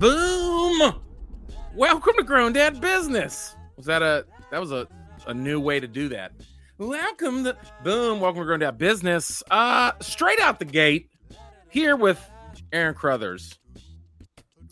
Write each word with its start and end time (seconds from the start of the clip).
Boom! 0.00 0.94
Welcome 1.74 2.14
to 2.16 2.22
Grown 2.22 2.54
Dad 2.54 2.80
Business. 2.80 3.54
Was 3.76 3.84
that 3.84 4.00
a 4.00 4.24
that 4.50 4.58
was 4.58 4.72
a, 4.72 4.88
a 5.26 5.34
new 5.34 5.60
way 5.60 5.78
to 5.78 5.86
do 5.86 6.08
that? 6.08 6.32
Welcome 6.78 7.44
to 7.44 7.54
boom, 7.84 8.18
welcome 8.18 8.40
to 8.40 8.46
Grown 8.46 8.60
Dad 8.60 8.78
Business. 8.78 9.42
Uh 9.50 9.92
straight 10.00 10.40
out 10.40 10.58
the 10.58 10.64
gate, 10.64 11.10
here 11.68 11.96
with 11.96 12.18
Aaron 12.72 12.94
Crothers. 12.94 13.58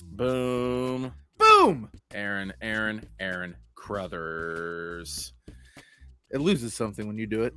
Boom. 0.02 1.12
Boom! 1.36 1.90
Aaron, 2.14 2.54
Aaron, 2.62 3.06
Aaron 3.20 3.54
Crothers. 3.74 5.34
It 6.30 6.40
loses 6.40 6.72
something 6.72 7.06
when 7.06 7.18
you 7.18 7.26
do 7.26 7.42
it. 7.42 7.52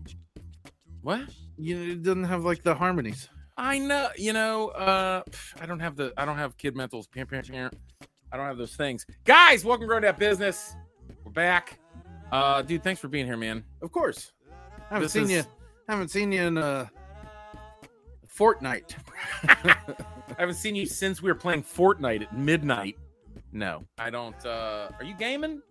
What? 1.03 1.21
You 1.55 1.93
it 1.93 2.03
doesn't 2.03 2.25
have 2.25 2.43
like 2.43 2.63
the 2.63 2.75
harmonies. 2.75 3.29
I 3.57 3.79
know, 3.79 4.09
you 4.17 4.33
know, 4.33 4.69
uh 4.69 5.23
I 5.59 5.65
don't 5.65 5.79
have 5.79 5.95
the 5.95 6.13
I 6.17 6.25
don't 6.25 6.37
have 6.37 6.57
kid 6.57 6.75
mentals. 6.75 7.05
I 7.15 8.37
don't 8.37 8.45
have 8.45 8.57
those 8.57 8.75
things. 8.75 9.05
Guys, 9.25 9.65
welcome 9.65 9.87
to 9.89 9.99
Grown 9.99 10.15
Business. 10.17 10.75
We're 11.23 11.31
back. 11.31 11.79
Uh 12.31 12.61
dude, 12.61 12.83
thanks 12.83 13.01
for 13.01 13.07
being 13.07 13.25
here, 13.25 13.37
man. 13.37 13.63
Of 13.81 13.91
course. 13.91 14.31
I 14.89 14.95
haven't 14.95 15.03
This 15.03 15.11
seen 15.13 15.23
is- 15.23 15.31
you. 15.31 15.43
Haven't 15.89 16.09
seen 16.09 16.31
you 16.31 16.41
in 16.43 16.57
a 16.57 16.89
fortnight. 18.27 18.95
I 19.43 19.75
haven't 20.37 20.55
seen 20.55 20.75
you 20.75 20.85
since 20.85 21.21
we 21.21 21.29
were 21.29 21.35
playing 21.37 21.63
Fortnite 21.63 22.21
at 22.21 22.37
midnight. 22.37 22.95
No, 23.51 23.83
I 23.97 24.09
don't 24.09 24.45
uh 24.45 24.89
are 24.97 25.03
you 25.03 25.13
gaming? 25.15 25.61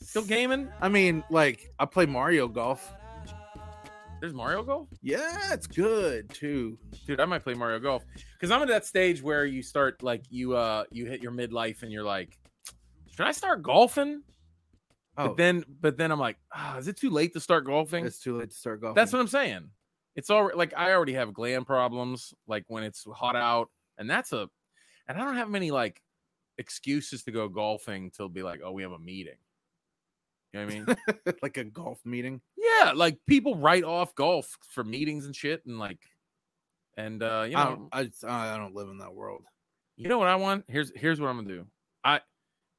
Still 0.00 0.22
gaming? 0.22 0.68
I 0.80 0.88
mean, 0.88 1.24
like 1.30 1.72
I 1.80 1.84
play 1.86 2.06
Mario 2.06 2.46
Golf. 2.46 2.92
There's 4.26 4.34
Mario 4.34 4.64
Golf? 4.64 4.88
Yeah, 5.02 5.52
it's 5.52 5.68
good 5.68 6.28
too. 6.30 6.76
Dude, 7.06 7.20
I 7.20 7.26
might 7.26 7.44
play 7.44 7.54
Mario 7.54 7.78
Golf. 7.78 8.04
Because 8.32 8.50
I'm 8.50 8.60
at 8.60 8.66
that 8.66 8.84
stage 8.84 9.22
where 9.22 9.46
you 9.46 9.62
start 9.62 10.02
like 10.02 10.24
you 10.30 10.56
uh 10.56 10.82
you 10.90 11.06
hit 11.06 11.22
your 11.22 11.30
midlife 11.30 11.84
and 11.84 11.92
you're 11.92 12.02
like, 12.02 12.36
should 13.14 13.24
I 13.24 13.30
start 13.30 13.62
golfing? 13.62 14.22
Oh, 15.16 15.28
But 15.28 15.36
then 15.36 15.64
but 15.80 15.96
then 15.96 16.10
I'm 16.10 16.18
like, 16.18 16.38
ah, 16.52 16.76
is 16.76 16.88
it 16.88 16.96
too 16.96 17.10
late 17.10 17.34
to 17.34 17.40
start 17.40 17.66
golfing? 17.66 18.04
it's 18.04 18.18
too 18.18 18.36
late 18.36 18.50
to 18.50 18.56
start 18.56 18.80
golfing. 18.80 18.96
That's 18.96 19.12
what 19.12 19.20
I'm 19.20 19.28
saying. 19.28 19.70
It's 20.16 20.28
already 20.28 20.58
like 20.58 20.74
I 20.76 20.90
already 20.90 21.12
have 21.12 21.32
gland 21.32 21.64
problems, 21.64 22.34
like 22.48 22.64
when 22.66 22.82
it's 22.82 23.06
hot 23.14 23.36
out, 23.36 23.68
and 23.96 24.10
that's 24.10 24.32
a, 24.32 24.48
and 25.06 25.16
I 25.16 25.24
don't 25.24 25.36
have 25.36 25.50
many 25.50 25.70
like 25.70 26.02
excuses 26.58 27.22
to 27.22 27.30
go 27.30 27.48
golfing 27.48 28.10
till 28.10 28.28
be 28.28 28.42
like, 28.42 28.58
oh, 28.64 28.72
we 28.72 28.82
have 28.82 28.90
a 28.90 28.98
meeting. 28.98 29.38
You 30.56 30.66
know 30.66 30.66
what 30.66 30.74
I 30.74 31.14
mean? 31.26 31.34
like 31.42 31.56
a 31.58 31.64
golf 31.64 32.00
meeting. 32.04 32.40
yeah, 32.56 32.92
like 32.94 33.18
people 33.26 33.56
write 33.56 33.84
off 33.84 34.14
golf 34.14 34.56
for 34.70 34.82
meetings 34.84 35.26
and 35.26 35.36
shit, 35.36 35.62
and 35.66 35.78
like, 35.78 35.98
and 36.96 37.22
uh, 37.22 37.44
you 37.48 37.56
I 37.56 37.64
know, 37.64 37.88
don't. 37.92 38.24
I, 38.24 38.52
I 38.52 38.56
don't 38.56 38.74
live 38.74 38.88
in 38.88 38.98
that 38.98 39.14
world. 39.14 39.42
you 39.96 40.08
know 40.08 40.18
what 40.18 40.28
I 40.28 40.36
want? 40.36 40.64
Here's 40.68 40.92
here's 40.96 41.20
what 41.20 41.28
I'm 41.28 41.36
gonna 41.36 41.48
do. 41.48 41.66
I 42.04 42.20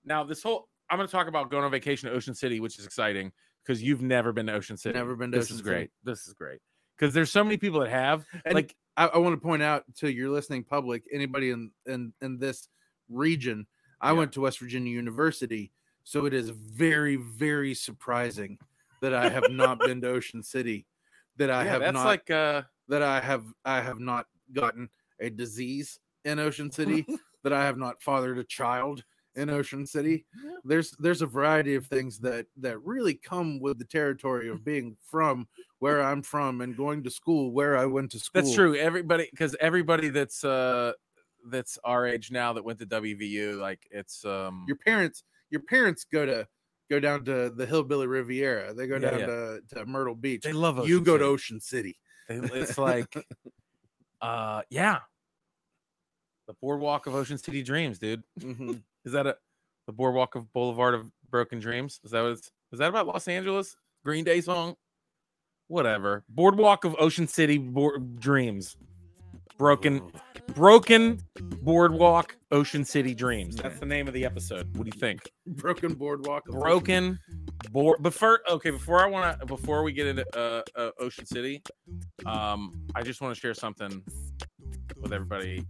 now 0.06 0.24
this 0.24 0.42
whole 0.42 0.70
I'm 0.90 0.98
gonna 0.98 1.08
talk 1.08 1.28
about 1.28 1.52
going 1.52 1.64
on 1.64 1.72
vacation 1.72 2.10
to 2.10 2.16
Ocean 2.16 2.34
City, 2.34 2.60
which 2.60 2.80
is 2.80 2.86
exciting 2.86 3.32
because 3.64 3.82
you've 3.84 4.02
never 4.02 4.32
been 4.34 4.48
to 4.48 4.54
Ocean 4.54 4.78
City. 4.78 4.98
Never 4.98 5.16
been 5.16 5.32
to 5.32 5.38
This 5.38 5.48
Ocean 5.48 5.56
is 5.56 5.60
City. 5.60 5.70
great. 5.70 5.90
This 6.04 6.28
is 6.28 6.34
great 6.34 6.60
because 6.98 7.14
there's 7.14 7.32
so 7.32 7.44
many 7.44 7.58
people 7.58 7.80
that 7.82 7.90
have 7.90 8.26
And 8.46 8.56
like 8.56 8.76
I, 8.96 9.08
I 9.08 9.18
want 9.20 9.34
to 9.34 9.42
point 9.46 9.62
out 9.62 9.84
to 9.98 10.12
your 10.12 10.30
listening 10.30 10.64
public, 10.64 11.04
anybody 11.14 11.52
in 11.52 11.72
in 11.86 12.14
in 12.22 12.40
this 12.40 12.70
region, 13.10 13.68
I 14.02 14.12
Yeah. 14.12 14.18
went 14.20 14.32
to 14.34 14.42
West 14.42 14.60
Virginia 14.60 14.92
University, 14.92 15.72
so 16.08 16.24
it 16.24 16.34
is 16.34 16.52
very 16.52 17.18
very 17.18 17.74
surprising 17.74 18.58
that 19.02 19.14
I 19.14 19.28
have 19.28 19.52
not 19.52 19.78
been 19.80 20.00
to 20.02 20.08
Ocean 20.08 20.42
City, 20.42 20.86
that 21.36 21.52
I 21.52 21.66
yeah, 21.66 21.72
have 21.72 21.82
that's 21.82 21.94
not 21.96 22.06
like 22.06 22.32
uh 22.32 22.62
that 22.88 23.02
I 23.02 23.20
have 23.20 23.44
I 23.66 23.82
have 23.82 24.00
not 24.00 24.26
gotten 24.54 24.88
a 25.20 25.30
disease 25.30 26.00
in 26.24 26.40
Ocean 26.40 26.72
City, 26.72 27.06
that 27.44 27.52
I 27.52 27.66
have 27.66 27.78
not 27.78 28.02
fathered 28.02 28.38
a 28.38 28.46
child 28.46 29.04
in 29.36 29.50
Ocean 29.50 29.86
City. 29.86 30.26
Yeah. 30.42 30.52
There's 30.64 30.92
there's 30.92 31.22
a 31.22 31.28
variety 31.28 31.76
of 31.76 31.88
things 31.88 32.20
that 32.20 32.46
that 32.56 32.82
really 32.86 33.16
come 33.16 33.60
with 33.60 33.78
the 33.78 33.84
territory 33.84 34.48
of 34.48 34.64
being 34.64 34.96
from 35.02 35.46
where 35.80 36.02
I'm 36.02 36.22
from 36.22 36.62
and 36.62 36.78
going 36.78 37.04
to 37.04 37.12
school 37.12 37.52
where 37.52 37.78
I 37.78 37.86
went 37.86 38.12
to 38.12 38.20
school. 38.20 38.42
That's 38.42 38.56
true. 38.56 38.76
Everybody, 38.78 39.28
because 39.30 39.58
everybody 39.60 40.08
that's 40.08 40.46
uh 40.46 40.94
that's 41.50 41.78
our 41.84 42.08
age 42.08 42.32
now 42.32 42.54
that 42.54 42.64
went 42.64 42.80
to 42.80 42.86
WVU, 42.86 43.60
like 43.60 43.86
it's 43.92 44.24
um 44.24 44.64
Your 44.70 44.78
parents 44.78 45.24
your 45.50 45.62
parents 45.62 46.06
go 46.12 46.26
to 46.26 46.48
go 46.90 47.00
down 47.00 47.26
to 47.26 47.50
the 47.50 47.66
Hillbilly 47.66 48.08
Riviera. 48.08 48.74
They 48.74 48.88
go 48.88 48.96
Yeah, 48.96 49.12
down 49.12 49.20
yeah. 49.20 49.26
to, 49.26 49.60
to 49.76 49.86
Myrtle 49.86 50.16
Beach. 50.16 50.44
they 50.44 50.54
love 50.54 50.78
you 50.88 50.96
Ocean 50.98 51.04
go 51.04 51.18
to 51.18 51.26
Ocean 51.26 51.60
City. 51.60 51.98
It's 52.30 52.78
like 52.78 53.14
uh 54.22 54.62
yeah. 54.70 55.00
The 56.48 56.54
boardwalk 56.62 57.08
of 57.08 57.16
Ocean 57.16 57.38
City 57.38 57.62
Dreams, 57.64 58.00
dude. 58.00 58.24
Mhm. 58.40 58.82
Is 59.06 59.12
that 59.14 59.28
a 59.28 59.38
the 59.86 59.94
boardwalk 59.94 60.36
of 60.36 60.52
Boulevard 60.54 60.94
of 60.96 61.10
Broken 61.30 61.60
Dreams? 61.60 62.00
Is 62.04 62.12
that 62.12 62.22
what 62.22 62.32
it's 62.34 62.52
is 62.74 62.80
that 62.80 62.90
about 62.90 63.08
Los 63.08 63.28
Angeles? 63.28 63.76
Green 64.04 64.24
Day 64.26 64.42
song? 64.42 64.76
Whatever. 65.68 66.24
Boardwalk 66.30 66.84
of 66.86 66.96
Ocean 67.00 67.28
City 67.28 67.58
Boar- 67.58 67.98
Dreams. 68.00 68.76
Broken 69.58 70.02
Broken 70.54 71.20
Boardwalk 71.62 72.38
Ocean 72.52 72.86
City 72.86 73.14
Dreams. 73.14 73.56
That's 73.56 73.80
the 73.80 73.86
name 73.86 74.08
of 74.08 74.14
the 74.14 74.26
episode. 74.26 74.76
What 74.78 74.86
do 74.86 74.92
you 74.94 75.00
think? 75.00 75.22
Broken 75.46 75.94
boardwalk. 75.94 76.46
Broken 76.46 77.20
board. 77.72 77.98
But 78.02 78.14
first, 78.14 78.44
okay, 78.50 78.70
before 78.70 79.04
I 79.04 79.08
want 79.08 79.40
to, 79.40 79.46
before 79.46 79.84
we 79.84 79.92
get 79.92 80.08
into 80.08 80.26
uh, 80.38 80.62
uh, 80.76 80.92
Ocean 81.00 81.26
City, 81.26 81.62
um, 82.26 82.74
I 82.96 83.02
just 83.02 83.22
want 83.22 83.34
to 83.36 83.40
share 83.40 83.54
something 83.54 84.04
with 85.02 85.14
everybody. 85.14 85.66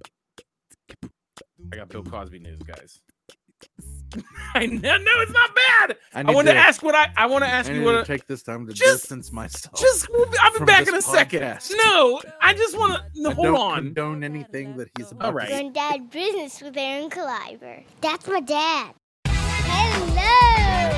I 1.74 1.76
got 1.76 1.90
Bill 1.90 2.04
Cosby 2.04 2.40
news, 2.40 2.60
guys. 2.60 3.02
I 4.56 4.66
know, 4.66 4.98
no, 4.98 5.12
it's 5.22 5.32
not 5.32 5.52
bad. 5.56 5.98
I, 6.14 6.24
need 6.24 6.34
want 6.34 6.48
to 6.48 6.56
ask 6.56 6.82
what 6.82 6.96
I, 6.96 7.12
I 7.18 7.26
want 7.26 7.44
to 7.44 7.50
ask 7.50 7.70
I 7.70 7.74
you 7.74 7.80
need 7.80 7.86
what. 7.86 8.00
to 8.00 8.06
take 8.06 8.26
this 8.28 8.42
time 8.42 8.66
to 8.68 8.74
Just- 8.74 9.02
distance 9.04 9.32
myself. 9.32 9.78
just, 9.80 10.08
I'll 10.42 10.52
be 10.52 10.58
from 10.58 10.66
back 10.66 10.88
in 10.88 10.96
a 10.96 11.02
second. 11.02 11.42
No, 11.86 12.22
I 12.42 12.54
just 12.54 12.78
want 12.78 12.94
to. 12.94 13.04
No, 13.22 13.32
I 13.32 13.34
hold 13.34 13.46
don't 13.48 13.56
on. 13.58 13.76
condone 13.78 14.24
anything 14.24 14.78
that 14.78 14.90
he's 14.98 15.12
about. 15.12 15.26
All 15.26 15.32
to 15.32 15.38
right. 15.38 15.50
say. 15.50 15.70
Granddad 15.70 16.10
Business 16.10 16.62
with 16.62 16.78
Aaron 16.78 17.10
Caliber. 17.10 17.84
That's 18.02 18.26
my 18.28 18.40
dad. 18.40 18.94
Hello! 19.26 20.94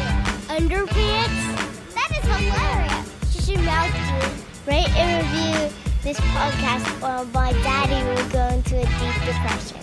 Underpants? 0.55 1.55
That 1.95 2.11
is 2.11 2.23
hilarious. 2.23 3.07
You 3.49 3.55
should 3.55 3.65
mouth 3.65 3.91
do 3.93 4.69
rate 4.71 4.89
and 4.95 5.25
review 5.25 5.57
this 6.03 6.19
podcast 6.19 6.85
or 7.01 7.25
my 7.33 7.51
daddy 7.63 7.99
will 8.07 8.29
go 8.29 8.47
into 8.55 8.75
a 8.77 8.85
deep 8.85 9.15
depression. 9.25 9.81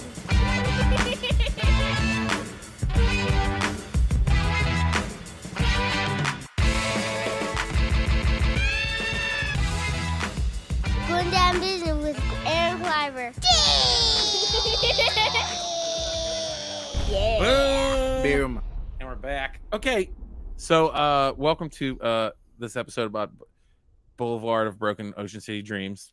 Aaron 13.07 13.33
Cliver. 13.33 13.33
yeah. 17.11 18.23
Boom. 18.23 18.23
Boom. 18.23 18.63
And 18.99 19.09
we're 19.09 19.15
back. 19.15 19.61
Okay. 19.73 20.11
So 20.57 20.89
uh 20.89 21.33
welcome 21.37 21.71
to 21.71 22.01
uh 22.01 22.31
this 22.59 22.75
episode 22.77 23.07
about 23.07 23.31
Boulevard 24.17 24.67
of 24.67 24.79
Broken 24.79 25.15
Ocean 25.17 25.41
City 25.41 25.63
Dreams. 25.63 26.13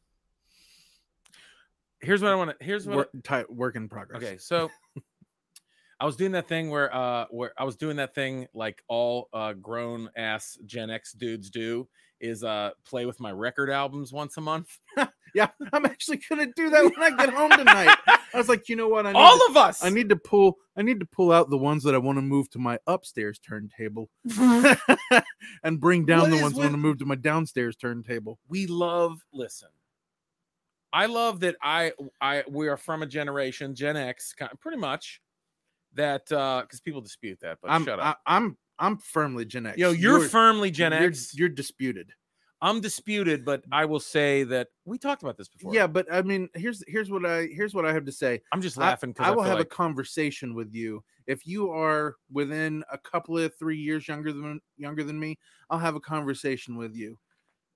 Here's 2.01 2.21
what 2.21 2.31
I 2.31 2.35
want 2.35 2.51
to 2.59 2.63
here's 2.63 2.85
what 2.85 2.95
Work, 2.95 3.09
ti- 3.23 3.45
work 3.49 3.75
in 3.75 3.89
progress. 3.89 4.21
Okay, 4.21 4.37
so 4.37 4.69
I 5.99 6.05
was 6.05 6.15
doing 6.15 6.33
that 6.33 6.47
thing 6.47 6.69
where 6.69 6.93
uh 6.95 7.25
where 7.31 7.53
I 7.57 7.63
was 7.63 7.75
doing 7.75 7.97
that 7.97 8.13
thing 8.13 8.45
like 8.53 8.83
all 8.87 9.29
uh 9.33 9.53
grown 9.53 10.11
ass 10.15 10.59
Gen 10.65 10.91
X 10.91 11.13
dudes 11.13 11.49
do 11.49 11.87
is 12.19 12.43
uh 12.43 12.69
play 12.85 13.07
with 13.07 13.19
my 13.19 13.31
record 13.31 13.71
albums 13.71 14.13
once 14.13 14.37
a 14.37 14.41
month. 14.41 14.77
Yeah, 15.35 15.47
I'm 15.73 15.85
actually 15.85 16.21
gonna 16.29 16.47
do 16.55 16.69
that 16.69 16.83
when 16.83 17.01
I 17.01 17.09
get 17.15 17.33
home 17.33 17.49
tonight. 17.51 17.97
I 18.07 18.37
was 18.37 18.49
like, 18.49 18.69
you 18.69 18.75
know 18.75 18.87
what? 18.87 19.05
I 19.07 19.11
need 19.13 19.17
All 19.19 19.37
to, 19.39 19.45
of 19.49 19.57
us. 19.57 19.83
I 19.83 19.89
need 19.89 20.09
to 20.09 20.15
pull. 20.15 20.57
I 20.75 20.81
need 20.83 20.99
to 20.99 21.05
pull 21.05 21.31
out 21.31 21.49
the 21.49 21.57
ones 21.57 21.83
that 21.83 21.95
I 21.95 21.97
want 21.97 22.17
to 22.17 22.21
move 22.21 22.49
to 22.51 22.59
my 22.59 22.77
upstairs 22.87 23.39
turntable, 23.39 24.09
and 25.63 25.79
bring 25.79 26.05
down 26.05 26.21
What 26.21 26.29
the 26.31 26.35
is 26.37 26.41
ones 26.41 26.53
I 26.53 26.57
with- 26.57 26.63
want 26.65 26.73
to 26.73 26.77
move 26.77 26.97
to 26.99 27.05
my 27.05 27.15
downstairs 27.15 27.75
turntable. 27.75 28.39
we 28.47 28.67
love 28.67 29.19
listen 29.33 29.69
i 30.91 31.05
love 31.07 31.39
that 31.39 31.55
i 31.61 31.91
i 32.21 32.43
we 32.47 32.67
are 32.67 32.77
from 32.77 33.01
a 33.01 33.05
generation 33.07 33.73
gen 33.73 33.97
x 33.97 34.33
ki- 34.37 34.45
pretty 34.59 34.77
much 34.77 35.21
that 35.95 36.31
uh 36.31 36.61
because 36.61 36.79
people 36.81 37.01
dispute 37.01 37.39
that 37.41 37.57
but 37.61 37.71
I'm 37.71 37.83
shut 37.85 37.99
up 37.99 38.19
I, 38.27 38.35
I'm 38.37 38.57
I'm 38.79 38.97
firmly 38.97 39.45
Gen 39.45 39.67
X. 39.67 39.77
yo 39.77 39.91
you're, 39.91 40.21
firmly 40.27 40.69
gen 40.71 40.91
you're- 40.91 41.05
x 41.07 41.33
You're, 41.35 41.49
disputed. 41.49 42.11
I'm 42.63 42.81
disputed 42.81 43.45
but 43.45 43.63
i 43.71 43.85
will 43.85 43.99
say 43.99 44.43
that 44.43 44.69
we 44.85 44.97
talked 44.97 45.21
about 45.21 45.37
this 45.37 45.47
before 45.49 45.71
Yeah, 45.73 45.87
but 45.87 46.11
I 46.11 46.21
mean, 46.21 46.49
here's 46.55 46.83
here's 46.87 47.11
what 47.11 47.25
I 47.25 47.45
here's 47.45 47.73
what 47.73 47.85
I 47.85 47.93
have 47.93 48.05
to 48.05 48.11
say. 48.11 48.41
i'm 48.51 48.61
just 48.61 48.77
laughing 48.77 49.11
because 49.11 49.27
I, 49.27 49.29
I, 49.29 49.35
will 49.35 49.43
have 49.43 49.59
like, 49.59 49.67
a 49.67 49.69
conversation 49.69 50.55
with 50.55 50.73
you 50.73 51.03
if 51.27 51.45
you 51.45 51.69
are 51.71 52.15
within 52.31 52.83
a 52.91 52.97
couple 52.97 53.37
of 53.37 53.53
three 53.57 53.77
years 53.77 54.07
younger 54.07 54.33
than 54.33 54.59
younger 54.77 55.03
than 55.03 55.19
me. 55.19 55.37
I'll 55.69 55.79
have 55.79 55.95
a 55.95 55.99
conversation 55.99 56.75
with 56.75 56.95
you. 56.95 57.19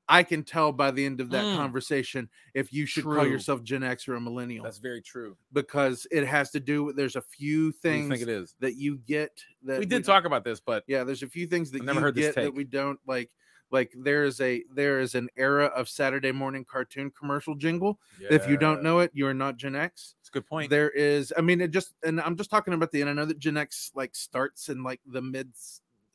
I 0.09 0.23
can 0.23 0.43
tell 0.43 0.71
by 0.71 0.91
the 0.91 1.05
end 1.05 1.21
of 1.21 1.31
that 1.31 1.47
Mm. 1.47 1.55
conversation 1.55 2.29
if 2.53 2.73
you 2.73 2.85
should 2.85 3.09
call 3.09 3.25
yourself 3.27 3.63
Gen 3.63 3.83
X 3.83 4.07
or 4.07 4.15
a 4.15 4.21
millennial 4.21 4.63
That's 4.65 4.79
very 4.79 5.01
true. 5.01 5.37
because 5.53 6.07
it 6.11 6.25
has 6.25 6.51
to 6.51 6.59
do 6.59 6.83
with 6.83 6.95
there's 6.95 7.15
a 7.15 7.21
few 7.21 7.71
What 7.71 7.93
do 7.93 7.97
you 7.97 8.03
things 8.03 8.09
think 8.09 8.21
it 8.23 8.29
is? 8.29 8.55
that 8.59 8.75
you 8.75 8.97
get 8.99 9.31
that 9.63 9.79
We 9.79 9.85
did 9.85 10.03
talk 10.05 10.25
about 10.25 10.43
this, 10.43 10.59
but 10.59 10.83
yeah 10.87 11.03
there's 11.03 11.23
a 11.23 11.27
few 11.27 11.47
things 11.47 11.71
that 11.71 11.79
I've 11.79 11.85
never 11.85 11.99
you 11.99 12.05
heard 12.05 12.15
this 12.15 12.27
get 12.27 12.35
that 12.41 12.53
we 12.53 12.63
don't 12.63 12.99
like 13.07 13.31
like 13.71 13.93
there 13.97 14.23
is 14.23 14.39
a 14.41 14.63
there 14.73 14.99
is 14.99 15.13
an 15.15 15.27
era 15.37 15.65
of 15.65 15.89
saturday 15.89 16.31
morning 16.31 16.63
cartoon 16.63 17.11
commercial 17.17 17.55
jingle. 17.55 17.99
If 18.29 18.47
you 18.47 18.57
don't 18.57 18.81
know 18.83 18.99
it 18.99 19.11
you're 19.13 19.33
not 19.33 19.57
gen 19.57 19.75
x. 19.75 20.15
It's 20.21 20.29
a 20.29 20.31
good 20.31 20.45
point. 20.47 20.69
there 20.69 20.89
is 20.91 21.33
i 21.37 21.41
mean 21.41 21.61
it 21.61 21.71
just 21.71 21.93
and 22.03 22.19
i'm 22.21 22.35
just 22.37 22.49
talking 22.49 22.73
about 22.73 22.91
the 22.91 23.01
and 23.01 23.09
i 23.09 23.13
know 23.13 23.25
that 23.25 23.39
gen 23.39 23.57
x 23.57 23.91
like 23.95 24.15
starts 24.15 24.69
in 24.69 24.83
like 24.83 25.01
the 25.05 25.21
mid 25.21 25.51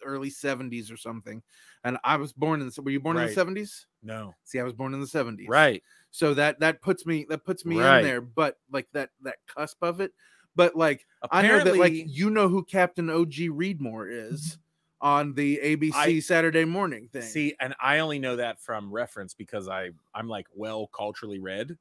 early 0.05 0.31
70s 0.31 0.93
or 0.93 0.97
something. 0.97 1.43
And 1.85 1.99
i 2.05 2.17
was 2.17 2.33
born 2.33 2.61
in 2.61 2.69
the 2.69 2.83
were 2.83 2.91
you 2.91 3.01
born 3.01 3.17
in 3.17 3.27
the 3.27 3.35
70s 3.35 3.85
No, 4.03 4.35
see 4.45 4.59
i 4.59 4.63
was 4.65 4.73
born 4.73 4.95
in 4.95 5.01
the 5.01 5.07
70s 5.07 5.49
right. 5.49 5.83
so 6.11 6.35
that 6.35 6.59
that 6.61 6.81
puts 6.83 7.07
me 7.07 7.27
that 7.29 7.45
puts 7.45 7.65
me 7.65 7.79
Right. 7.79 7.99
in 7.99 8.05
there 8.05 8.21
but 8.21 8.59
like 8.73 8.89
that 8.93 9.11
that 9.23 9.37
cusp 9.47 9.83
of 9.83 10.01
it. 10.01 10.13
But 10.55 10.77
like 10.77 11.07
I 11.31 11.43
know 11.43 11.65
that 11.65 11.77
like 11.79 11.95
you 11.95 12.29
know 12.29 12.47
who 12.49 12.63
Captain 12.63 13.09
OG 13.09 13.33
Readmore 13.51 14.07
is 14.11 14.41
mm-hmm. 14.43 14.61
On 15.03 15.35
the 15.35 15.59
ABC 15.63 15.95
I- 15.95 16.19
Saturday 16.21 16.65
morning 16.65 17.09
thing. 17.13 17.23
See, 17.23 17.55
and 17.61 17.75
I 17.83 17.99
only 17.99 18.19
know 18.21 18.37
that 18.37 18.61
from 18.61 18.91
reference 18.93 19.35
because 19.35 19.69
I 19.69 19.91
I'm 20.15 20.29
like 20.29 20.47
well 20.55 20.87
culturally 20.87 21.41
read. 21.41 21.77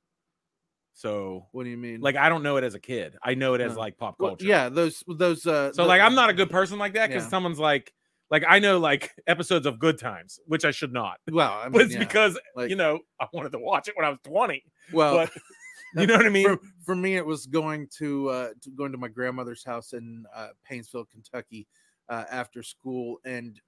So 0.93 1.47
what 1.51 1.63
do 1.63 1.69
you 1.69 1.77
mean? 1.77 2.01
like 2.01 2.15
I 2.15 2.29
don't 2.29 2.43
know 2.43 2.57
it 2.57 2.63
as 2.63 2.73
a 2.75 2.79
kid. 2.79 3.15
I 3.23 3.33
know 3.35 3.53
it 3.53 3.61
as 3.61 3.73
No. 3.73 3.79
like 3.79 3.97
pop 3.97 4.15
Well, 4.19 4.31
culture. 4.31 4.45
yeah, 4.45 4.69
those 4.69 5.03
those 5.07 5.45
uh 5.45 5.71
So 5.73 5.85
like 5.85 6.01
I'm 6.01 6.15
not 6.15 6.29
a 6.29 6.33
good 6.33 6.49
person 6.49 6.77
like 6.79 6.93
that 6.93 7.07
because 7.07 7.23
Yeah. 7.23 7.29
someone's 7.29 7.59
like 7.59 7.93
like 8.29 8.43
I 8.47 8.59
know 8.59 8.79
like 8.79 9.11
episodes 9.27 9.65
of 9.65 9.79
Good 9.79 9.99
Times, 9.99 10.39
which 10.47 10.65
I 10.65 10.71
should 10.71 10.91
not. 10.93 11.17
well, 11.31 11.51
I 11.51 11.69
But 11.69 11.83
it's 11.83 11.93
yeah, 11.93 11.99
because 11.99 12.37
like- 12.55 12.69
you 12.69 12.75
know 12.75 12.99
I 13.19 13.27
wanted 13.33 13.51
to 13.53 13.59
watch 13.59 13.87
it 13.87 13.95
when 13.95 14.05
I 14.05 14.09
was 14.09 14.19
20. 14.23 14.63
well 14.93 15.15
But 15.15 15.31
you 16.01 16.07
know 16.07 16.17
what 16.17 16.25
I 16.25 16.29
mean? 16.29 16.45
for, 16.47 16.59
for 16.85 16.95
me 16.95 17.15
it 17.17 17.25
was 17.25 17.45
going 17.45 17.87
to 17.99 18.29
uh 18.29 18.49
to 18.61 18.71
going 18.71 18.91
to 18.91 18.97
my 18.97 19.07
grandmother's 19.09 19.63
house 19.63 19.93
in 19.93 20.25
uh 20.35 20.49
Paintsville, 20.69 21.09
Kentucky 21.09 21.67
uh 22.09 22.25
after 22.29 22.63
school 22.63 23.17
and 23.25 23.59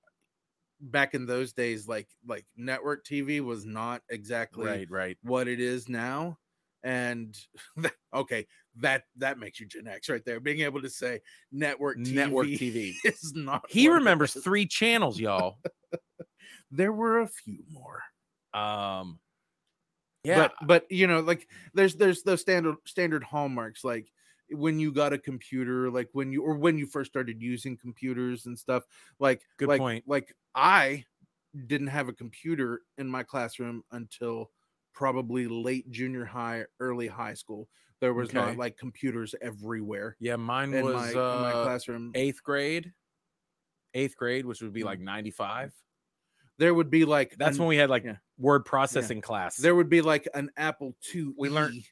back 0.81 1.13
in 1.13 1.25
those 1.25 1.53
days 1.53 1.88
like 1.88 2.07
like 2.27 2.45
network 2.57 3.06
TV 3.06 3.41
was 3.41 3.65
not 3.65 4.01
exactly 4.09 4.65
right, 4.65 4.89
right. 4.89 5.18
what 5.24 5.47
it 5.47 5.59
is 5.59 5.88
now 5.88 6.38
and 6.83 7.38
that, 7.77 7.94
okay 8.13 8.45
that 8.77 9.03
that 9.15 9.39
makes 9.39 9.59
you 9.59 9.65
gen 9.65 9.88
x 9.88 10.09
right 10.09 10.25
there 10.25 10.39
being 10.39 10.62
able 10.62 10.81
to 10.81 10.89
say 10.89 11.19
network 11.51 11.97
TV 11.97 12.13
Network 12.13 12.47
TV. 12.47 12.94
is 13.06 13.33
not 13.35 13.63
He 13.69 13.88
remembers 13.88 14.33
three 14.33 14.65
channels, 14.65 15.19
y'all. 15.19 15.57
there 16.71 16.91
were 16.91 17.21
a 17.21 17.27
few 17.27 17.63
more 17.71 18.01
Um 18.53 19.19
yeah, 20.25 20.38
but 20.38 20.53
but 20.65 20.86
you 20.89 21.07
know 21.07 21.19
like 21.19 21.47
there's 21.74 21.95
there's 21.95 22.24
those 22.24 22.39
standard 22.41 22.75
standard 22.86 23.24
hallmarks 23.24 23.83
like 23.83 24.07
when 24.53 24.79
you 24.79 24.91
got 24.91 25.13
a 25.13 25.17
computer 25.17 25.89
like 25.89 26.09
when 26.13 26.31
you 26.31 26.41
or 26.44 26.55
when 26.55 26.77
you 26.77 26.85
first 26.85 27.11
started 27.11 27.41
using 27.41 27.75
computers 27.77 28.45
and 28.45 28.57
stuff 28.57 28.83
like 29.19 29.41
Good 29.57 29.67
like, 29.67 29.79
point. 29.79 30.03
like 30.07 30.33
i 30.55 31.03
didn't 31.67 31.88
have 31.88 32.09
a 32.09 32.13
computer 32.13 32.81
in 32.97 33.07
my 33.07 33.23
classroom 33.23 33.83
until 33.91 34.50
probably 34.94 35.47
late 35.47 35.89
junior 35.91 36.25
high 36.25 36.65
early 36.79 37.07
high 37.07 37.33
school 37.33 37.67
there 38.00 38.13
was 38.13 38.29
Okay. 38.29 38.38
not 38.39 38.57
like 38.57 38.77
computers 38.77 39.33
everywhere 39.41 40.15
yeah, 40.19 40.35
mine 40.35 40.73
in 40.73 40.83
was 40.85 40.94
my, 40.95 41.09
in 41.11 41.17
uh, 41.17 41.39
my 41.41 41.51
classroom 41.51 42.11
eighth 42.15 42.44
grade. 42.44 42.91
Eighth 43.95 44.17
grade, 44.17 44.45
which 44.45 44.61
would 44.61 44.73
be 44.73 44.81
Mm. 44.81 44.85
like 44.85 45.00
95. 45.00 45.71
there 46.57 46.73
would 46.73 46.89
be 46.89 47.05
like 47.05 47.35
That's 47.38 47.57
an- 47.57 47.63
when 47.63 47.69
we 47.69 47.77
had 47.77 47.89
like 47.89 48.03
yeah. 48.03 48.17
word 48.38 48.65
processing 48.65 49.21
class. 49.21 49.55
there 49.57 49.75
would 49.75 49.89
be 49.89 50.01
like 50.01 50.27
an 50.33 50.50
apple 50.57 50.95
2 51.01 51.33
We 51.38 51.50
learned- 51.50 51.83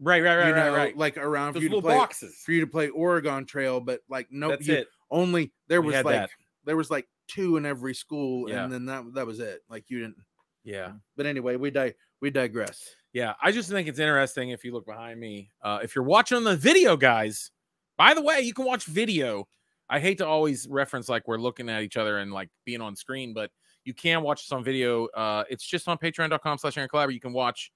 right, 0.00 0.22
right, 0.22 0.36
right, 0.36 0.48
you 0.48 0.54
right, 0.54 0.66
know, 0.66 0.74
right. 0.76 0.96
like 0.96 1.16
around 1.16 1.54
for 1.54 1.60
you 1.60 1.68
to 1.68 1.80
play 1.80 1.96
boxes. 1.96 2.40
for 2.44 2.52
you 2.52 2.60
to 2.60 2.66
play 2.66 2.88
Oregon 2.88 3.44
Trail, 3.44 3.80
but 3.80 4.00
like 4.08 4.28
no, 4.30 4.50
That's 4.50 4.66
you, 4.66 4.74
it. 4.74 4.88
only 5.10 5.52
there 5.68 5.80
We 5.80 5.88
was 5.94 6.04
like 6.04 6.14
that. 6.14 6.30
there 6.64 6.76
was 6.76 6.90
like 6.90 7.06
two 7.28 7.56
in 7.56 7.66
every 7.66 7.94
school, 7.94 8.48
Yeah. 8.48 8.64
and 8.64 8.72
then 8.72 8.86
that 8.86 9.04
that 9.14 9.26
was 9.26 9.40
it. 9.40 9.62
Like 9.68 9.84
you 9.88 10.00
didn't. 10.00 10.16
Yeah. 10.64 10.92
But 11.16 11.26
anyway, 11.26 11.56
we 11.56 11.70
di- 11.70 11.94
we 12.20 12.30
digress. 12.30 12.82
Yeah, 13.12 13.34
I 13.42 13.50
just 13.52 13.70
think 13.70 13.88
it's 13.88 13.98
interesting 13.98 14.50
if 14.50 14.64
you 14.64 14.72
look 14.72 14.84
behind 14.86 15.18
me. 15.18 15.50
Uh, 15.62 15.78
if 15.82 15.94
you're 15.94 16.04
watching 16.04 16.44
the 16.44 16.56
video, 16.56 16.96
guys, 16.96 17.50
by 17.96 18.12
the 18.12 18.20
way, 18.20 18.40
you 18.42 18.52
can 18.52 18.64
watch 18.66 18.84
video. 18.84 19.46
I 19.88 20.00
hate 20.00 20.18
to 20.18 20.26
always 20.26 20.66
reference 20.68 21.08
like 21.08 21.26
we're 21.28 21.38
looking 21.38 21.68
at 21.70 21.82
each 21.82 21.96
other 21.96 22.18
and 22.18 22.32
like 22.32 22.50
being 22.64 22.80
on 22.80 22.94
screen, 22.96 23.32
but 23.32 23.50
you 23.84 23.94
can 23.94 24.20
watch 24.22 24.42
this 24.42 24.52
on 24.52 24.64
video. 24.64 25.06
Uh, 25.06 25.44
it's 25.48 25.64
just 25.64 25.86
on 25.88 25.96
patreon.com 25.96 26.58
slash 26.58 26.76
Aaron 26.76 26.88
Collaborator. 26.88 27.14
You 27.14 27.20
can 27.20 27.32
watch, 27.32 27.70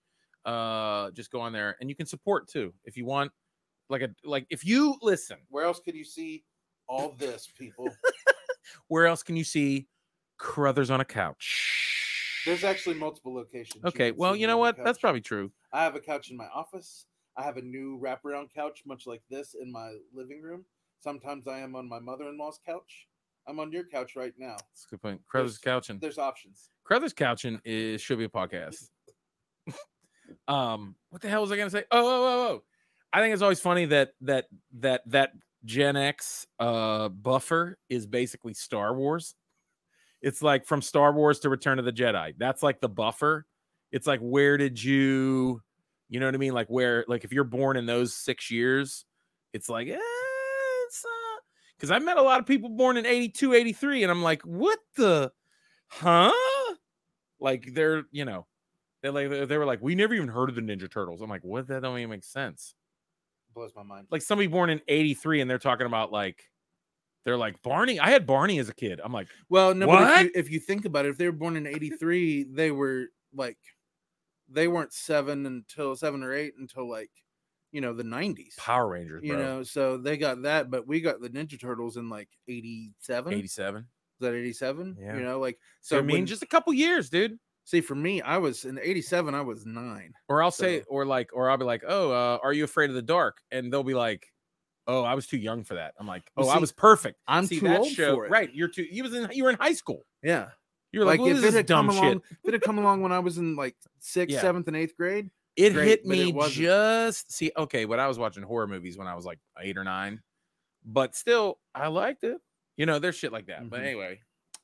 uh, 0.44 1.10
just 1.12 1.30
go 1.30 1.40
on 1.40 1.52
there 1.52 1.76
and 1.80 1.88
you 1.88 1.96
can 1.96 2.06
support 2.06 2.48
too 2.48 2.72
if 2.84 2.96
you 2.96 3.04
want. 3.06 3.32
Like 3.88 4.02
a 4.02 4.10
like 4.24 4.46
if 4.50 4.64
you 4.64 4.96
listen, 5.02 5.38
Where 5.48 5.64
else 5.64 5.80
could 5.80 5.94
you 5.94 6.04
see 6.04 6.44
all 6.88 7.14
this, 7.18 7.48
people? 7.58 7.88
where 8.88 9.06
else 9.06 9.22
can 9.22 9.36
you 9.36 9.44
see 9.44 9.88
Crothers 10.38 10.90
on 10.90 11.00
a 11.00 11.04
couch? 11.04 12.42
There's 12.46 12.64
actually 12.64 12.94
multiple 12.94 13.34
locations. 13.34 13.84
Okay, 13.84 14.10
can 14.10 14.18
well, 14.18 14.36
you 14.36 14.46
know 14.46 14.58
what? 14.58 14.76
That's 14.82 14.98
probably 14.98 15.20
true. 15.20 15.50
I 15.72 15.82
have 15.82 15.94
a 15.94 16.00
couch 16.00 16.30
in 16.30 16.36
my 16.36 16.46
office. 16.54 17.06
I 17.36 17.42
have 17.42 17.56
a 17.56 17.62
new 17.62 17.98
wraparound 18.02 18.52
couch, 18.54 18.82
much 18.86 19.06
like 19.06 19.22
this, 19.30 19.54
in 19.60 19.70
my 19.70 19.96
living 20.14 20.40
room. 20.42 20.64
Sometimes 21.00 21.48
I 21.48 21.58
am 21.60 21.74
on 21.74 21.88
my 21.88 21.98
mother-in-law's 21.98 22.60
couch. 22.64 23.08
I'm 23.46 23.58
on 23.58 23.72
your 23.72 23.84
couch 23.84 24.16
right 24.16 24.34
now. 24.38 24.56
That's 24.56 24.86
a 24.86 24.90
good 24.90 25.02
point. 25.02 25.20
Crothers 25.26 25.58
couching. 25.58 25.98
There's 25.98 26.18
options. 26.18 26.70
Crothers 26.84 27.12
couching 27.12 27.60
is 27.64 28.00
should 28.00 28.18
be 28.18 28.24
a 28.24 28.28
podcast. 28.28 28.88
um, 30.50 30.96
what 31.10 31.22
the 31.22 31.28
hell 31.28 31.42
was 31.42 31.52
I 31.52 31.56
gonna 31.56 31.70
say? 31.70 31.84
Oh, 31.90 31.98
oh, 31.98 32.24
oh, 32.24 32.54
oh. 32.54 32.62
I 33.12 33.20
think 33.20 33.32
it's 33.32 33.42
always 33.42 33.60
funny 33.60 33.86
that 33.86 34.10
that 34.22 34.46
that 34.80 35.02
that 35.06 35.32
Gen 35.64 35.96
X 35.96 36.46
uh 36.58 37.08
buffer 37.08 37.78
is 37.88 38.06
basically 38.06 38.54
Star 38.54 38.94
Wars. 38.94 39.34
It's 40.22 40.42
like 40.42 40.66
from 40.66 40.82
Star 40.82 41.12
Wars 41.12 41.40
to 41.40 41.48
Return 41.48 41.78
of 41.78 41.84
the 41.84 41.92
Jedi. 41.92 42.34
That's 42.36 42.62
like 42.62 42.80
the 42.80 42.88
buffer. 42.88 43.46
It's 43.92 44.06
like 44.06 44.20
where 44.20 44.56
did 44.56 44.82
you, 44.82 45.62
you 46.08 46.20
know 46.20 46.26
what 46.26 46.34
I 46.34 46.38
mean? 46.38 46.52
Like 46.52 46.68
where, 46.68 47.04
like 47.08 47.24
if 47.24 47.32
you're 47.32 47.44
born 47.44 47.76
in 47.76 47.86
those 47.86 48.14
six 48.14 48.50
years, 48.50 49.04
it's 49.52 49.68
like, 49.68 49.88
eh, 49.88 49.94
uh 49.96 51.40
because 51.76 51.90
I've 51.90 52.04
met 52.04 52.18
a 52.18 52.22
lot 52.22 52.40
of 52.40 52.46
people 52.46 52.68
born 52.68 52.98
in 52.98 53.06
82, 53.06 53.54
83, 53.54 54.02
and 54.02 54.12
I'm 54.12 54.22
like, 54.22 54.42
what 54.42 54.78
the 54.96 55.32
huh? 55.88 56.30
Like 57.40 57.70
they're, 57.72 58.02
you 58.12 58.26
know, 58.26 58.46
they're 59.02 59.12
like 59.12 59.48
they 59.48 59.58
were 59.58 59.64
like, 59.66 59.80
we 59.82 59.94
never 59.94 60.14
even 60.14 60.28
heard 60.28 60.48
of 60.50 60.54
the 60.56 60.60
Ninja 60.62 60.90
Turtles. 60.90 61.20
I'm 61.22 61.30
like, 61.30 61.44
what? 61.44 61.66
That 61.68 61.82
don't 61.82 61.96
even 61.98 62.10
make 62.10 62.24
sense. 62.24 62.74
Blows 63.54 63.72
my 63.74 63.82
mind. 63.82 64.06
Like 64.10 64.22
somebody 64.22 64.46
born 64.46 64.70
in 64.70 64.80
83 64.88 65.40
and 65.40 65.50
they're 65.50 65.58
talking 65.58 65.86
about 65.86 66.12
like 66.12 66.44
they're 67.24 67.36
like 67.36 67.60
Barney. 67.62 67.98
I 68.00 68.10
had 68.10 68.26
Barney 68.26 68.58
as 68.58 68.68
a 68.68 68.74
kid. 68.74 69.00
I'm 69.02 69.12
like, 69.12 69.28
Well, 69.48 69.74
no, 69.74 69.86
but 69.86 70.02
if 70.02 70.08
What? 70.08 70.24
you, 70.24 70.30
if 70.34 70.50
you 70.50 70.60
think 70.60 70.84
about 70.84 71.04
it, 71.06 71.10
if 71.10 71.18
they 71.18 71.26
were 71.26 71.32
born 71.32 71.56
in 71.56 71.66
'83, 71.66 72.44
they 72.44 72.70
were 72.70 73.06
like, 73.34 73.58
they 74.48 74.68
weren't 74.68 74.92
seven 74.92 75.46
until 75.46 75.94
seven 75.96 76.22
or 76.22 76.32
eight 76.32 76.54
until 76.58 76.88
like, 76.88 77.10
you 77.72 77.80
know, 77.80 77.92
the 77.92 78.02
'90s. 78.04 78.56
Power 78.56 78.88
Rangers, 78.88 79.22
You 79.24 79.34
bro. 79.34 79.42
know, 79.42 79.62
so 79.62 79.96
they 79.96 80.16
got 80.16 80.42
that, 80.42 80.70
but 80.70 80.86
we 80.86 81.00
got 81.00 81.20
the 81.20 81.28
Ninja 81.30 81.60
Turtles 81.60 81.96
in 81.96 82.08
like 82.08 82.28
'87. 82.48 83.32
87. 83.32 83.80
Is 83.82 83.86
that 84.20 84.34
'87? 84.34 84.96
Yeah. 85.00 85.16
You 85.16 85.22
know, 85.22 85.38
like 85.40 85.58
So 85.82 85.96
so. 85.96 85.98
I 85.98 86.02
mean, 86.02 86.16
when- 86.18 86.26
just 86.26 86.42
a 86.42 86.46
couple 86.46 86.72
years, 86.72 87.10
dude. 87.10 87.38
See, 87.70 87.80
for 87.80 87.94
me, 87.94 88.20
I 88.22 88.36
was 88.38 88.64
in 88.64 88.78
'87. 88.78 89.34
I 89.34 89.40
was 89.40 89.64
nine. 89.64 90.12
Or 90.28 90.42
I'll 90.42 90.50
say, 90.50 90.82
or 90.88 91.06
like, 91.06 91.30
or 91.32 91.48
I'll 91.50 91.56
be 91.56 91.64
like, 91.64 91.82
oh, 91.86 92.10
uh, 92.10 92.38
are 92.42 92.52
you 92.52 92.64
afraid 92.64 92.90
of 92.90 92.96
the 92.96 93.02
dark? 93.02 93.38
And 93.50 93.72
they'll 93.72 93.82
be 93.84 93.94
like, 93.94 94.26
oh, 94.86 95.02
I 95.04 95.14
was 95.14 95.26
too 95.26 95.38
young 95.38 95.62
for 95.64 95.74
that. 95.74 95.94
I'm 95.98 96.06
like, 96.06 96.24
oh, 96.36 96.42
Well, 96.46 96.50
I 96.50 96.58
was 96.58 96.72
perfect. 96.72 97.18
I'm 97.28 97.46
See, 97.46 97.60
too 97.60 97.68
that 97.68 97.80
old 97.80 97.94
for 97.96 98.26
it. 98.26 98.30
Right, 98.30 98.52
you're 98.52 98.68
too. 98.68 98.86
You 98.90 99.02
was 99.04 99.14
in. 99.14 99.28
You 99.32 99.44
were 99.44 99.50
in 99.50 99.56
high 99.56 99.74
school. 99.74 100.04
Yeah, 100.22 100.48
You're 100.92 101.04
like, 101.04 101.18
like 101.18 101.20
what 101.20 101.30
if 101.30 101.36
is 101.38 101.42
it 101.42 101.46
this 101.46 101.54
had 101.54 101.66
dumb 101.66 101.86
come 101.86 101.94
shit? 101.94 102.02
along, 102.04 102.22
if 102.30 102.38
it 102.48 102.52
had 102.54 102.62
come 102.62 102.78
along 102.78 103.02
when 103.02 103.12
I 103.12 103.18
was 103.20 103.38
in 103.38 103.54
like 103.56 103.76
sixth, 104.00 104.34
Yeah. 104.34 104.40
seventh, 104.40 104.66
and 104.68 104.76
eighth 104.76 104.96
grade. 104.96 105.30
it 105.56 105.72
great, 105.72 105.86
hit 105.88 106.04
but 106.06 106.18
it 106.18 106.32
me 106.34 106.48
just 106.50 107.32
see 107.32 107.50
okay 107.56 107.84
when 107.84 107.98
i 107.98 108.06
was 108.06 108.18
watching 108.20 108.42
horror 108.44 108.68
movies 108.68 108.96
when 108.96 109.08
i 109.08 109.14
was 109.16 109.24
like 109.26 109.40
eight 109.60 109.76
or 109.76 109.82
nine 109.82 110.22
but 110.84 111.16
still 111.16 111.58
i 111.74 111.88
liked 111.88 112.22
it 112.22 112.38
you 112.76 112.86
know 112.86 113.00
there's 113.00 113.16
shit 113.16 113.32
like 113.32 113.46
that 113.46 113.68
but 113.68 113.80
Mhm. 113.80 113.84
anyway 113.86 114.20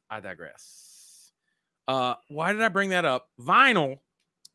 i 0.08 0.20
digress 0.20 0.85
uh 1.88 2.14
why 2.28 2.52
did 2.52 2.62
i 2.62 2.68
bring 2.68 2.90
that 2.90 3.04
up 3.04 3.28
vinyl 3.40 3.98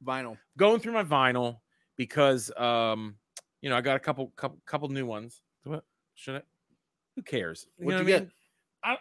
Vinyl. 0.05 0.37
going 0.57 0.79
through 0.79 0.93
my 0.93 1.03
vinyl 1.03 1.59
because 1.95 2.51
um 2.57 3.15
you 3.61 3.69
know 3.69 3.77
i 3.77 3.81
got 3.81 3.95
a 3.95 3.99
couple 3.99 4.27
couple 4.35 4.59
couple 4.65 4.89
new 4.89 5.05
ones 5.05 5.41
what 5.63 5.83
should 6.15 6.35
i 6.37 6.41
who 7.15 7.21
cares 7.21 7.67
you 7.77 7.85
What'd 7.85 7.99
you 7.99 8.05
what 8.05 8.13
I 8.13 8.17
get? 8.17 8.21
mean? 8.23 8.31
I, 8.83 8.97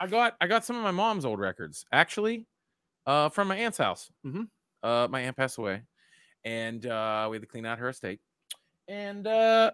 I 0.00 0.06
got 0.06 0.36
i 0.40 0.46
got 0.46 0.64
some 0.64 0.76
of 0.76 0.82
my 0.82 0.90
mom's 0.92 1.24
old 1.24 1.40
records 1.40 1.84
actually 1.92 2.46
uh 3.06 3.28
from 3.28 3.48
my 3.48 3.56
aunt's 3.56 3.78
house 3.78 4.10
Mhm. 4.24 4.48
uh 4.82 5.08
my 5.10 5.20
aunt 5.20 5.36
passed 5.36 5.58
away 5.58 5.82
and 6.44 6.86
uh 6.86 7.26
we 7.30 7.36
had 7.36 7.42
to 7.42 7.48
clean 7.48 7.66
out 7.66 7.78
her 7.78 7.88
estate 7.88 8.20
and 8.88 9.26
uh 9.26 9.72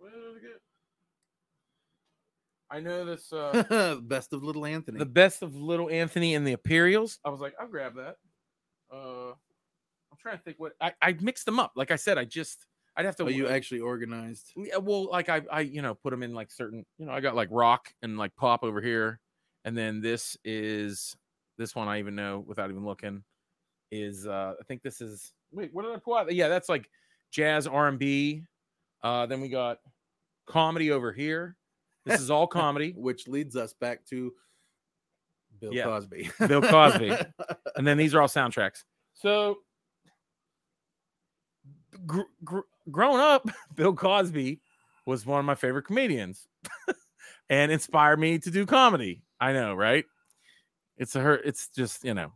where 0.00 0.10
did 0.10 0.36
it 0.36 0.42
go? 0.42 0.48
I 2.70 2.80
know 2.80 3.04
this. 3.04 3.32
Uh, 3.32 3.96
Best 4.02 4.32
of 4.32 4.42
Little 4.42 4.66
Anthony. 4.66 4.98
the 4.98 5.06
best 5.06 5.42
of 5.42 5.54
Little 5.54 5.90
Anthony 5.90 6.34
and 6.34 6.46
the 6.46 6.52
Imperials. 6.52 7.18
I 7.24 7.30
was 7.30 7.40
like, 7.40 7.54
I'll 7.60 7.68
grab 7.68 7.94
that. 7.96 8.16
Uh, 8.92 9.30
I'm 9.30 10.18
trying 10.20 10.38
to 10.38 10.42
think 10.42 10.58
what 10.58 10.72
I, 10.80 10.92
I 11.02 11.16
mixed 11.20 11.44
them 11.46 11.58
up. 11.58 11.72
Like 11.76 11.90
I 11.90 11.96
said, 11.96 12.18
I 12.18 12.24
just 12.24 12.66
I'd 12.96 13.04
have 13.04 13.16
to. 13.16 13.24
oh, 13.24 13.28
you 13.28 13.48
actually 13.48 13.80
organized. 13.80 14.52
Yeah, 14.56 14.78
well, 14.78 15.10
like 15.10 15.28
I, 15.28 15.42
I, 15.50 15.60
you 15.60 15.82
know, 15.82 15.94
put 15.94 16.10
them 16.10 16.22
in 16.22 16.34
like 16.34 16.50
certain, 16.50 16.84
you 16.98 17.06
know, 17.06 17.12
I 17.12 17.20
got 17.20 17.34
like 17.34 17.48
rock 17.50 17.92
and 18.02 18.16
like 18.16 18.34
pop 18.36 18.64
over 18.64 18.80
here, 18.80 19.20
and 19.64 19.76
then 19.76 20.00
this 20.00 20.36
is 20.44 21.14
this 21.58 21.74
one 21.74 21.88
I 21.88 21.98
even 21.98 22.14
know 22.14 22.44
without 22.46 22.70
even 22.70 22.84
looking 22.84 23.22
is 23.92 24.26
uh 24.26 24.52
I 24.58 24.64
think 24.64 24.82
this 24.82 25.00
is 25.00 25.32
wait, 25.52 25.70
what 25.72 25.84
did 25.84 25.94
I 25.94 25.98
pull 25.98 26.16
out? 26.16 26.32
Yeah, 26.34 26.48
that's 26.48 26.68
like 26.68 26.88
jazz 27.30 27.66
R 27.66 27.88
and 27.88 27.98
B. 27.98 28.42
Uh, 29.02 29.26
then 29.26 29.40
we 29.40 29.48
got 29.48 29.78
comedy 30.46 30.90
over 30.90 31.12
here. 31.12 31.56
This 32.06 32.20
is 32.20 32.30
all 32.30 32.46
comedy, 32.46 32.92
which 32.96 33.28
leads 33.28 33.56
us 33.56 33.74
back 33.74 34.06
to 34.06 34.32
Bill 35.60 35.74
Yeah. 35.74 35.84
Cosby. 35.84 36.30
Bill 36.46 36.62
Cosby. 36.62 37.10
and 37.76 37.86
then 37.86 37.98
these 37.98 38.14
are 38.14 38.22
all 38.22 38.28
soundtracks. 38.28 38.84
So, 39.14 39.58
gr- 42.06 42.20
gr- 42.44 42.60
growing 42.90 43.20
up, 43.20 43.48
Bill 43.74 43.94
Cosby 43.94 44.60
was 45.04 45.26
one 45.26 45.40
of 45.40 45.44
my 45.44 45.54
favorite 45.54 45.84
comedians, 45.84 46.46
and 47.48 47.70
inspired 47.72 48.18
me 48.18 48.38
to 48.38 48.50
do 48.50 48.66
comedy. 48.66 49.22
I 49.40 49.52
know, 49.52 49.74
right? 49.74 50.04
It's 50.96 51.14
a 51.16 51.20
her. 51.20 51.34
It's 51.36 51.68
just 51.68 52.04
you 52.04 52.14
know, 52.14 52.32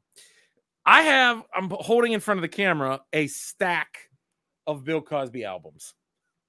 I 0.84 1.02
have. 1.02 1.42
I'm 1.54 1.70
holding 1.70 2.12
in 2.12 2.20
front 2.20 2.38
of 2.38 2.42
the 2.42 2.48
camera 2.48 3.00
a 3.12 3.26
stack 3.28 4.08
of 4.66 4.84
Bill 4.84 5.00
Cosby 5.00 5.44
albums. 5.44 5.94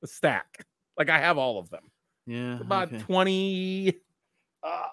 A 0.03 0.07
stack. 0.07 0.65
Like 0.97 1.09
I 1.09 1.19
have 1.19 1.37
all 1.37 1.57
of 1.59 1.69
them 1.69 1.90
yeah, 2.25 2.59
about 2.59 2.89
okay. 2.89 2.99
20 2.99 3.93
uh, 4.63 4.87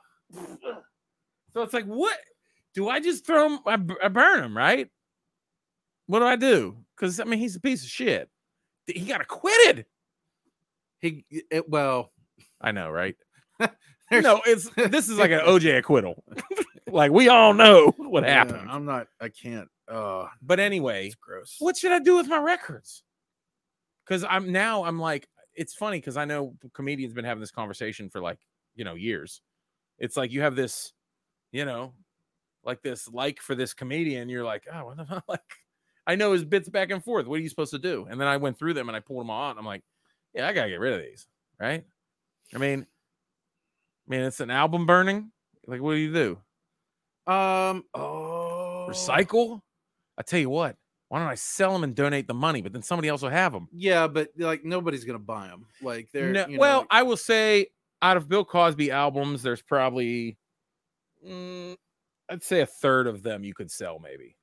so 1.53 1.63
it's 1.63 1.75
like 1.75 1.85
what 1.85 2.17
do 2.75 2.89
i 2.89 3.01
just 3.01 3.27
throw 3.27 3.47
him 3.47 3.59
I, 3.67 3.79
I 4.05 4.09
burn 4.09 4.43
him 4.43 4.57
right 4.57 4.89
what 6.07 6.21
do 6.21 6.25
i 6.25 6.37
do 6.37 6.77
because 6.97 7.21
i 7.21 7.25
mean 7.25 7.39
he's 7.39 7.57
a 7.57 7.61
piece 7.61 7.83
of 7.83 7.91
shit 7.91 8.29
he 8.87 9.05
got 9.05 9.21
acquitted 9.21 9.87
he. 11.01 11.25
It, 11.31 11.69
well, 11.69 12.13
i 12.61 12.73
know 12.73 12.91
right 12.91 13.17
no 14.11 14.41
it's 14.47 14.71
this 14.77 15.09
is 15.09 15.19
like 15.19 15.31
an 15.31 15.41
oj 15.47 15.79
acquittal 15.79 16.23
like 16.93 17.13
we 17.13 17.29
all 17.29 17.55
know 17.55 17.95
what 17.99 18.25
yeah, 18.25 18.35
happened 18.35 18.69
I'm 18.71 18.85
not. 18.85 19.09
I 19.21 19.29
can't. 19.29 19.69
Oh, 19.89 20.29
but 20.43 20.61
anyway 20.61 21.13
gross. 21.21 21.57
what 21.59 21.77
should 21.77 21.93
I 21.93 21.99
do 21.99 22.17
with 22.17 22.29
my 22.29 22.39
records? 22.39 23.03
Because 24.07 24.25
I'm 24.25 24.53
now 24.53 24.85
I'm 24.85 24.99
like, 24.99 25.29
it's 25.59 25.75
funny 25.75 25.99
because 25.99 26.17
I 26.17 26.25
know 26.25 26.55
comedians 26.73 27.13
been 27.13 27.25
having 27.25 27.41
this 27.41 27.51
conversation 27.51 28.09
for 28.09 28.21
like, 28.21 28.39
you 28.77 28.85
know, 28.85 28.95
years. 28.95 29.43
It's 29.99 30.17
like 30.17 30.31
you 30.31 30.41
have 30.41 30.55
this, 30.55 30.93
you 31.51 31.65
know, 31.65 31.93
like 32.65 32.81
this 32.83 33.09
like 33.09 33.41
for 33.41 33.57
this 33.57 33.75
comedian. 33.75 34.29
You're 34.29 34.45
like, 34.45 34.63
oh, 34.73 34.87
what 34.87 34.97
the 34.97 35.05
fuck? 35.05 35.25
Like, 35.29 35.41
I 36.07 36.15
know 36.15 36.33
his 36.33 36.45
bits 36.45 36.71
back 36.71 36.91
and 36.91 37.05
forth. 37.05 37.27
What 37.27 37.39
are 37.39 37.43
you 37.43 37.49
supposed 37.51 37.73
to 37.73 37.79
do? 37.79 38.07
And 38.09 38.19
then 38.19 38.29
I 38.29 38.39
went 38.39 38.59
through 38.59 38.73
them 38.75 38.89
and 38.89 38.97
I 38.97 39.01
pulled 39.01 39.21
them 39.21 39.31
all 39.31 39.51
out. 39.51 39.59
I'm 39.59 39.67
like, 39.67 39.83
yeah, 40.33 40.49
I 40.49 40.53
gotta 40.55 40.71
get 40.71 40.81
rid 40.81 40.95
of 40.95 41.03
these, 41.03 41.27
right? 41.61 41.85
I 42.55 42.59
mean, 42.59 42.87
I 44.07 44.11
mean, 44.11 44.21
it's 44.21 44.41
an 44.41 44.51
album 44.51 44.87
burning. 44.87 45.33
Like, 45.67 45.83
what 45.83 45.93
do 45.93 45.99
you 45.99 46.13
do? 46.15 46.39
Um. 47.31 47.85
Oh. 47.93 48.87
Recycle? 48.89 49.61
I 50.17 50.23
tell 50.23 50.41
you 50.41 50.49
what, 50.49 50.77
why 51.09 51.19
don't 51.21 51.29
I 51.29 51.35
sell 51.37 51.73
them 51.73 51.85
and 51.85 51.95
donate 51.95 52.27
the 52.29 52.35
money? 52.35 52.61
But 52.63 52.73
then 52.73 52.83
somebody 52.83 53.09
else 53.09 53.23
will 53.23 53.31
have 53.31 53.53
them. 53.53 53.69
Yeah, 53.73 54.07
but 54.09 54.29
like 54.37 54.65
nobody's 54.65 55.05
gonna 55.05 55.19
buy 55.19 55.49
them. 55.49 55.67
Like 55.83 56.09
they're. 56.13 56.33
No, 56.33 56.47
you 56.47 56.57
know, 56.57 56.61
well, 56.61 56.79
like- 56.81 56.89
I 56.91 57.03
will 57.03 57.17
say 57.17 57.69
out 58.03 58.17
of 58.17 58.29
Bill 58.29 58.45
Cosby 58.45 58.91
albums, 58.91 59.43
there's 59.43 59.63
probably, 59.63 60.39
mm, 61.27 61.77
I'd 62.29 62.43
say 62.43 62.61
a 62.61 62.67
third 62.67 63.07
of 63.07 63.23
them 63.23 63.45
you 63.45 63.55
could 63.55 63.71
sell, 63.71 63.99
maybe. 63.99 64.37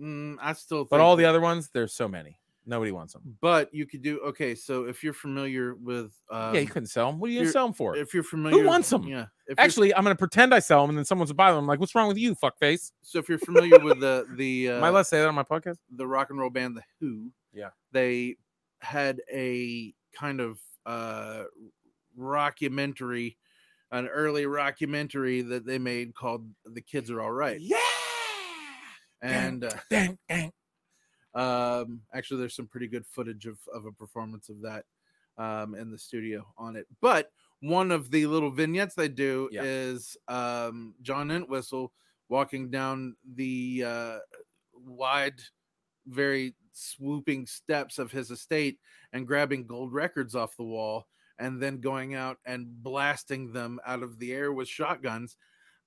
mm, 0.00 0.36
I 0.40 0.52
still. 0.54 0.84
But 0.84 1.00
all 1.00 1.16
the 1.16 1.24
other 1.24 1.40
ones, 1.40 1.70
there's 1.72 1.92
so 1.92 2.08
many. 2.08 2.38
Nobody 2.64 2.92
wants 2.92 3.12
them. 3.12 3.36
But 3.40 3.74
you 3.74 3.86
could 3.86 4.02
do 4.02 4.20
okay. 4.20 4.54
So 4.54 4.84
if 4.84 5.02
you're 5.02 5.12
familiar 5.12 5.74
with, 5.74 6.14
um, 6.30 6.54
yeah, 6.54 6.60
you 6.60 6.68
couldn't 6.68 6.86
sell 6.86 7.10
them. 7.10 7.18
What 7.18 7.28
are 7.28 7.32
you 7.32 7.40
gonna 7.40 7.50
sell 7.50 7.66
them 7.66 7.74
for? 7.74 7.96
If 7.96 8.14
you're 8.14 8.22
familiar, 8.22 8.64
wants 8.64 8.92
'em? 8.92 9.02
Yeah. 9.02 9.26
If 9.52 9.58
Actually, 9.58 9.94
I'm 9.94 10.02
gonna 10.02 10.14
pretend 10.16 10.52
I 10.54 10.58
sell 10.58 10.80
them, 10.82 10.90
and 10.90 10.98
then 10.98 11.04
someone's 11.04 11.32
buy 11.32 11.50
them. 11.50 11.58
I'm 11.60 11.66
like, 11.66 11.78
"What's 11.80 11.94
wrong 11.94 12.08
with 12.08 12.18
you, 12.18 12.34
fuckface?" 12.34 12.92
so 13.02 13.18
if 13.18 13.28
you're 13.28 13.38
familiar 13.38 13.78
with 13.78 14.00
the 14.00 14.26
the 14.36 14.70
uh, 14.70 14.76
Am 14.78 14.84
I 14.84 14.88
allowed 14.88 15.00
to 15.00 15.04
say 15.04 15.20
that 15.20 15.28
on 15.28 15.34
my 15.34 15.42
podcast? 15.42 15.76
the 15.90 16.06
rock 16.06 16.30
and 16.30 16.38
roll 16.38 16.50
band 16.50 16.76
The 16.76 16.82
Who, 17.00 17.30
Yeah. 17.52 17.70
they 17.92 18.36
had 18.80 19.20
a 19.32 19.94
kind 20.14 20.40
of 20.40 20.58
uh 20.86 21.44
rockumentary, 22.18 23.36
an 23.90 24.08
early 24.08 24.44
rockumentary 24.44 25.48
that 25.48 25.64
they 25.66 25.78
made 25.78 26.14
called 26.14 26.48
"The 26.64 26.80
Kids 26.80 27.10
Are 27.10 27.20
All 27.20 27.32
Right," 27.32 27.60
Yeah. 27.60 27.76
and 29.22 29.64
uh, 29.64 29.70
dang, 29.90 30.18
dang. 30.28 30.52
um, 31.34 32.00
actually, 32.14 32.40
there's 32.40 32.56
some 32.56 32.66
pretty 32.66 32.88
good 32.88 33.06
footage 33.06 33.46
of 33.46 33.58
of 33.72 33.86
a 33.86 33.92
performance 33.92 34.48
of 34.48 34.60
that 34.62 34.84
um, 35.38 35.74
in 35.74 35.90
the 35.90 35.98
studio 35.98 36.46
on 36.58 36.76
it. 36.76 36.86
But 37.00 37.30
one 37.62 37.90
of 37.92 38.10
the 38.10 38.26
little 38.26 38.50
vignettes 38.50 38.94
they 38.94 39.08
do 39.08 39.48
Yeah. 39.52 39.62
is 39.64 40.16
um, 40.28 40.94
John 41.00 41.30
Entwistle 41.30 41.92
walking 42.28 42.70
down 42.70 43.14
the 43.34 43.84
uh, 43.86 44.18
wide, 44.84 45.40
very 46.06 46.54
swooping 46.72 47.46
steps 47.46 47.98
of 47.98 48.10
his 48.10 48.30
estate 48.30 48.78
and 49.12 49.26
grabbing 49.26 49.64
gold 49.66 49.92
records 49.92 50.34
off 50.34 50.56
the 50.56 50.64
wall 50.64 51.06
and 51.38 51.62
then 51.62 51.80
going 51.80 52.14
out 52.14 52.38
and 52.46 52.66
blasting 52.82 53.52
them 53.52 53.78
out 53.86 54.02
of 54.02 54.18
the 54.18 54.32
air 54.32 54.52
with 54.52 54.66
shotguns. 54.68 55.36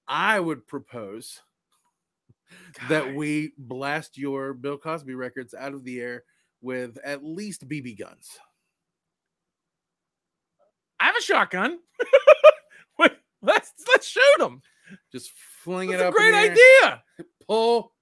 I 0.08 0.40
would 0.40 0.66
propose 0.68 1.42
that 2.88 3.16
we 3.16 3.54
blast 3.58 4.18
your 4.18 4.54
Bill 4.54 4.78
Cosby 4.78 5.14
records 5.16 5.54
out 5.54 5.74
of 5.74 5.84
the 5.84 6.00
air 6.00 6.24
with 6.62 6.98
at 7.04 7.24
least 7.24 7.68
BB 7.68 7.98
guns. 8.00 8.40
I 11.00 11.06
have 11.06 11.16
a 11.18 11.22
shotgun. 11.22 11.80
Let's 13.46 13.74
let's 13.88 14.08
shoot 14.08 14.40
him. 14.40 14.62
Just 15.12 15.32
fling 15.32 15.92
That's 15.92 16.02
it 16.02 16.06
a 16.06 16.08
up. 16.08 16.14
in 16.16 16.18
great 16.18 16.34
idea. 16.34 17.04
Pull. 17.48 17.94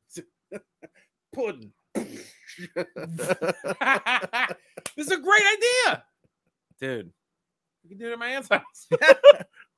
Pudding. 1.34 1.74
this 1.96 2.08
is 4.98 5.12
a 5.12 5.18
great 5.18 5.44
idea, 5.58 6.04
dude. 6.80 7.12
We 7.84 7.90
can 7.90 7.98
do 7.98 8.08
it 8.08 8.14
at 8.14 8.20
my 8.20 8.28
aunt's 8.30 8.48
house. 8.48 8.88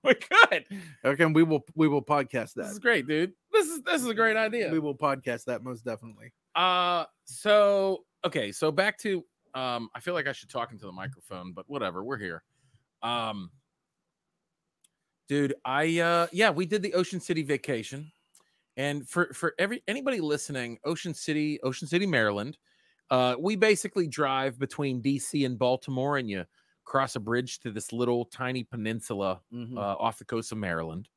we 0.04 0.14
could. 0.14 0.66
okay, 1.04 1.26
we 1.26 1.42
will 1.44 1.66
we 1.76 1.88
will 1.88 2.04
podcast 2.04 2.54
that. 2.54 2.64
This 2.64 2.74
is 2.74 2.80
great, 2.80 3.08
dude. 3.08 3.34
This 3.52 3.68
is 3.68 3.82
this 3.84 4.02
is 4.02 4.08
a 4.08 4.14
great 4.14 4.38
idea. 4.38 4.70
We 4.72 4.80
will 4.80 4.96
podcast 4.96 5.46
that 5.46 5.64
most 5.64 5.84
definitely. 5.84 6.32
Uh, 6.56 7.06
so 7.24 8.04
okay, 8.24 8.52
so 8.52 8.72
back 8.72 9.00
to 9.00 9.24
um, 9.56 9.90
I 9.96 10.00
feel 10.00 10.14
like 10.14 10.28
I 10.28 10.32
should 10.34 10.50
talk 10.50 10.72
into 10.74 10.86
the 10.86 10.92
microphone, 10.92 11.54
but 11.54 11.66
whatever, 11.68 12.04
we're 12.04 12.20
here. 12.20 12.44
Um, 13.06 13.52
dude, 15.28 15.56
I 15.66 16.00
uh, 16.00 16.28
yeah, 16.32 16.50
we 16.50 16.66
did 16.66 16.82
the 16.82 16.94
Ocean 16.94 17.20
City 17.20 17.44
vacation, 17.44 18.12
and 18.78 19.10
for 19.10 19.34
for 19.34 19.56
every 19.60 19.84
anybody 19.88 20.22
listening, 20.22 20.80
Ocean 20.86 21.14
City, 21.14 21.60
Ocean 21.64 21.88
City, 21.88 22.08
Maryland, 22.08 22.58
uh, 23.12 23.36
we 23.40 23.56
basically 23.56 24.08
drive 24.08 24.60
between 24.60 25.02
DC 25.02 25.46
and 25.46 25.60
Baltimore, 25.60 26.18
and 26.18 26.30
you 26.30 26.46
cross 26.86 27.16
a 27.16 27.20
bridge 27.20 27.60
to 27.62 27.72
this 27.72 27.94
little 27.94 28.26
tiny 28.26 28.64
peninsula 28.64 29.42
Mhm. 29.52 29.78
uh, 29.78 29.96
off 30.00 30.20
the 30.20 30.26
coast 30.26 30.52
of 30.52 30.58
Maryland. 30.60 31.10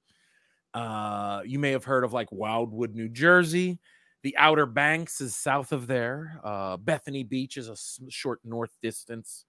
Uh, 0.74 1.42
you 1.46 1.58
may 1.58 1.72
have 1.72 1.84
heard 1.84 2.04
of 2.04 2.12
like 2.12 2.32
Wildwood, 2.32 2.94
New 2.94 3.08
Jersey. 3.08 3.80
The 4.22 4.36
Outer 4.38 4.66
Banks 4.66 5.20
is 5.20 5.36
south 5.36 5.72
of 5.72 5.86
there. 5.88 6.40
Uh, 6.44 6.76
Bethany 6.78 7.24
Beach 7.24 7.56
is 7.58 7.68
a 7.68 7.76
short 8.10 8.40
north 8.44 8.76
distance. 8.82 9.46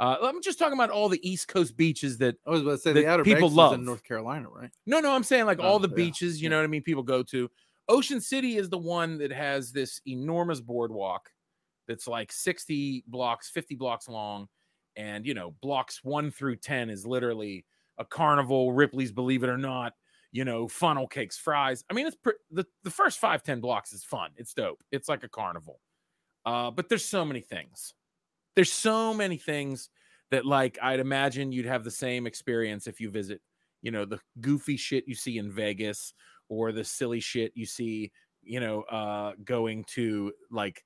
Uh, 0.00 0.16
I'm 0.22 0.40
just 0.42 0.58
talking 0.58 0.72
about 0.72 0.88
all 0.90 1.08
the 1.10 1.20
East 1.28 1.46
Coast 1.48 1.76
beaches 1.76 2.16
that. 2.18 2.36
I 2.46 2.50
was 2.50 2.62
about 2.62 2.70
to 2.72 2.78
say 2.78 2.92
the 2.94 3.06
Outer 3.06 3.22
people 3.22 3.42
Banks 3.48 3.54
love. 3.54 3.74
in 3.74 3.84
North 3.84 4.02
Carolina, 4.02 4.48
right? 4.48 4.70
No, 4.86 4.98
no, 4.98 5.12
I'm 5.14 5.22
saying 5.22 5.44
like 5.44 5.58
all 5.60 5.74
Oh, 5.76 5.78
the 5.78 5.88
yeah, 5.90 5.94
beaches. 5.94 6.40
You 6.40 6.44
yeah. 6.44 6.50
know 6.50 6.56
what 6.56 6.64
I 6.64 6.68
mean? 6.68 6.82
People 6.82 7.02
go 7.02 7.22
to. 7.24 7.50
Ocean 7.88 8.20
City 8.20 8.56
is 8.56 8.70
the 8.70 8.78
one 8.78 9.18
that 9.18 9.30
has 9.30 9.72
this 9.72 10.00
enormous 10.06 10.60
boardwalk 10.60 11.28
that's 11.86 12.06
like 12.06 12.32
60 12.32 13.04
blocks, 13.08 13.50
50 13.50 13.74
blocks 13.74 14.08
long, 14.08 14.48
and 14.96 15.26
you 15.26 15.34
know 15.34 15.54
blocks 15.60 16.00
one 16.02 16.30
through 16.30 16.56
10 16.56 16.88
is 16.88 17.04
literally 17.06 17.66
a 17.98 18.04
carnival. 18.04 18.72
Ripley's 18.72 19.12
Believe 19.12 19.42
It 19.44 19.50
or 19.50 19.58
Not. 19.58 19.92
You 20.32 20.44
know, 20.46 20.66
funnel 20.68 21.08
cakes, 21.08 21.36
fries. 21.36 21.84
I 21.90 21.92
mean, 21.92 22.06
it's 22.06 22.16
pre- 22.16 22.34
the 22.50 22.64
the 22.84 22.90
first 22.90 23.18
five 23.18 23.42
ten 23.42 23.60
blocks 23.60 23.92
is 23.92 24.02
fun. 24.04 24.30
It's 24.36 24.54
dope. 24.54 24.82
It's 24.92 25.08
like 25.10 25.24
a 25.24 25.28
carnival. 25.28 25.80
Uh, 26.46 26.70
but 26.70 26.88
there's 26.88 27.04
so 27.04 27.24
many 27.24 27.40
things. 27.40 27.92
There's 28.56 28.72
so 28.72 29.14
many 29.14 29.36
things 29.36 29.90
that 30.30 30.44
like 30.46 30.78
I'd 30.82 31.00
imagine 31.00 31.52
you'd 31.52 31.66
have 31.66 31.84
the 31.84 31.90
same 31.90 32.26
experience 32.26 32.86
if 32.86 33.00
you 33.00 33.10
visit, 33.10 33.40
you 33.82 33.90
know, 33.90 34.04
the 34.04 34.18
goofy 34.40 34.76
shit 34.76 35.04
you 35.06 35.14
see 35.14 35.38
in 35.38 35.50
Vegas 35.50 36.14
or 36.48 36.72
the 36.72 36.84
silly 36.84 37.20
shit 37.20 37.52
you 37.54 37.66
see, 37.66 38.12
you 38.42 38.60
know, 38.60 38.82
uh 38.82 39.32
going 39.44 39.84
to 39.94 40.32
like 40.50 40.84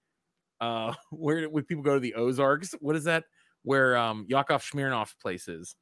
uh 0.61 0.95
where 1.11 1.49
would 1.49 1.67
people 1.67 1.83
go 1.85 1.95
to 1.95 2.01
the 2.01 2.15
Ozarks? 2.15 2.75
What 2.81 2.97
is 2.97 3.05
that? 3.05 3.25
Where 3.63 3.97
um 3.97 4.27
Yakov 4.29 4.63
Smirnoff's 4.63 5.15
place 5.15 5.49
is. 5.49 5.75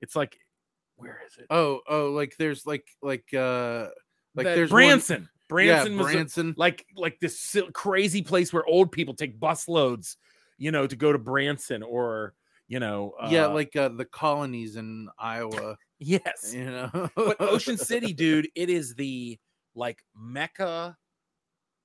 It's 0.00 0.16
like 0.16 0.36
Where 0.96 1.20
is 1.26 1.36
it? 1.38 1.46
Oh, 1.50 1.80
oh, 1.88 2.10
like 2.10 2.34
there's 2.38 2.64
like 2.66 2.86
like 3.02 3.24
uh 3.34 3.88
like 4.34 4.44
That- 4.46 4.54
there's 4.56 4.70
one- 4.70 4.78
Branson. 4.80 5.28
Branson, 5.46 5.96
yeah, 5.98 6.02
Branson. 6.02 6.54
like 6.56 6.86
like 6.96 7.20
this 7.20 7.54
crazy 7.74 8.22
place 8.22 8.50
where 8.50 8.64
old 8.64 8.90
people 8.90 9.12
take 9.12 9.38
bus 9.38 9.68
loads, 9.68 10.16
you 10.58 10.70
know, 10.70 10.86
to 10.86 10.96
go 10.96 11.12
to 11.12 11.18
Branson 11.18 11.82
or 11.82 12.34
you 12.66 12.80
know, 12.80 13.12
yeah, 13.28 13.46
uh, 13.46 13.54
like 13.54 13.76
uh, 13.76 13.90
the 13.90 14.06
colonies 14.06 14.76
in 14.76 15.08
Iowa. 15.18 15.76
yes, 15.98 16.52
You 16.54 16.64
know, 16.64 17.10
but 17.14 17.36
Ocean 17.40 17.76
City, 17.90 18.12
dude, 18.14 18.48
it 18.54 18.70
is 18.70 18.94
the 18.94 19.38
like 19.74 20.02
mecca 20.16 20.96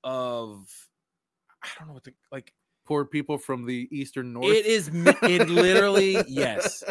of 0.04 0.68
I 1.62 1.68
don't 1.78 1.90
know 1.90 1.94
what 1.96 2.04
to 2.06 2.14
like. 2.32 2.54
poor 2.86 3.04
people 3.06 3.38
from 3.38 3.66
the 3.66 3.88
eastern 3.92 4.32
north. 4.34 4.54
It 4.54 4.66
is 4.66 4.90
it 4.94 5.50
literally 5.50 6.18
yes. 6.28 6.84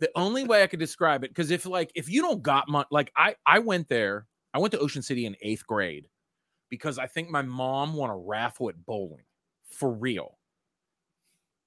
The 0.00 0.10
only 0.14 0.44
way 0.44 0.62
I 0.62 0.66
could 0.66 0.80
describe 0.80 1.24
it 1.24 1.30
because 1.30 1.50
if 1.50 1.66
like 1.66 1.90
if 1.94 2.08
you 2.08 2.22
don't 2.22 2.42
got 2.42 2.68
money, 2.68 2.86
like 2.90 3.12
I 3.16 3.34
I 3.44 3.58
went 3.58 3.88
there, 3.88 4.26
I 4.54 4.58
went 4.58 4.72
to 4.72 4.78
Ocean 4.78 5.02
City 5.02 5.26
in 5.26 5.36
eighth 5.42 5.66
grade 5.66 6.08
because 6.70 6.98
I 6.98 7.06
think 7.06 7.28
my 7.28 7.42
mom 7.42 7.94
won 7.94 8.08
a 8.10 8.16
raffle 8.16 8.70
at 8.70 8.84
bowling 8.86 9.24
for 9.70 9.92
real. 9.92 10.35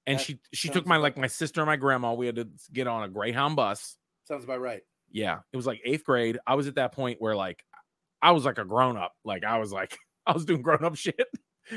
And 0.06 0.18
That 0.18 0.24
she 0.24 0.38
she 0.52 0.68
took 0.68 0.86
my 0.86 0.96
like 0.96 1.16
my 1.16 1.26
sister 1.26 1.60
and 1.60 1.66
my 1.66 1.76
grandma. 1.76 2.14
We 2.14 2.26
had 2.26 2.36
to 2.36 2.48
get 2.72 2.86
on 2.86 3.02
a 3.02 3.08
Greyhound 3.08 3.56
bus. 3.56 3.96
Sounds 4.26 4.44
about 4.44 4.60
right. 4.60 4.82
Yeah, 5.10 5.40
it 5.52 5.56
was 5.56 5.66
like 5.66 5.80
eighth 5.84 6.04
grade. 6.04 6.38
I 6.46 6.54
was 6.54 6.66
at 6.66 6.76
that 6.76 6.92
point 6.92 7.20
where 7.20 7.36
like 7.36 7.64
I 8.22 8.32
was 8.32 8.44
like 8.44 8.58
a 8.58 8.64
grown 8.64 8.96
up. 8.96 9.12
Like 9.24 9.44
I 9.44 9.58
was 9.58 9.72
like 9.72 9.96
I 10.26 10.32
was 10.32 10.44
doing 10.44 10.62
grown 10.62 10.84
up 10.84 10.96
shit. 10.96 11.28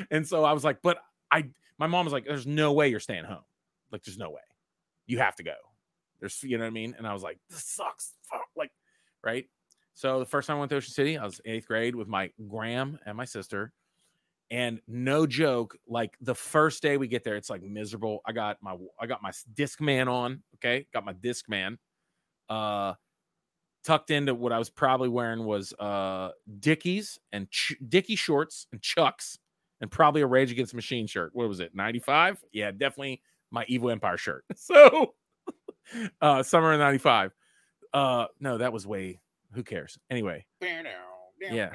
And 0.09 0.27
so 0.27 0.43
I 0.43 0.53
was 0.53 0.63
like, 0.63 0.81
but 0.81 0.97
I 1.31 1.45
my 1.77 1.87
mom 1.87 2.05
was 2.05 2.13
like, 2.13 2.25
there's 2.25 2.47
no 2.47 2.73
way 2.73 2.89
you're 2.89 2.99
staying 2.99 3.25
home. 3.25 3.43
Like 3.91 4.03
there's 4.03 4.17
no 4.17 4.31
way. 4.31 4.41
You 5.05 5.19
have 5.19 5.35
to 5.37 5.43
go. 5.43 5.55
There's 6.19 6.41
you 6.43 6.57
know 6.57 6.63
what 6.63 6.69
I 6.69 6.73
mean? 6.73 6.95
And 6.97 7.05
I 7.05 7.13
was 7.13 7.23
like, 7.23 7.39
this 7.49 7.63
sucks. 7.65 8.13
Fuck. 8.29 8.47
Like, 8.55 8.71
right? 9.23 9.45
So 9.95 10.19
the 10.19 10.25
first 10.25 10.47
time 10.47 10.57
I 10.57 10.59
went 10.59 10.69
to 10.71 10.77
Ocean 10.77 10.93
City, 10.93 11.17
I 11.17 11.25
was 11.25 11.41
eighth 11.45 11.67
grade 11.67 11.95
with 11.95 12.07
my 12.07 12.31
gram 12.47 12.99
and 13.05 13.17
my 13.17 13.25
sister. 13.25 13.73
And 14.53 14.79
no 14.87 15.25
joke, 15.25 15.75
like 15.87 16.15
the 16.21 16.35
first 16.35 16.83
day 16.83 16.97
we 16.97 17.07
get 17.07 17.23
there, 17.23 17.35
it's 17.37 17.49
like 17.49 17.63
miserable. 17.63 18.21
I 18.23 18.33
got 18.33 18.57
my 18.61 18.75
I 18.99 19.07
got 19.07 19.23
my 19.23 19.31
disc 19.55 19.81
man 19.81 20.07
on. 20.07 20.43
Okay. 20.57 20.85
Got 20.93 21.05
my 21.05 21.13
disc 21.13 21.49
man. 21.49 21.79
Uh 22.47 22.93
tucked 23.83 24.11
into 24.11 24.35
what 24.35 24.51
I 24.53 24.59
was 24.59 24.69
probably 24.69 25.09
wearing 25.09 25.43
was 25.43 25.73
uh 25.79 26.29
Dickies 26.59 27.17
and 27.31 27.49
ch- 27.49 27.75
Dickie 27.89 28.15
shorts 28.15 28.67
and 28.71 28.79
Chucks 28.79 29.39
and 29.81 29.89
probably 29.89 30.21
a 30.21 30.27
Rage 30.27 30.51
Against 30.51 30.73
the 30.73 30.77
Machine 30.77 31.07
shirt. 31.07 31.31
What 31.33 31.49
was 31.49 31.59
it? 31.59 31.73
95? 31.73 32.43
Yeah, 32.53 32.69
definitely 32.69 33.21
my 33.49 33.65
Evil 33.67 33.89
Empire 33.89 34.17
shirt. 34.17 34.45
So 34.55 35.15
uh 36.21 36.43
summer 36.43 36.73
of 36.73 36.79
95. 36.79 37.31
Uh 37.91 38.27
no, 38.39 38.59
that 38.59 38.71
was 38.71 38.85
way 38.85 39.19
who 39.53 39.63
cares? 39.63 39.97
Anyway, 40.11 40.45
Yeah. 41.41 41.71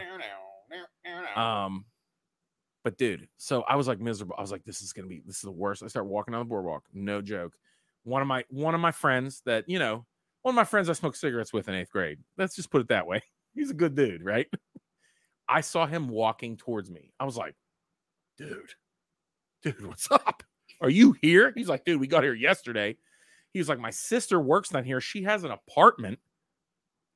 um 1.36 1.84
but 2.88 2.96
dude, 2.96 3.28
so 3.36 3.64
I 3.68 3.76
was 3.76 3.86
like 3.86 4.00
miserable. 4.00 4.34
I 4.38 4.40
was 4.40 4.50
like 4.50 4.64
this 4.64 4.80
is 4.80 4.94
to 4.94 5.02
be 5.02 5.20
this 5.26 5.36
is 5.36 5.42
the 5.42 5.50
worst. 5.50 5.82
I 5.82 5.88
start 5.88 6.06
walking 6.06 6.32
on 6.32 6.40
the 6.40 6.46
boardwalk. 6.46 6.84
No 6.94 7.20
joke. 7.20 7.52
One 8.04 8.22
of 8.22 8.28
my 8.28 8.44
one 8.48 8.74
of 8.74 8.80
my 8.80 8.92
friends 8.92 9.42
that, 9.44 9.68
you 9.68 9.78
know, 9.78 10.06
one 10.40 10.54
of 10.54 10.56
my 10.56 10.64
friends 10.64 10.88
I 10.88 10.94
smoked 10.94 11.18
cigarettes 11.18 11.52
with 11.52 11.68
in 11.68 11.74
8th 11.74 11.90
grade. 11.90 12.18
Let's 12.38 12.56
just 12.56 12.70
put 12.70 12.80
it 12.80 12.88
that 12.88 13.06
way. 13.06 13.22
He's 13.54 13.68
a 13.68 13.74
good 13.74 13.94
dude, 13.94 14.24
right? 14.24 14.46
I 15.50 15.60
saw 15.60 15.84
him 15.84 16.08
walking 16.08 16.56
towards 16.56 16.90
me. 16.90 17.12
I 17.20 17.26
was 17.26 17.36
like, 17.36 17.56
dude, 18.38 18.72
dude, 19.62 19.86
what's 19.86 20.10
up? 20.10 20.42
Are 20.80 20.88
you 20.88 21.14
here? 21.20 21.52
He's 21.54 21.68
like, 21.68 21.84
dude, 21.84 22.00
we 22.00 22.06
got 22.06 22.22
here 22.22 22.32
yesterday. 22.32 22.96
He 23.52 23.58
was 23.58 23.68
like, 23.68 23.80
my 23.80 23.90
sister 23.90 24.40
works 24.40 24.70
down 24.70 24.84
here. 24.84 25.02
She 25.02 25.24
has 25.24 25.44
an 25.44 25.50
apartment, 25.50 26.20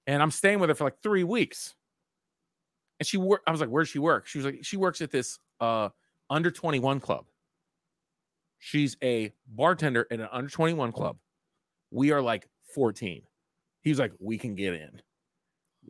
and 0.07 0.23
I'm 0.23 0.33
staying 0.33 0.59
with 0.59 0.69
her 0.69 0.75
for 0.75 0.85
like 0.85 1.01
three 1.03 1.25
weeks. 1.25 1.73
And 3.03 3.07
she 3.09 3.17
work. 3.17 3.43
I 3.49 3.51
was 3.51 3.61
like, 3.61 3.69
where 3.69 3.83
does 3.83 3.91
she 3.91 3.99
work? 3.99 4.29
She 4.29 4.39
was 4.39 4.45
like, 4.45 4.61
she 4.63 4.77
works 4.77 5.01
at 5.01 5.11
this 5.11 5.41
uh 5.59 5.89
under 6.31 6.53
21 6.53 7.01
club. 7.01 7.25
She's 8.61 8.97
a 9.03 9.33
bartender 9.49 10.07
at 10.09 10.21
an 10.21 10.29
under 10.31 10.49
21 10.49 10.93
club. 10.93 11.17
We 11.91 12.13
are 12.13 12.23
like 12.23 12.49
14. 12.77 13.23
He 13.81 13.91
was 13.91 13.99
like, 13.99 14.13
we 14.21 14.39
can 14.39 14.55
get 14.55 14.75
in. 14.75 15.03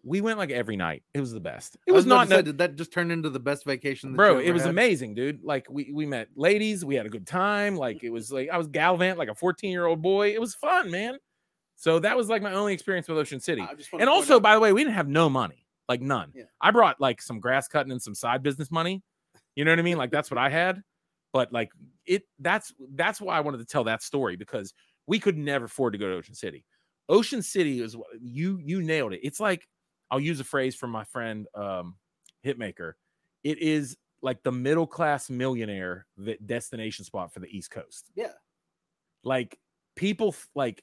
We 0.03 0.23
went 0.23 0.39
like 0.39 0.51
every 0.51 0.77
night. 0.77 1.03
It 1.13 1.21
was 1.21 1.33
the 1.33 1.41
best. 1.41 1.77
It 1.87 1.93
I 1.93 1.95
was, 1.95 2.07
not 2.07 2.29
say, 2.29 2.37
no- 2.37 2.41
did 2.43 2.57
that 2.57 2.77
just 2.77 2.95
turn 2.95 3.11
into 3.11 3.29
the 3.29 3.39
best 3.39 3.67
vacation? 3.67 4.17
Bro 4.17 4.39
it 4.39 4.53
was 4.53 4.63
had? 4.63 4.71
amazing 4.71 5.15
dude 5.15 5.45
like 5.45 5.67
we 5.69 5.93
we 5.93 6.07
met 6.07 6.29
ladies 6.35 6.83
we 6.83 6.95
had 6.95 7.05
a 7.05 7.11
good 7.11 7.27
time 7.27 7.77
like 7.77 8.03
it 8.03 8.09
was 8.09 8.33
like 8.33 8.49
i 8.49 8.57
was 8.57 8.69
gallivant 8.69 9.19
like 9.19 9.29
a 9.29 9.35
14 9.35 9.71
year 9.71 9.85
old 9.85 10.01
boy 10.01 10.31
it 10.31 10.41
was 10.41 10.55
fun 10.55 10.91
man 10.91 11.19
so 11.77 11.99
that 11.99 12.17
was 12.17 12.31
like 12.31 12.41
my 12.41 12.55
only 12.55 12.73
experience 12.73 13.07
with 13.07 13.19
ocean 13.19 13.39
city 13.39 13.61
I 13.61 13.75
just 13.75 13.93
wanna 13.93 14.05
and 14.05 14.09
also 14.09 14.41
by 14.41 14.55
the 14.55 14.61
way 14.61 14.73
we 14.73 14.83
didn't 14.83 14.95
have 14.95 15.09
no 15.09 15.29
money 15.29 15.62
like 15.93 16.01
none. 16.01 16.33
Yeah. 16.35 16.45
i 16.61 16.71
brought 16.71 17.01
like 17.01 17.21
some 17.23 17.39
grass 17.41 17.69
cutting 17.69 17.93
and 17.93 18.01
some 18.03 18.15
side 18.15 18.43
business 18.43 18.71
money. 18.71 19.03
You 19.57 19.65
know 19.65 19.73
what 19.73 19.79
i 19.79 19.83
mean? 19.83 19.99
Like 19.99 20.11
that's 20.11 20.31
what 20.31 20.39
i 20.39 20.49
had. 20.49 20.83
But 21.33 21.53
like 21.53 21.71
it 22.07 22.23
that's 22.39 22.73
that's 22.95 23.21
why 23.21 23.37
i 23.37 23.41
wanted 23.41 23.59
to 23.59 23.65
tell 23.67 23.85
that 23.85 24.03
story 24.03 24.37
because 24.37 24.75
we 25.07 25.19
could 25.19 25.37
never 25.37 25.65
afford 25.67 25.93
to 25.95 25.99
go 25.99 26.09
to 26.09 26.15
ocean 26.17 26.35
city. 26.35 26.65
Ocean 27.09 27.43
city 27.43 27.81
is 27.81 27.97
what 27.97 28.09
you 28.21 28.59
you 28.63 28.83
nailed 28.83 29.13
it. 29.13 29.21
It's 29.23 29.41
like 29.41 29.67
i'll 30.11 30.21
use 30.21 30.41
a 30.41 30.45
phrase 30.45 30.75
from 30.75 30.91
my 30.91 31.05
friend 31.05 31.47
um 31.55 31.97
hitmaker. 32.45 32.93
It 33.45 33.59
is 33.59 33.97
like 34.23 34.43
the 34.43 34.53
middle 34.53 34.87
class 34.87 35.29
millionaire 35.31 36.07
vi- 36.17 36.39
destination 36.47 37.05
spot 37.05 37.33
for 37.33 37.41
the 37.41 37.49
east 37.49 37.71
coast. 37.71 38.11
Yeah. 38.15 38.33
like 39.25 39.59
people 39.97 40.35
like 40.55 40.83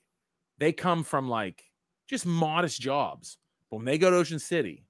they 0.57 0.71
come 0.73 1.03
from 1.03 1.29
like 1.29 1.63
just 2.07 2.25
modest 2.25 2.81
jobs. 2.81 3.37
But 3.69 3.77
when 3.77 3.85
they 3.85 3.97
go 3.99 4.09
to 4.09 4.17
ocean 4.17 4.39
city 4.39 4.85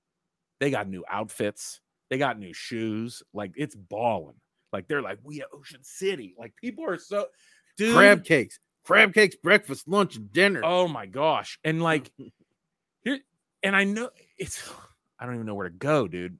they 0.59 0.69
got 0.69 0.87
new 0.87 1.03
outfits 1.09 1.81
they 2.09 2.17
got 2.17 2.39
new 2.39 2.53
shoes 2.53 3.23
like 3.33 3.51
it's 3.55 3.75
balling 3.75 4.35
like 4.73 4.87
they're 4.87 5.01
like 5.01 5.19
we 5.23 5.41
at 5.41 5.47
ocean 5.53 5.79
city 5.83 6.35
like 6.37 6.55
people 6.55 6.85
are 6.85 6.97
so 6.97 7.27
dude 7.77 7.95
crab 7.95 8.23
cakes, 8.23 8.59
crab 8.83 9.13
cakes, 9.13 9.35
breakfast, 9.35 9.87
lunch, 9.87 10.15
and 10.15 10.31
dinner. 10.31 10.61
oh 10.63 10.87
my 10.87 11.05
gosh 11.05 11.59
and 11.63 11.81
like 11.81 12.11
here 13.03 13.19
and 13.63 13.75
i 13.75 13.83
know 13.83 14.09
it's 14.37 14.69
i 15.19 15.25
don't 15.25 15.35
even 15.35 15.45
know 15.45 15.55
where 15.55 15.69
to 15.69 15.75
go 15.75 16.07
dude 16.07 16.37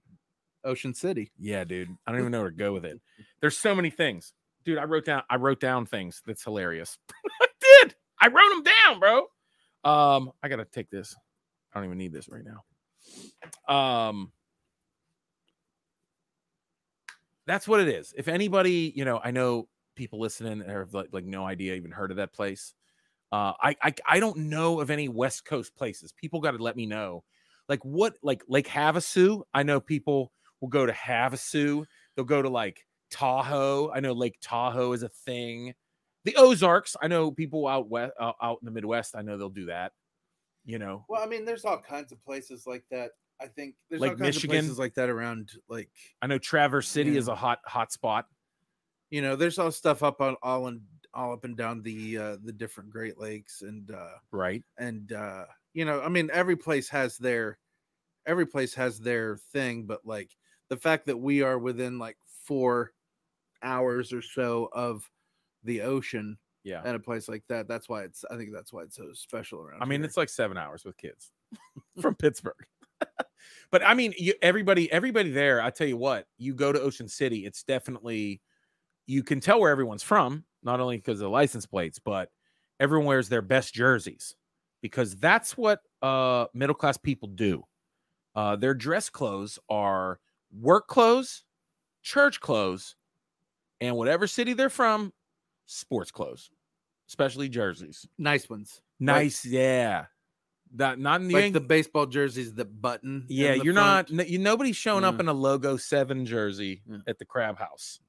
Ocean 0.63 0.93
City. 0.93 1.31
yeah, 1.37 1.63
dude. 1.63 1.89
I 2.05 2.11
don't 2.11 2.21
even 2.21 2.31
know 2.31 2.41
where 2.41 2.49
to 2.51 2.55
go 2.55 2.73
with 2.73 2.85
it. 2.85 2.99
There's 3.41 3.57
so 3.57 3.75
many 3.75 3.89
things. 3.89 4.33
Dude, 4.65 4.77
I 4.77 4.83
wrote 4.83 5.05
down 5.05 5.23
I 5.29 5.37
wrote 5.37 5.59
down 5.59 5.85
things 5.85 6.21
that's 6.25 6.43
hilarious. 6.43 6.97
I 7.41 7.47
did. 7.59 7.95
I 8.21 8.27
wrote 8.27 8.49
them 8.49 8.63
down, 8.63 8.99
bro. 8.99 9.17
Um, 9.83 10.31
I 10.43 10.49
gotta 10.49 10.65
take 10.65 10.89
this. 10.89 11.15
I 11.73 11.79
don't 11.79 11.85
even 11.85 11.97
need 11.97 12.11
this 12.11 12.27
right 12.29 12.43
now. 12.43 12.63
Um 13.67 14.31
that's 17.47 17.67
what 17.67 17.79
it 17.79 17.87
is. 17.87 18.13
If 18.15 18.27
anybody, 18.27 18.93
you 18.95 19.05
know, 19.05 19.19
I 19.23 19.31
know 19.31 19.67
people 19.95 20.19
listening 20.19 20.59
that 20.59 20.69
have 20.69 20.93
like, 20.93 21.09
like 21.11 21.25
no 21.25 21.45
idea 21.45 21.73
even 21.75 21.91
heard 21.91 22.11
of 22.11 22.17
that 22.17 22.33
place. 22.33 22.73
Uh 23.31 23.53
I, 23.61 23.75
I 23.81 23.93
I 24.07 24.19
don't 24.19 24.37
know 24.37 24.79
of 24.79 24.89
any 24.89 25.09
West 25.09 25.45
Coast 25.45 25.75
places. 25.75 26.11
People 26.11 26.41
got 26.41 26.51
to 26.51 26.63
let 26.63 26.75
me 26.75 26.85
know. 26.85 27.23
Like 27.67 27.83
what 27.83 28.15
like 28.23 28.43
Lake 28.47 28.67
Havasu, 28.67 29.43
I 29.53 29.63
know 29.63 29.79
people 29.79 30.31
will 30.61 30.69
go 30.69 30.85
to 30.85 30.93
Havasu. 30.93 31.85
They'll 32.15 32.25
go 32.25 32.41
to 32.41 32.49
like 32.49 32.85
Tahoe. 33.09 33.91
I 33.93 33.99
know 33.99 34.13
Lake 34.13 34.37
Tahoe 34.41 34.93
is 34.93 35.03
a 35.03 35.09
thing. 35.09 35.73
The 36.25 36.35
Ozarks, 36.35 36.95
I 37.01 37.07
know 37.07 37.31
people 37.31 37.67
out 37.67 37.89
west, 37.89 38.13
uh, 38.19 38.33
out 38.41 38.59
in 38.61 38.65
the 38.65 38.71
Midwest. 38.71 39.15
I 39.15 39.21
know 39.21 39.37
they'll 39.37 39.49
do 39.49 39.67
that. 39.67 39.93
You 40.65 40.77
know, 40.77 41.05
Well, 41.09 41.23
I 41.23 41.25
mean, 41.25 41.45
there's 41.45 41.65
all 41.65 41.79
kinds 41.79 42.11
of 42.11 42.23
places 42.23 42.67
like 42.67 42.83
that. 42.91 43.11
I 43.41 43.47
think 43.47 43.75
there's 43.89 44.01
Like 44.01 44.11
all 44.11 44.17
kinds 44.17 44.35
Michigan? 44.35 44.57
of 44.57 44.61
places 44.63 44.79
like 44.79 44.93
that 44.95 45.09
around. 45.09 45.51
Like 45.69 45.89
I 46.21 46.27
know 46.27 46.37
Traverse 46.37 46.87
City 46.89 47.11
Yeah. 47.11 47.19
is 47.19 47.27
a 47.27 47.35
hot 47.35 47.59
hot 47.65 47.91
spot. 47.91 48.27
you 49.11 49.21
know, 49.21 49.35
there's 49.35 49.57
all 49.57 49.71
stuff 49.71 50.03
up 50.03 50.21
on 50.21 50.35
all 50.43 50.67
and 50.67 50.81
all 51.13 51.33
up 51.33 51.43
and 51.43 51.57
down 51.57 51.81
the 51.81 52.17
uh 52.17 52.37
the 52.43 52.51
different 52.53 52.89
Great 52.91 53.17
Lakes 53.17 53.61
and 53.63 53.89
uh 53.91 54.15
Right. 54.31 54.63
and 54.77 55.11
uh 55.13 55.45
you 55.73 55.85
know, 55.85 56.01
I 56.01 56.09
mean, 56.09 56.29
every 56.33 56.55
place 56.55 56.89
has 56.89 57.17
their 57.17 57.57
every 58.25 58.45
place 58.45 58.73
has 58.75 58.99
their 58.99 59.37
thing, 59.37 59.85
but 59.85 60.05
like 60.05 60.35
the 60.69 60.77
fact 60.77 61.07
that 61.07 61.17
we 61.17 61.41
are 61.41 61.57
within 61.57 61.97
like 61.97 62.17
four 62.45 62.91
hours 63.63 64.13
or 64.13 64.21
so 64.21 64.69
of 64.73 65.09
the 65.63 65.81
ocean 65.81 66.37
Yeah. 66.63 66.81
at 66.85 66.93
a 66.95 66.99
place 66.99 67.27
like 67.27 67.43
that, 67.49 67.67
that's 67.67 67.89
why 67.89 68.03
it's 68.03 68.23
I 68.29 68.37
think 68.37 68.51
that's 68.53 68.71
why 68.71 68.83
it's 68.83 68.95
so 68.95 69.11
special 69.13 69.61
around. 69.61 69.81
I 69.81 69.85
mean, 69.85 70.01
here. 70.01 70.05
it's 70.07 70.17
like 70.17 70.29
seven 70.29 70.57
hours 70.57 70.85
with 70.85 70.97
kids 70.97 71.31
from 72.01 72.13
Pittsburgh. 72.15 72.53
But 73.71 73.83
I 73.85 73.93
mean, 73.93 74.13
you, 74.17 74.33
everybody, 74.41 74.91
everybody 74.91 75.31
there. 75.31 75.61
I 75.61 75.69
tell 75.69 75.87
you 75.87 75.97
what, 75.97 76.25
you 76.37 76.53
go 76.53 76.71
to 76.71 76.81
Ocean 76.81 77.07
City, 77.07 77.45
it's 77.45 77.63
definitely 77.63 78.41
you 79.05 79.23
can 79.23 79.39
tell 79.39 79.59
where 79.59 79.71
everyone's 79.71 80.03
from, 80.03 80.45
not 80.63 80.79
only 80.79 80.97
because 80.97 81.15
of 81.15 81.25
the 81.25 81.29
license 81.29 81.65
plates, 81.65 81.99
but 81.99 82.29
everyone 82.79 83.07
wears 83.07 83.29
their 83.29 83.41
best 83.41 83.73
jerseys 83.73 84.35
because 84.81 85.15
that's 85.17 85.57
what 85.57 85.79
uh 86.01 86.45
middle 86.53 86.75
class 86.75 86.97
people 86.97 87.29
do. 87.29 87.63
Uh, 88.35 88.55
their 88.55 88.73
dress 88.73 89.09
clothes 89.09 89.59
are 89.69 90.19
work 90.57 90.87
clothes, 90.87 91.43
church 92.03 92.39
clothes, 92.39 92.95
and 93.81 93.95
whatever 93.95 94.27
city 94.27 94.53
they're 94.53 94.69
from, 94.69 95.11
sports 95.65 96.11
clothes, 96.11 96.49
especially 97.07 97.49
jerseys. 97.49 98.07
nice 98.17 98.49
ones. 98.49 98.81
Nice, 98.99 99.45
yeah. 99.45 100.05
That 100.75 100.99
not 100.99 101.21
in 101.21 101.27
the, 101.27 101.33
like 101.33 101.53
the 101.53 101.59
baseball 101.59 102.05
jerseys 102.05 102.53
that 102.53 102.81
button. 102.81 103.25
yeah. 103.27 103.55
the 103.57 103.63
You're 103.63 103.73
front. 103.73 104.11
not. 104.11 104.29
You 104.29 104.37
nobody's 104.37 104.75
showing 104.75 105.03
up 105.03 105.19
in 105.19 105.27
a 105.27 105.33
logo 105.33 105.77
seven 105.77 106.25
jersey 106.25 106.81
Yeah. 106.87 106.97
at 107.07 107.17
the 107.17 107.25
Crab 107.25 107.57
House. 107.57 107.99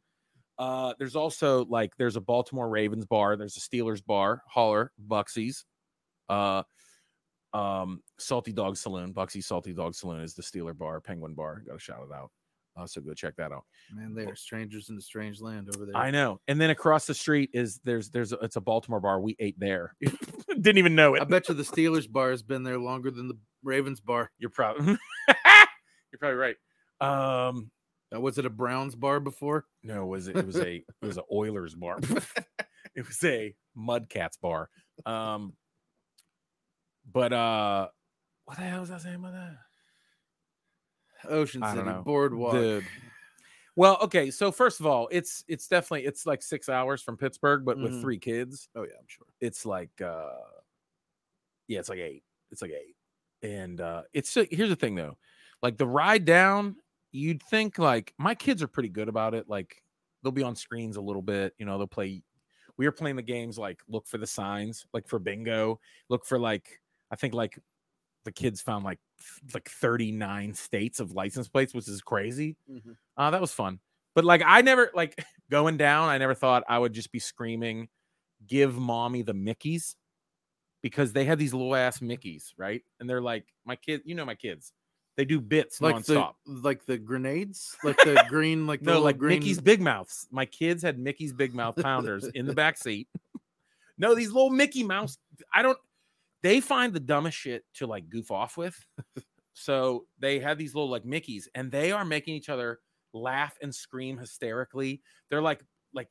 Uh, 0.59 0.93
there's 0.99 1.17
also 1.17 1.65
like 1.67 1.97
there's 1.97 2.17
a 2.17 2.21
Baltimore 2.21 2.69
Ravens 2.69 3.07
bar. 3.07 3.37
There's 3.37 3.57
a 3.57 3.61
Steelers 3.61 4.05
bar, 4.05 4.43
Holler, 4.47 4.93
Buxy's, 4.99 5.65
uh, 6.29 6.63
um, 7.55 8.03
Salty 8.19 8.53
Dog 8.53 8.77
Saloon. 8.77 9.13
Buxy 9.13 9.41
Salty 9.41 9.73
Dog 9.73 9.95
Saloon 9.95 10.21
is 10.21 10.35
the 10.35 10.43
Steeler 10.43 10.77
bar, 10.77 11.01
Penguin 11.01 11.33
bar. 11.35 11.63
Got 11.67 11.75
to 11.75 11.79
shout 11.81 12.07
it 12.09 12.15
out. 12.15 12.31
Uh, 12.77 12.87
so 12.87 13.01
go 13.01 13.13
check 13.15 13.35
that 13.37 13.53
out. 13.53 13.65
Man, 13.93 14.15
they 14.15 14.27
are 14.27 14.37
strangers 14.37 14.91
in 14.91 14.97
a 14.99 15.01
strange 15.01 15.41
land 15.41 15.69
over 15.75 15.87
there. 15.87 15.97
I 15.97 16.11
know. 16.11 16.41
And 16.47 16.61
then 16.61 16.71
across 16.71 17.07
the 17.07 17.15
street 17.15 17.51
is 17.53 17.81
there's 17.85 18.11
there's 18.11 18.33
a, 18.33 18.37
it's 18.37 18.57
a 18.57 18.61
Baltimore 18.61 19.01
bar. 19.01 19.21
We 19.21 19.37
ate 19.41 19.59
there. 19.59 19.97
Didn't 20.61 20.79
even 20.79 20.95
know 20.95 21.15
it. 21.15 21.23
I 21.23 21.25
bet 21.25 21.49
you 21.49 21.55
the 21.55 21.63
Steelers 21.63 22.11
bar 22.11 22.31
has 22.31 22.43
been 22.43 22.63
there 22.63 22.79
longer 22.79 23.11
than 23.11 23.29
the 23.29 23.39
Ravens 23.63 24.01
bar. 24.01 24.31
You're 24.39 24.51
probably 24.51 24.97
you're 25.29 26.19
probably 26.19 26.37
right. 26.37 26.57
Um, 27.01 27.71
Uh, 28.15 28.21
was 28.21 28.39
it 28.39 28.47
a 28.47 28.51
Browns 28.51 28.95
bar 28.95 29.21
before? 29.21 29.65
no, 29.83 30.07
was 30.07 30.29
it? 30.29 30.37
It 30.37 30.47
was 30.47 30.57
a 30.57 30.77
it 30.77 30.85
was 31.07 31.19
a 31.19 31.23
Oilers 31.33 31.75
bar. 31.75 31.99
it 32.95 33.07
was 33.07 33.23
a 33.25 33.55
Mudcats 33.77 34.41
bar. 34.41 34.69
Um, 35.07 35.55
but 37.11 37.33
uh, 37.33 37.89
what 38.45 38.57
the 38.59 38.65
hell 38.65 38.81
was 38.81 38.91
I 38.91 38.99
saying 38.99 39.17
about 39.17 39.33
that? 39.33 39.57
Ocean 41.29 41.63
City. 41.63 41.91
Boardwalk. 42.05 42.55
Dude. 42.55 42.85
Well, 43.77 43.99
okay. 44.03 44.31
So 44.31 44.53
first 44.53 44.81
of 44.81 44.87
all, 44.87 45.09
it's 45.11 45.45
it's 45.49 45.69
definitely 45.69 46.07
it's 46.07 46.27
like 46.27 46.43
six 46.43 46.69
hours 46.69 47.03
from 47.03 47.17
Pittsburgh, 47.17 47.65
but 47.65 47.81
with 47.81 47.95
Mhm. 47.95 48.01
three 48.01 48.19
kids, 48.19 48.69
Oh 48.75 48.83
yeah, 48.85 48.97
I'm 48.99 49.07
sure. 49.09 49.27
it's 49.41 49.67
like 49.67 50.01
uh 50.01 50.35
yeah 51.69 51.79
it's 51.79 51.89
like 51.89 51.99
eight 51.99 52.25
it's 52.51 52.63
like 52.63 52.71
eight 52.73 52.97
and 53.43 53.81
uh 53.81 54.03
it's 54.13 54.35
here's 54.35 54.69
the 54.71 54.77
thing 54.77 54.95
though 54.95 55.17
like 55.63 55.77
the 55.77 55.87
ride 55.87 56.25
down 56.25 56.77
you'd 57.13 57.43
think 57.43 57.79
like 57.79 58.15
my 58.19 58.35
kids 58.35 58.63
are 58.63 58.69
pretty 58.69 58.89
good 58.89 59.09
about 59.09 59.35
it 59.35 59.49
like 59.49 59.83
they'll 60.23 60.33
be 60.33 60.43
on 60.43 60.55
screens 60.57 60.97
a 60.97 61.01
little 61.01 61.23
bit 61.23 61.55
you 61.59 61.67
know 61.67 61.79
they'll 61.79 61.87
play 61.87 62.23
we 62.77 62.87
were 62.87 62.93
playing 62.93 63.17
the 63.17 63.23
games 63.23 63.59
like 63.59 63.83
look 63.89 64.07
for 64.07 64.19
the 64.19 64.27
signs 64.27 64.87
like 64.93 65.09
for 65.09 65.19
bingo 65.19 65.81
look 66.09 66.25
for 66.27 66.39
like 66.39 66.81
i 67.11 67.17
think 67.17 67.35
like 67.35 67.59
the 68.25 68.33
kids 68.33 68.61
found 68.61 68.85
like 68.85 68.99
like 69.55 69.69
39 69.69 70.55
states 70.55 71.01
of 71.01 71.13
license 71.13 71.49
plates 71.49 71.73
which 71.75 71.89
is 71.89 72.01
crazy 72.03 72.57
Mhm. 72.71 72.97
uh 73.17 73.31
that 73.31 73.41
was 73.41 73.53
fun 73.53 73.79
but 74.15 74.25
like 74.25 74.43
i 74.47 74.61
never 74.63 74.91
like 74.95 75.23
going 75.51 75.77
down 75.77 76.09
i 76.09 76.19
never 76.19 76.35
thought 76.35 76.65
i 76.69 76.79
would 76.79 76.93
just 76.93 77.13
be 77.13 77.19
screaming 77.19 77.89
give 78.47 78.77
mommy 78.77 79.23
the 79.23 79.35
Mickeys 79.35 79.95
because 80.83 81.13
they 81.13 81.25
have 81.27 81.39
these 81.39 81.53
little 81.53 81.75
ass 81.77 81.99
Mickeys, 81.99 82.55
right? 82.57 82.83
And 82.99 83.11
they're 83.11 83.21
like, 83.21 83.45
my 83.67 83.77
kid, 83.77 84.01
you 84.07 84.15
know, 84.15 84.25
my 84.25 84.35
kids, 84.35 84.73
they 85.19 85.27
do 85.27 85.39
bits 85.43 85.79
Like 85.83 85.97
nonstop. 85.97 86.33
the 86.47 86.53
like 86.63 86.87
the 86.87 86.97
grenades, 86.97 87.77
like 87.85 87.99
the 87.99 88.25
green, 88.31 88.67
like 88.67 88.81
the 88.81 88.95
no, 88.95 89.01
like 89.03 89.19
green. 89.19 89.41
Mickey's 89.41 89.61
Big 89.61 89.83
Mouths. 89.83 90.27
My 90.31 90.47
kids 90.47 90.83
had 90.83 90.99
Mickey's 90.99 91.35
Big 91.35 91.55
Mouth 91.55 91.77
pounders 91.83 92.25
in 92.29 92.47
the 92.47 92.55
back 92.55 92.79
seat. 92.79 93.09
No, 93.99 94.15
these 94.15 94.29
little 94.33 94.49
Mickey 94.49 94.83
Mouse. 94.85 95.19
I 95.53 95.61
don't. 95.61 95.77
They 96.43 96.61
find 96.61 96.93
the 96.93 97.01
dumbest 97.01 97.37
shit 97.37 97.65
to 97.75 97.87
like 97.87 98.09
goof 98.09 98.31
off 98.31 98.57
with. 98.57 98.77
So 99.53 100.07
they 100.19 100.39
have 100.41 100.59
these 100.59 100.75
little 100.75 100.91
like 100.91 101.05
Mickeys, 101.05 101.45
and 101.55 101.71
they 101.71 101.93
are 101.93 102.05
making 102.05 102.35
each 102.35 102.49
other 102.49 102.79
laugh 103.13 103.57
and 103.61 103.75
scream 103.75 104.17
hysterically. 104.17 105.03
They're 105.29 105.43
like, 105.43 105.63
like, 105.93 106.09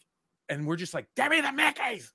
and 0.50 0.68
we're 0.68 0.76
just 0.76 0.94
like, 0.94 1.08
"Give 1.16 1.30
me 1.30 1.42
the 1.42 1.48
Mickeys, 1.48 2.12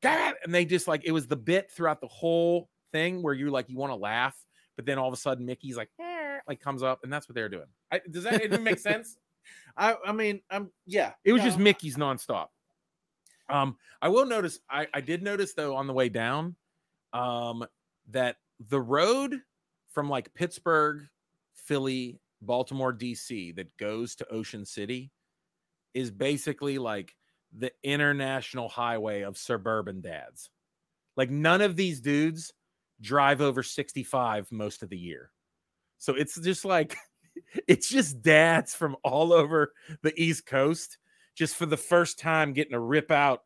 give 0.00 0.12
it!" 0.12 0.36
And 0.44 0.54
they 0.54 0.64
just 0.64 0.88
like 0.88 1.04
it 1.04 1.12
was 1.12 1.26
the 1.26 1.36
bit 1.36 1.70
throughout 1.70 2.00
the 2.00 2.08
whole 2.08 2.70
thing 2.92 3.22
where 3.22 3.34
you're 3.34 3.50
like 3.50 3.68
you 3.68 3.76
want 3.76 3.90
to 3.92 3.96
laugh, 3.96 4.36
but 4.76 4.86
then 4.86 4.98
all 4.98 5.08
of 5.08 5.14
a 5.14 5.18
sudden 5.18 5.44
Mickey's 5.44 5.76
like, 5.76 5.90
"Eh," 6.00 6.38
like 6.46 6.60
comes 6.60 6.82
up, 6.82 7.00
and 7.02 7.12
that's 7.12 7.28
what 7.28 7.34
they're 7.34 7.48
doing. 7.48 7.66
I, 7.92 8.00
does 8.10 8.24
that 8.24 8.42
even 8.42 8.62
make 8.62 8.78
sense? 8.78 9.16
I 9.76 9.94
I 10.06 10.12
mean, 10.12 10.40
I'm 10.50 10.70
yeah. 10.86 11.12
It 11.24 11.32
was 11.32 11.42
just 11.42 11.58
Mickey's 11.58 11.96
nonstop. 11.96 12.46
Um, 13.50 13.76
I 14.00 14.08
will 14.08 14.26
notice. 14.26 14.60
I 14.70 14.86
I 14.94 15.00
did 15.00 15.22
notice 15.22 15.54
though 15.54 15.74
on 15.74 15.86
the 15.86 15.92
way 15.92 16.08
down, 16.08 16.56
um, 17.12 17.64
that 18.10 18.36
the 18.68 18.80
road 18.80 19.40
from 19.90 20.08
like 20.08 20.34
Pittsburgh, 20.34 21.02
Philly, 21.54 22.20
Baltimore, 22.40 22.92
D.C. 22.92 23.52
that 23.52 23.76
goes 23.76 24.14
to 24.16 24.32
Ocean 24.32 24.64
City 24.64 25.10
is 25.94 26.10
basically 26.10 26.78
like 26.78 27.14
the 27.56 27.72
international 27.82 28.68
highway 28.68 29.22
of 29.22 29.38
suburban 29.38 30.00
dads. 30.00 30.50
Like 31.16 31.30
none 31.30 31.60
of 31.60 31.76
these 31.76 32.00
dudes 32.00 32.52
drive 33.00 33.40
over 33.40 33.62
65 33.62 34.50
most 34.52 34.82
of 34.82 34.90
the 34.90 34.98
year. 34.98 35.30
So 35.98 36.14
it's 36.14 36.40
just 36.40 36.64
like 36.64 36.96
it's 37.68 37.88
just 37.88 38.22
dads 38.22 38.74
from 38.74 38.96
all 39.02 39.32
over 39.32 39.72
the 40.02 40.12
East 40.20 40.46
Coast 40.46 40.98
just 41.34 41.56
for 41.56 41.66
the 41.66 41.76
first 41.76 42.18
time 42.18 42.52
getting 42.52 42.72
to 42.72 42.80
rip 42.80 43.10
out 43.10 43.42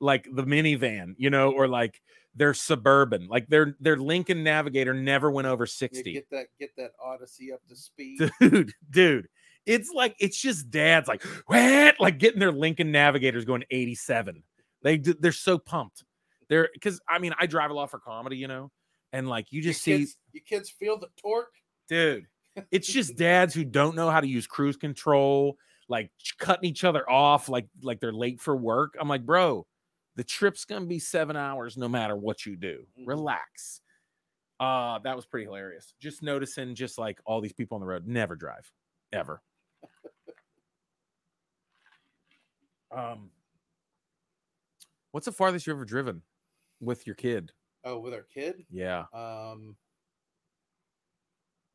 like 0.00 0.28
the 0.32 0.44
minivan, 0.44 1.14
you 1.18 1.30
know, 1.30 1.52
or 1.52 1.68
like 1.68 2.00
their 2.36 2.54
suburban. 2.54 3.26
Like 3.28 3.48
their 3.48 3.76
their 3.80 3.96
Lincoln 3.96 4.44
Navigator 4.44 4.94
never 4.94 5.30
went 5.30 5.48
over 5.48 5.64
you 5.64 5.68
60 5.68 6.12
get 6.12 6.30
that 6.30 6.46
get 6.60 6.70
that 6.76 6.92
Odyssey 7.04 7.52
up 7.52 7.60
to 7.68 7.76
speed. 7.76 8.30
dude, 8.40 8.72
dude. 8.90 9.28
It's 9.64 9.90
like 9.92 10.14
it's 10.20 10.40
just 10.40 10.70
dads 10.70 11.08
like 11.08 11.24
what 11.46 11.96
like 11.98 12.18
getting 12.18 12.38
their 12.38 12.52
Lincoln 12.52 12.92
Navigators 12.92 13.44
going 13.44 13.64
87. 13.70 14.42
They 14.82 14.98
they're 14.98 15.32
so 15.32 15.58
pumped. 15.58 16.04
They're 16.48 16.68
because 16.72 17.00
I 17.08 17.18
mean 17.18 17.32
I 17.40 17.46
drive 17.46 17.70
a 17.70 17.74
lot 17.74 17.90
for 17.90 17.98
comedy, 17.98 18.36
you 18.36 18.46
know, 18.46 18.70
and 19.12 19.28
like 19.28 19.50
you 19.50 19.62
just 19.62 19.82
see, 19.82 19.98
kids, 19.98 20.16
you 20.32 20.40
kids 20.40 20.70
feel 20.70 20.98
the 20.98 21.08
torque. 21.20 21.54
dude. 21.88 22.26
It's 22.70 22.86
just 22.86 23.16
dads 23.18 23.54
who 23.54 23.64
don't 23.64 23.96
know 23.96 24.08
how 24.08 24.20
to 24.20 24.28
use 24.28 24.46
cruise 24.46 24.76
control, 24.76 25.56
like 25.88 26.10
cutting 26.38 26.68
each 26.68 26.84
other 26.84 27.08
off, 27.10 27.48
like 27.48 27.66
like 27.82 27.98
they're 27.98 28.12
late 28.12 28.40
for 28.40 28.56
work. 28.56 28.94
I'm 29.00 29.08
like, 29.08 29.26
bro, 29.26 29.66
the 30.16 30.24
trip's 30.24 30.64
gonna 30.64 30.86
be 30.86 30.98
seven 30.98 31.36
hours 31.36 31.76
no 31.76 31.88
matter 31.88 32.16
what 32.16 32.44
you 32.44 32.56
do. 32.56 32.86
Mhm. 32.98 33.06
Relax. 33.06 33.80
Uh, 34.58 34.98
that 35.00 35.14
was 35.14 35.26
pretty 35.26 35.44
hilarious. 35.44 35.94
Just 36.00 36.22
noticing, 36.22 36.74
just 36.74 36.98
like 36.98 37.20
all 37.26 37.40
these 37.40 37.52
people 37.52 37.76
on 37.76 37.80
the 37.82 37.86
road 37.86 38.06
never 38.06 38.34
drive, 38.34 38.72
ever. 39.12 39.42
um, 42.90 43.30
what's 45.12 45.26
the 45.26 45.32
farthest 45.32 45.66
you've 45.66 45.76
ever 45.76 45.84
driven 45.84 46.22
with 46.80 47.06
your 47.06 47.16
kid? 47.16 47.52
Oh, 47.84 47.98
with 47.98 48.14
our 48.14 48.22
kid. 48.22 48.64
Yeah, 48.70 49.04
Um, 49.12 49.76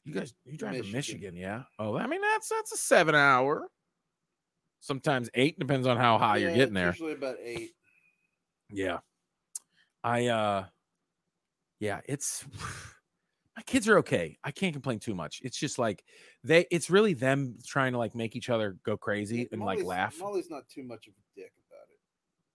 you 0.03 0.13
guys, 0.13 0.33
you 0.45 0.57
drive 0.57 0.73
to 0.73 0.77
Michigan. 0.79 0.93
Michigan, 0.93 1.35
yeah? 1.35 1.63
Oh, 1.77 1.95
I 1.97 2.07
mean 2.07 2.21
that's 2.21 2.49
that's 2.49 2.71
a 2.71 2.77
seven 2.77 3.13
hour. 3.13 3.67
Sometimes 4.79 5.29
eight 5.35 5.59
depends 5.59 5.85
on 5.85 5.97
how 5.97 6.17
high 6.17 6.37
you're 6.37 6.55
getting 6.55 6.73
there. 6.73 6.87
Usually 6.87 7.13
about 7.13 7.35
eight. 7.39 7.75
Yeah. 8.71 8.99
I 10.03 10.27
uh 10.27 10.65
yeah, 11.79 12.01
it's 12.05 12.45
my 13.55 13.63
kids 13.63 13.87
are 13.89 13.97
okay. 13.99 14.37
I 14.43 14.51
can't 14.51 14.73
complain 14.73 14.99
too 14.99 15.13
much. 15.15 15.41
It's 15.43 15.57
just 15.57 15.77
like 15.79 16.03
they 16.43 16.65
it's 16.71 16.89
really 16.89 17.13
them 17.13 17.57
trying 17.65 17.91
to 17.93 17.97
like 17.97 18.15
make 18.15 18.35
each 18.35 18.49
other 18.49 18.77
go 18.85 18.97
crazy 18.97 19.47
and 19.51 19.61
like 19.61 19.79
Molly's- 19.79 19.85
laugh. 19.87 20.15
Molly's 20.19 20.49
not 20.49 20.67
too 20.67 20.83
much 20.83 21.07
of 21.07 21.13
a 21.13 21.39
dick 21.39 21.51
about 21.69 21.87
it. 21.91 21.99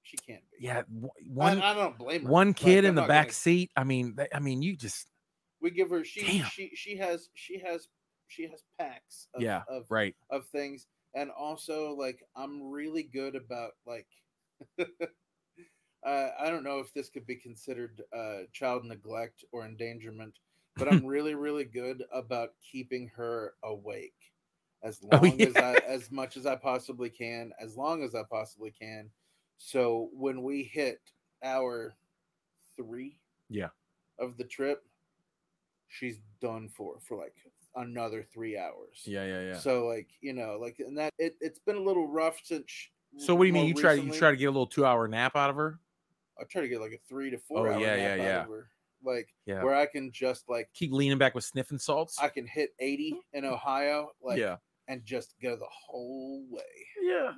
She 0.02 0.16
can't 0.16 0.42
be. 0.50 0.64
Yeah, 0.66 0.82
one 1.28 1.60
I 1.60 1.74
don't 1.74 1.98
blame 1.98 2.22
her. 2.24 2.28
one 2.30 2.54
kid 2.54 2.84
in 2.84 2.94
the 2.94 3.02
back 3.02 3.26
gonna- 3.26 3.32
seat. 3.34 3.70
I 3.76 3.84
mean, 3.84 4.14
they, 4.16 4.28
I 4.32 4.40
mean, 4.40 4.62
you 4.62 4.76
just 4.76 5.08
we 5.60 5.70
give 5.70 5.90
her. 5.90 6.04
She 6.04 6.20
Damn. 6.38 6.46
she 6.46 6.70
she 6.74 6.96
has 6.96 7.28
she 7.34 7.58
has 7.60 7.88
she 8.28 8.48
has 8.48 8.62
packs. 8.78 9.28
Of, 9.34 9.42
Yeah, 9.42 9.62
Of 9.68 9.86
right. 9.90 10.14
of 10.30 10.46
things 10.46 10.86
and 11.14 11.30
also 11.30 11.94
like 11.94 12.22
i'm 12.36 12.62
really 12.70 13.04
good 13.04 13.36
about 13.36 13.70
like 13.86 14.06
uh, 16.04 16.28
i 16.38 16.50
don't 16.50 16.64
know 16.64 16.78
if 16.78 16.92
this 16.92 17.08
could 17.08 17.26
be 17.26 17.36
considered 17.36 18.02
uh, 18.12 18.40
child 18.52 18.84
neglect 18.84 19.44
or 19.52 19.64
endangerment 19.64 20.38
but 20.76 20.88
i'm 20.88 21.04
really 21.04 21.34
really 21.34 21.64
good 21.64 22.04
about 22.12 22.54
keeping 22.60 23.08
her 23.08 23.54
awake 23.64 24.32
as 24.82 25.02
Oh, 25.12 25.18
long 25.20 25.40
as 25.42 25.58
i 25.58 25.76
as 25.86 26.10
much 26.10 26.36
as 26.36 26.46
i 26.46 26.54
possibly 26.54 27.10
can 27.10 27.52
as 27.60 27.76
long 27.76 28.02
as 28.02 28.14
i 28.14 28.22
possibly 28.22 28.70
can 28.70 29.10
so 29.58 30.10
when 30.12 30.42
we 30.42 30.62
hit 30.62 31.00
hour 31.42 31.96
three 32.76 33.18
Yeah. 33.48 33.68
of 34.18 34.36
the 34.36 34.44
trip 34.44 34.84
she's 35.88 36.18
done 36.40 36.68
for 36.68 36.98
for 37.00 37.16
like 37.16 37.34
another 37.76 38.22
three 38.22 38.56
hours 38.58 39.02
Yeah, 39.06 39.24
yeah, 39.24 39.40
yeah. 39.42 39.58
so 39.58 39.86
like 39.86 40.08
you 40.20 40.32
know, 40.32 40.58
like 40.60 40.78
and 40.78 40.96
that 40.98 41.12
it, 41.18 41.36
it's 41.40 41.58
been 41.58 41.76
a 41.76 41.80
little 41.80 42.06
rough 42.08 42.40
since. 42.42 42.64
sh- 42.70 42.86
So 43.18 43.34
what 43.34 43.44
do 43.44 43.46
you 43.48 43.52
mean? 43.52 43.68
You 43.68 43.74
try 43.74 43.94
you 43.94 44.10
try 44.10 44.30
to 44.30 44.36
get 44.36 44.46
a 44.46 44.50
little 44.50 44.66
two 44.66 44.84
hour 44.84 45.06
nap 45.08 45.36
out 45.36 45.50
of 45.50 45.56
her? 45.56 45.78
I 46.40 46.44
try 46.44 46.60
to 46.62 46.68
get 46.68 46.80
like 46.80 46.92
a 46.92 46.98
three 47.08 47.30
to 47.30 47.38
four 47.38 47.68
Oh, 47.68 47.72
hour 47.74 47.80
yeah, 47.80 47.96
nap 47.96 48.18
yeah, 48.18 48.24
yeah. 48.24 48.42
of 48.44 48.50
like 49.02 49.28
Yeah. 49.46 49.62
where 49.62 49.74
I 49.74 49.86
can 49.86 50.10
just 50.12 50.48
like 50.48 50.68
Keep 50.74 50.92
leaning 50.92 51.18
back 51.18 51.34
with 51.34 51.44
sniffing 51.44 51.78
salts. 51.78 52.18
I 52.20 52.28
can 52.28 52.46
hit 52.46 52.70
eighty 52.80 53.18
in 53.32 53.44
Ohio, 53.44 54.10
like 54.22 54.38
yeah. 54.38 54.56
and 54.88 55.04
just 55.04 55.34
go 55.42 55.56
the 55.56 55.66
whole 55.70 56.44
way. 56.50 56.62
Yeah. 57.00 57.32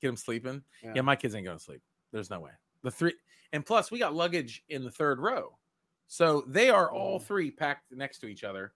Get 0.00 0.08
them 0.08 0.16
sleeping. 0.16 0.62
Yeah. 0.82 0.92
Yeah. 0.96 1.02
my 1.02 1.16
kids 1.16 1.34
ain't 1.34 1.44
going 1.44 1.58
to 1.58 1.62
sleep. 1.64 1.82
There's 2.12 2.30
no 2.30 2.40
way. 2.40 2.52
The 2.82 2.90
three 2.90 3.14
and 3.52 3.64
plus 3.66 3.90
we 3.90 3.98
got 3.98 4.14
luggage 4.14 4.62
in 4.68 4.84
the 4.84 4.90
third 4.90 5.18
row. 5.18 5.56
So 6.06 6.42
they 6.48 6.70
are 6.70 6.90
all 6.90 7.20
Mhm. 7.20 7.24
three 7.24 7.50
packed 7.50 7.92
next 7.92 8.18
to 8.20 8.26
each 8.26 8.42
other, 8.44 8.72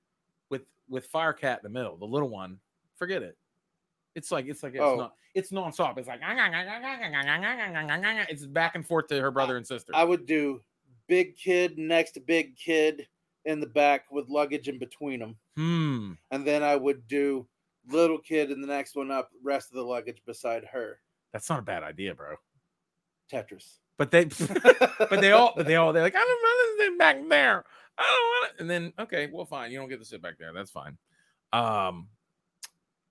with 0.50 0.66
with 0.88 1.10
Firecat 1.10 1.58
in 1.58 1.62
the 1.64 1.68
middle. 1.68 1.96
The 1.96 2.04
little 2.06 2.28
one, 2.28 2.60
forget 2.96 3.22
it. 3.22 3.36
It's 4.14 4.30
like 4.30 4.46
it's 4.46 4.62
like 4.62 4.74
it's 4.74 4.82
Oh. 4.82 4.96
not 4.96 5.14
it's 5.34 5.50
nonstop. 5.50 5.98
It's 5.98 6.06
like 6.08 6.20
it's 8.28 8.46
back 8.46 8.74
and 8.76 8.86
forth 8.86 9.08
to 9.08 9.20
her 9.20 9.30
brother 9.30 9.56
and 9.56 9.66
sister. 9.66 9.92
I 9.94 10.04
would 10.04 10.26
do 10.26 10.62
big 11.08 11.36
kid 11.36 11.76
next 11.78 12.18
big 12.26 12.56
kid 12.56 13.06
in 13.44 13.60
the 13.60 13.66
back 13.66 14.10
with 14.10 14.28
luggage 14.28 14.68
in 14.68 14.78
between 14.78 15.20
them, 15.20 15.36
Hmm. 15.56 16.12
and 16.30 16.46
then 16.46 16.62
I 16.62 16.76
would 16.76 17.06
do 17.08 17.46
little 17.88 18.18
kid 18.18 18.50
in 18.50 18.60
the 18.62 18.66
next 18.66 18.96
one 18.96 19.10
up, 19.10 19.30
rest 19.42 19.70
of 19.70 19.74
the 19.76 19.82
luggage 19.84 20.22
beside 20.24 20.64
her. 20.66 21.00
That's 21.32 21.50
not 21.50 21.58
a 21.58 21.62
bad 21.62 21.82
idea, 21.82 22.14
bro. 22.14 22.36
Tetris. 23.30 23.78
But 23.98 24.10
they 24.10 24.24
but 24.24 25.20
they 25.20 25.32
all 25.32 25.52
but 25.56 25.66
they 25.66 25.76
all 25.76 25.92
they're 25.92 26.02
like, 26.02 26.14
I 26.16 26.18
don't 26.18 26.28
want 26.28 26.78
to 26.78 26.84
sit 26.84 26.98
back 26.98 27.16
there. 27.28 27.64
I 27.98 28.02
don't 28.02 28.22
want 28.22 28.52
it. 28.54 28.60
And 28.60 28.70
then 28.70 28.92
okay, 28.98 29.28
well, 29.32 29.44
fine. 29.44 29.70
You 29.70 29.78
don't 29.78 29.88
get 29.88 29.98
to 30.00 30.04
sit 30.04 30.22
back 30.22 30.38
there. 30.38 30.52
That's 30.52 30.70
fine. 30.70 30.96
Um, 31.52 32.08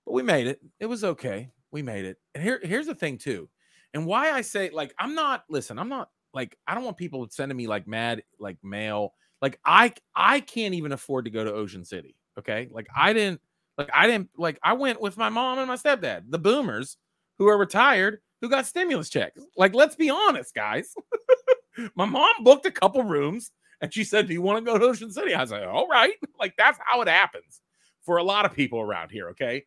but 0.06 0.14
we 0.14 0.24
made 0.24 0.48
it. 0.48 0.60
It 0.80 0.86
was 0.86 1.04
okay. 1.04 1.50
We 1.72 1.82
made 1.82 2.06
it. 2.06 2.18
And 2.36 2.44
here, 2.44 2.60
here's 2.64 2.88
the 2.88 2.96
thing 2.96 3.18
too, 3.18 3.50
and 3.94 4.06
why 4.06 4.32
I 4.32 4.42
say 4.42 4.70
like 4.72 4.94
I'm 5.00 5.16
not. 5.16 5.44
Listen, 5.50 5.80
I'm 5.80 5.90
not 5.90 6.10
like 6.34 6.58
I 6.68 6.76
don't 6.76 6.84
want 6.84 6.98
people 6.98 7.28
sending 7.30 7.58
me 7.58 7.68
like 7.68 7.88
mad 7.88 8.24
like 8.40 8.58
mail. 8.64 9.14
Like 9.42 9.60
I 9.66 9.94
I 10.16 10.40
can't 10.40 10.74
even 10.74 10.92
afford 10.92 11.26
to 11.26 11.32
go 11.32 11.44
to 11.44 11.54
Ocean 11.54 11.86
City. 11.86 12.16
Okay, 12.38 12.70
like 12.72 12.88
I 12.96 13.14
didn't 13.14 13.42
like 13.78 13.90
I 13.94 14.08
didn't 14.08 14.30
like 14.38 14.60
I 14.64 14.74
went 14.74 15.02
with 15.02 15.18
my 15.18 15.30
mom 15.30 15.60
and 15.60 15.68
my 15.68 15.76
stepdad, 15.76 16.24
the 16.30 16.40
boomers 16.40 16.98
who 17.38 17.48
are 17.48 17.58
retired 17.58 18.20
who 18.42 18.50
got 18.50 18.66
stimulus 18.66 19.10
checks. 19.10 19.42
Like 19.58 19.74
let's 19.74 19.96
be 19.96 20.10
honest, 20.10 20.54
guys. 20.54 20.94
my 21.96 22.06
mom 22.06 22.44
booked 22.44 22.66
a 22.66 22.72
couple 22.72 23.04
rooms 23.04 23.52
and 23.82 23.94
she 23.94 24.04
said, 24.04 24.28
"Do 24.28 24.34
you 24.34 24.42
want 24.42 24.64
to 24.64 24.72
go 24.72 24.78
to 24.78 24.86
Ocean 24.86 25.12
City?" 25.12 25.34
I 25.34 25.42
was 25.42 25.52
like, 25.52 25.64
"All 25.68 25.88
right." 25.88 26.14
Like 26.40 26.56
that's 26.58 26.78
how 26.84 27.02
it 27.02 27.08
happens 27.08 27.62
for 28.06 28.18
a 28.18 28.24
lot 28.24 28.44
of 28.44 28.54
people 28.54 28.82
around 28.82 29.12
here. 29.12 29.30
Okay, 29.30 29.64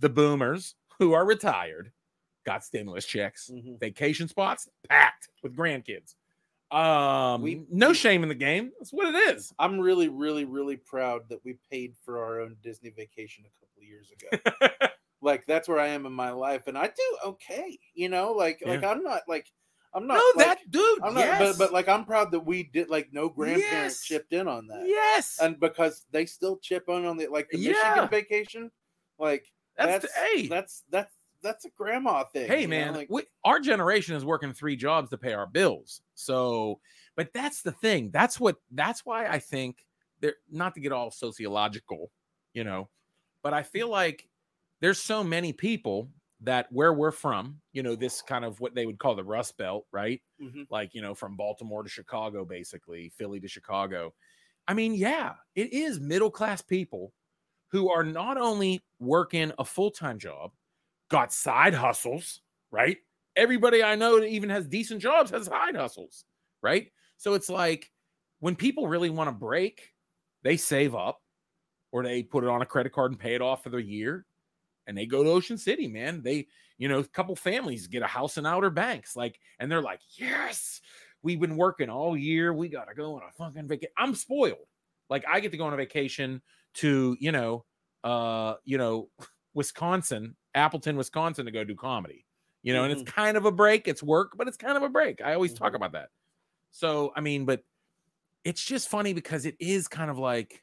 the 0.00 0.08
boomers 0.08 0.74
who 0.98 1.12
are 1.12 1.24
retired 1.24 1.92
got 2.44 2.64
stimulus 2.64 3.06
checks, 3.06 3.50
Mhm. 3.52 3.78
vacation 3.80 4.28
spots 4.28 4.68
packed 4.88 5.28
with 5.42 5.56
grandkids. 5.56 6.14
Um, 6.70 7.42
We- 7.42 7.64
no 7.70 7.92
shame 7.92 8.22
in 8.22 8.28
the 8.28 8.34
game. 8.34 8.72
That's 8.78 8.92
what 8.92 9.14
it 9.14 9.36
is. 9.36 9.52
I'm 9.58 9.78
really, 9.78 10.08
really, 10.08 10.44
really 10.44 10.76
proud 10.76 11.28
that 11.28 11.44
we 11.44 11.58
paid 11.70 11.94
for 12.04 12.22
our 12.22 12.40
own 12.40 12.56
Disney 12.62 12.90
vacation 12.90 13.44
a 13.46 13.60
couple 13.60 13.78
of 13.78 13.84
years 13.84 14.10
ago. 14.10 14.28
like 15.22 15.46
that's 15.46 15.68
where 15.68 15.78
I 15.78 15.88
am 15.88 16.04
in 16.06 16.12
my 16.12 16.30
life, 16.30 16.66
and 16.66 16.76
I 16.76 16.88
do 16.88 17.18
okay. 17.24 17.78
You 17.94 18.08
know, 18.08 18.32
like 18.32 18.60
like 18.66 18.82
I'm 18.82 19.02
not 19.02 19.22
like 19.28 19.46
I'm 19.94 20.06
not 20.08 20.16
no, 20.16 20.32
like, 20.36 20.58
that 20.58 20.70
dude. 20.70 21.00
I'm 21.02 21.14
not, 21.14 21.20
yes. 21.20 21.38
but 21.56 21.58
but 21.66 21.72
like 21.72 21.88
I'm 21.88 22.04
proud 22.04 22.32
that 22.32 22.40
we 22.40 22.64
did 22.64 22.90
like 22.90 23.12
no 23.12 23.28
grandparents 23.28 24.00
Yes. 24.00 24.04
chipped 24.04 24.32
in 24.32 24.48
on 24.48 24.66
that, 24.66 24.84
yes, 24.86 25.38
and 25.40 25.58
because 25.60 26.04
they 26.10 26.26
still 26.26 26.58
chip 26.58 26.84
in 26.88 27.04
on 27.04 27.16
the 27.16 27.28
like 27.28 27.48
the 27.50 27.58
Yeah. 27.58 27.72
Michigan 27.72 28.08
vacation, 28.08 28.70
like 29.18 29.46
that's, 29.76 30.04
that's 30.04 30.14
hey, 30.14 30.46
that's 30.46 30.84
that's 30.90 31.12
that's 31.42 31.64
a 31.66 31.70
grandma 31.76 32.24
thing. 32.24 32.48
hey 32.48 32.62
you 32.62 32.66
know, 32.66 32.70
man 32.70 32.94
like, 32.94 33.08
we, 33.10 33.22
our 33.44 33.60
generation 33.60 34.16
is 34.16 34.24
working 34.24 34.52
three 34.52 34.76
jobs 34.76 35.10
to 35.10 35.18
pay 35.18 35.34
our 35.34 35.46
bills 35.46 36.00
so 36.14 36.80
but 37.16 37.32
that's 37.32 37.62
the 37.62 37.72
thing 37.72 38.10
that's 38.10 38.40
what 38.40 38.56
that's 38.72 39.04
why 39.04 39.26
i 39.26 39.38
think 39.38 39.86
they're 40.20 40.36
not 40.50 40.74
to 40.74 40.80
get 40.80 40.90
all 40.90 41.10
sociological 41.10 42.10
you 42.54 42.64
know 42.64 42.88
but 43.42 43.52
i 43.52 43.62
feel 43.62 43.88
like 43.88 44.26
there's 44.80 44.98
so 44.98 45.22
many 45.22 45.52
people 45.52 46.08
that 46.40 46.66
where 46.70 46.92
we're 46.92 47.10
from 47.10 47.60
you 47.72 47.82
know 47.82 47.94
this 47.94 48.22
kind 48.22 48.44
of 48.44 48.60
what 48.60 48.74
they 48.74 48.86
would 48.86 48.98
call 48.98 49.14
the 49.14 49.24
rust 49.24 49.56
belt 49.56 49.86
right 49.92 50.20
mhm. 50.42 50.66
like 50.70 50.94
you 50.94 51.02
know 51.02 51.14
from 51.14 51.36
baltimore 51.36 51.82
to 51.82 51.88
chicago 51.88 52.44
basically 52.44 53.12
philly 53.16 53.38
to 53.38 53.48
chicago 53.48 54.12
i 54.66 54.74
mean 54.74 54.94
yeah 54.94 55.34
it 55.54 55.72
is 55.72 56.00
middle 56.00 56.30
class 56.30 56.60
people 56.60 57.12
who 57.70 57.90
are 57.90 58.04
not 58.04 58.36
only 58.36 58.82
working 59.00 59.52
a 59.58 59.64
full-time 59.64 60.18
job 60.18 60.52
got 61.10 61.32
side 61.32 61.74
hustles 61.74 62.40
right? 62.70 62.98
Everybody 63.36 63.82
i 63.82 63.94
know 63.94 64.20
that 64.20 64.28
even 64.28 64.50
has 64.50 64.66
decent 64.66 65.00
jobs 65.00 65.30
has 65.30 65.46
side 65.46 65.76
hustles 65.76 66.24
right? 66.62 66.90
So 67.16 67.34
it's 67.34 67.50
like 67.50 67.90
when 68.40 68.56
people 68.56 68.88
really 68.88 69.10
want 69.10 69.28
to 69.28 69.32
break 69.32 69.92
they 70.42 70.56
save 70.56 70.94
up 70.94 71.20
or 71.92 72.02
they 72.02 72.22
put 72.22 72.44
it 72.44 72.50
on 72.50 72.62
a 72.62 72.66
credit 72.66 72.92
card 72.92 73.12
and 73.12 73.20
pay 73.20 73.34
it 73.34 73.42
off 73.42 73.62
for 73.62 73.70
the 73.70 73.82
year 73.82 74.26
and 74.86 74.96
they 74.96 75.06
go 75.06 75.22
to 75.22 75.30
ocean 75.30 75.58
city 75.58 75.86
man. 75.88 76.22
They 76.22 76.46
you 76.78 76.88
know 76.88 76.98
a 76.98 77.04
couple 77.04 77.36
families 77.36 77.86
get 77.86 78.02
a 78.02 78.06
house 78.06 78.36
in 78.36 78.46
outer 78.46 78.70
banks 78.70 79.14
like 79.14 79.38
and 79.58 79.70
they're 79.70 79.82
like 79.82 80.00
yes 80.16 80.80
we've 81.22 81.40
been 81.40 81.56
working 81.56 81.88
all 81.88 82.16
year. 82.16 82.52
We 82.52 82.68
gotta 82.68 82.94
go 82.94 83.14
on 83.14 83.22
a 83.28 83.32
fucking 83.32 83.68
vacation 83.68 83.92
i'm 83.96 84.14
spoiled. 84.14 84.66
Like 85.08 85.24
i 85.30 85.40
get 85.40 85.52
to 85.52 85.58
go 85.58 85.64
on 85.64 85.72
a 85.72 85.76
vacation 85.76 86.42
to 86.74 87.16
you 87.20 87.32
know 87.32 87.64
uh 88.04 88.54
you 88.64 88.76
know 88.78 89.08
wisconsin 89.54 90.36
appleton 90.54 90.96
wisconsin 90.96 91.44
to 91.46 91.50
go 91.52 91.64
do 91.64 91.74
comedy 91.74 92.26
you 92.62 92.72
know 92.72 92.84
and 92.84 92.92
it's 92.92 93.10
kind 93.10 93.36
of 93.36 93.44
a 93.46 93.52
break 93.52 93.88
it's 93.88 94.02
work 94.02 94.32
but 94.36 94.48
it's 94.48 94.56
kind 94.56 94.76
of 94.76 94.82
a 94.82 94.88
break 94.88 95.20
i 95.22 95.34
always 95.34 95.54
talk 95.54 95.72
Mhm. 95.72 95.76
about 95.76 95.92
that 95.92 96.08
so 96.70 97.12
i 97.16 97.20
mean 97.20 97.44
but 97.44 97.62
it's 98.44 98.62
just 98.62 98.88
funny 98.88 99.12
because 99.14 99.46
it 99.46 99.56
is 99.58 99.88
kind 99.88 100.10
of 100.10 100.18
like 100.18 100.62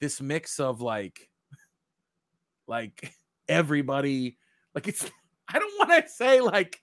this 0.00 0.20
mix 0.20 0.60
of 0.60 0.80
like 0.80 1.28
like 2.66 3.12
everybody 3.48 4.38
like 4.74 4.86
it's 4.88 5.10
i 5.48 5.58
don't 5.58 5.78
want 5.78 5.90
to 6.04 6.08
say 6.10 6.40
like 6.40 6.80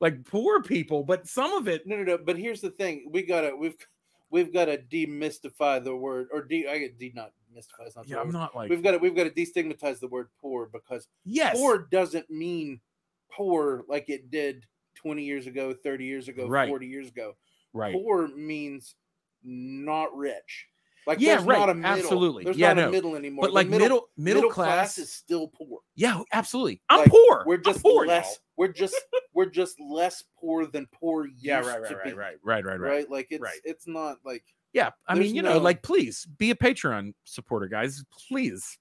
like 0.00 0.24
poor 0.24 0.62
people 0.62 1.04
but 1.04 1.26
some 1.26 1.52
of 1.54 1.68
it 1.68 1.86
no 1.86 1.96
no 1.96 2.02
no. 2.04 2.18
But 2.18 2.38
here's 2.38 2.60
the 2.60 2.70
thing: 2.70 3.08
we 3.10 3.22
gotta 3.22 3.54
we've 3.56 3.76
we've 4.30 4.52
got 4.52 4.66
to 4.66 4.78
demystify 4.78 5.82
the 5.82 5.94
word 5.94 6.28
or 6.32 6.42
de 6.44 6.68
I 6.68 6.78
get 6.78 6.98
de 6.98 7.12
not 7.14 7.32
mystify. 7.54 7.84
Not 7.96 8.08
yeah 8.08 8.18
i'm 8.20 8.26
word. 8.26 8.32
not 8.32 8.54
like 8.56 8.70
We've 8.70 8.82
got 8.82 8.92
to 8.92 8.98
we've 8.98 9.14
got 9.16 9.24
to 9.24 9.30
destigmatize 9.30 10.00
the 10.00 10.08
word 10.08 10.28
poor 10.40 10.68
because 10.72 11.08
yes 11.24 11.56
poor 11.56 11.86
doesn't 11.90 12.28
mean 12.30 12.80
poor 13.30 13.84
like 13.88 14.08
it 14.08 14.30
did 14.30 14.64
20 14.96 15.22
years 15.22 15.46
ago, 15.46 15.72
30 15.84 16.04
years 16.04 16.26
ago, 16.28 16.48
Right. 16.48 16.68
40 16.68 16.86
years 16.86 17.08
ago. 17.08 17.36
right 17.72 17.94
Poor 17.94 18.26
means 18.28 18.96
not 19.44 20.14
rich. 20.16 20.66
Like 21.06 21.20
Yeah, 21.20 21.36
there's 21.36 21.46
right, 21.46 21.58
not 21.60 21.70
a 21.70 21.74
middle. 21.74 21.98
absolutely. 21.98 22.42
There's 22.44 22.56
Yeah, 22.56 22.72
not 22.72 22.76
no. 22.82 22.88
a 22.88 22.90
middle 22.92 23.14
anymore. 23.16 23.42
but 23.42 23.48
The 23.48 23.54
like 23.54 23.68
middle 23.68 24.08
middle, 24.16 24.50
class, 24.50 24.98
is 24.98 25.12
still 25.12 25.46
poor. 25.48 25.78
yeah 25.94 26.20
absolutely 26.32 26.82
i'm 26.90 27.00
Like, 27.00 27.10
poor 27.10 27.44
We're 27.46 27.58
just 27.58 27.80
poor, 27.82 28.06
less. 28.06 28.40
We're 28.56 28.68
just 28.72 28.96
we're 29.34 29.46
just 29.46 29.78
less 29.80 30.24
poor 30.38 30.66
than 30.66 30.88
poor 30.92 31.28
yeah 31.38 31.60
right 31.60 31.80
right 31.80 31.92
right, 31.92 32.16
right 32.16 32.16
right 32.16 32.64
right 32.64 32.64
right 32.64 32.80
Right? 32.80 33.10
Like 33.10 33.28
it's 33.30 33.40
Right. 33.40 33.60
it's 33.64 33.86
not 33.86 34.18
like 34.24 34.44
yeah 34.72 34.90
i 35.06 35.14
There's 35.14 35.26
mean 35.26 35.36
you 35.36 35.42
know 35.42 35.58
like 35.58 35.82
please 35.82 36.26
be 36.36 36.50
a 36.50 36.54
patreon 36.54 37.14
supporter 37.24 37.66
guys 37.66 38.04
please 38.28 38.78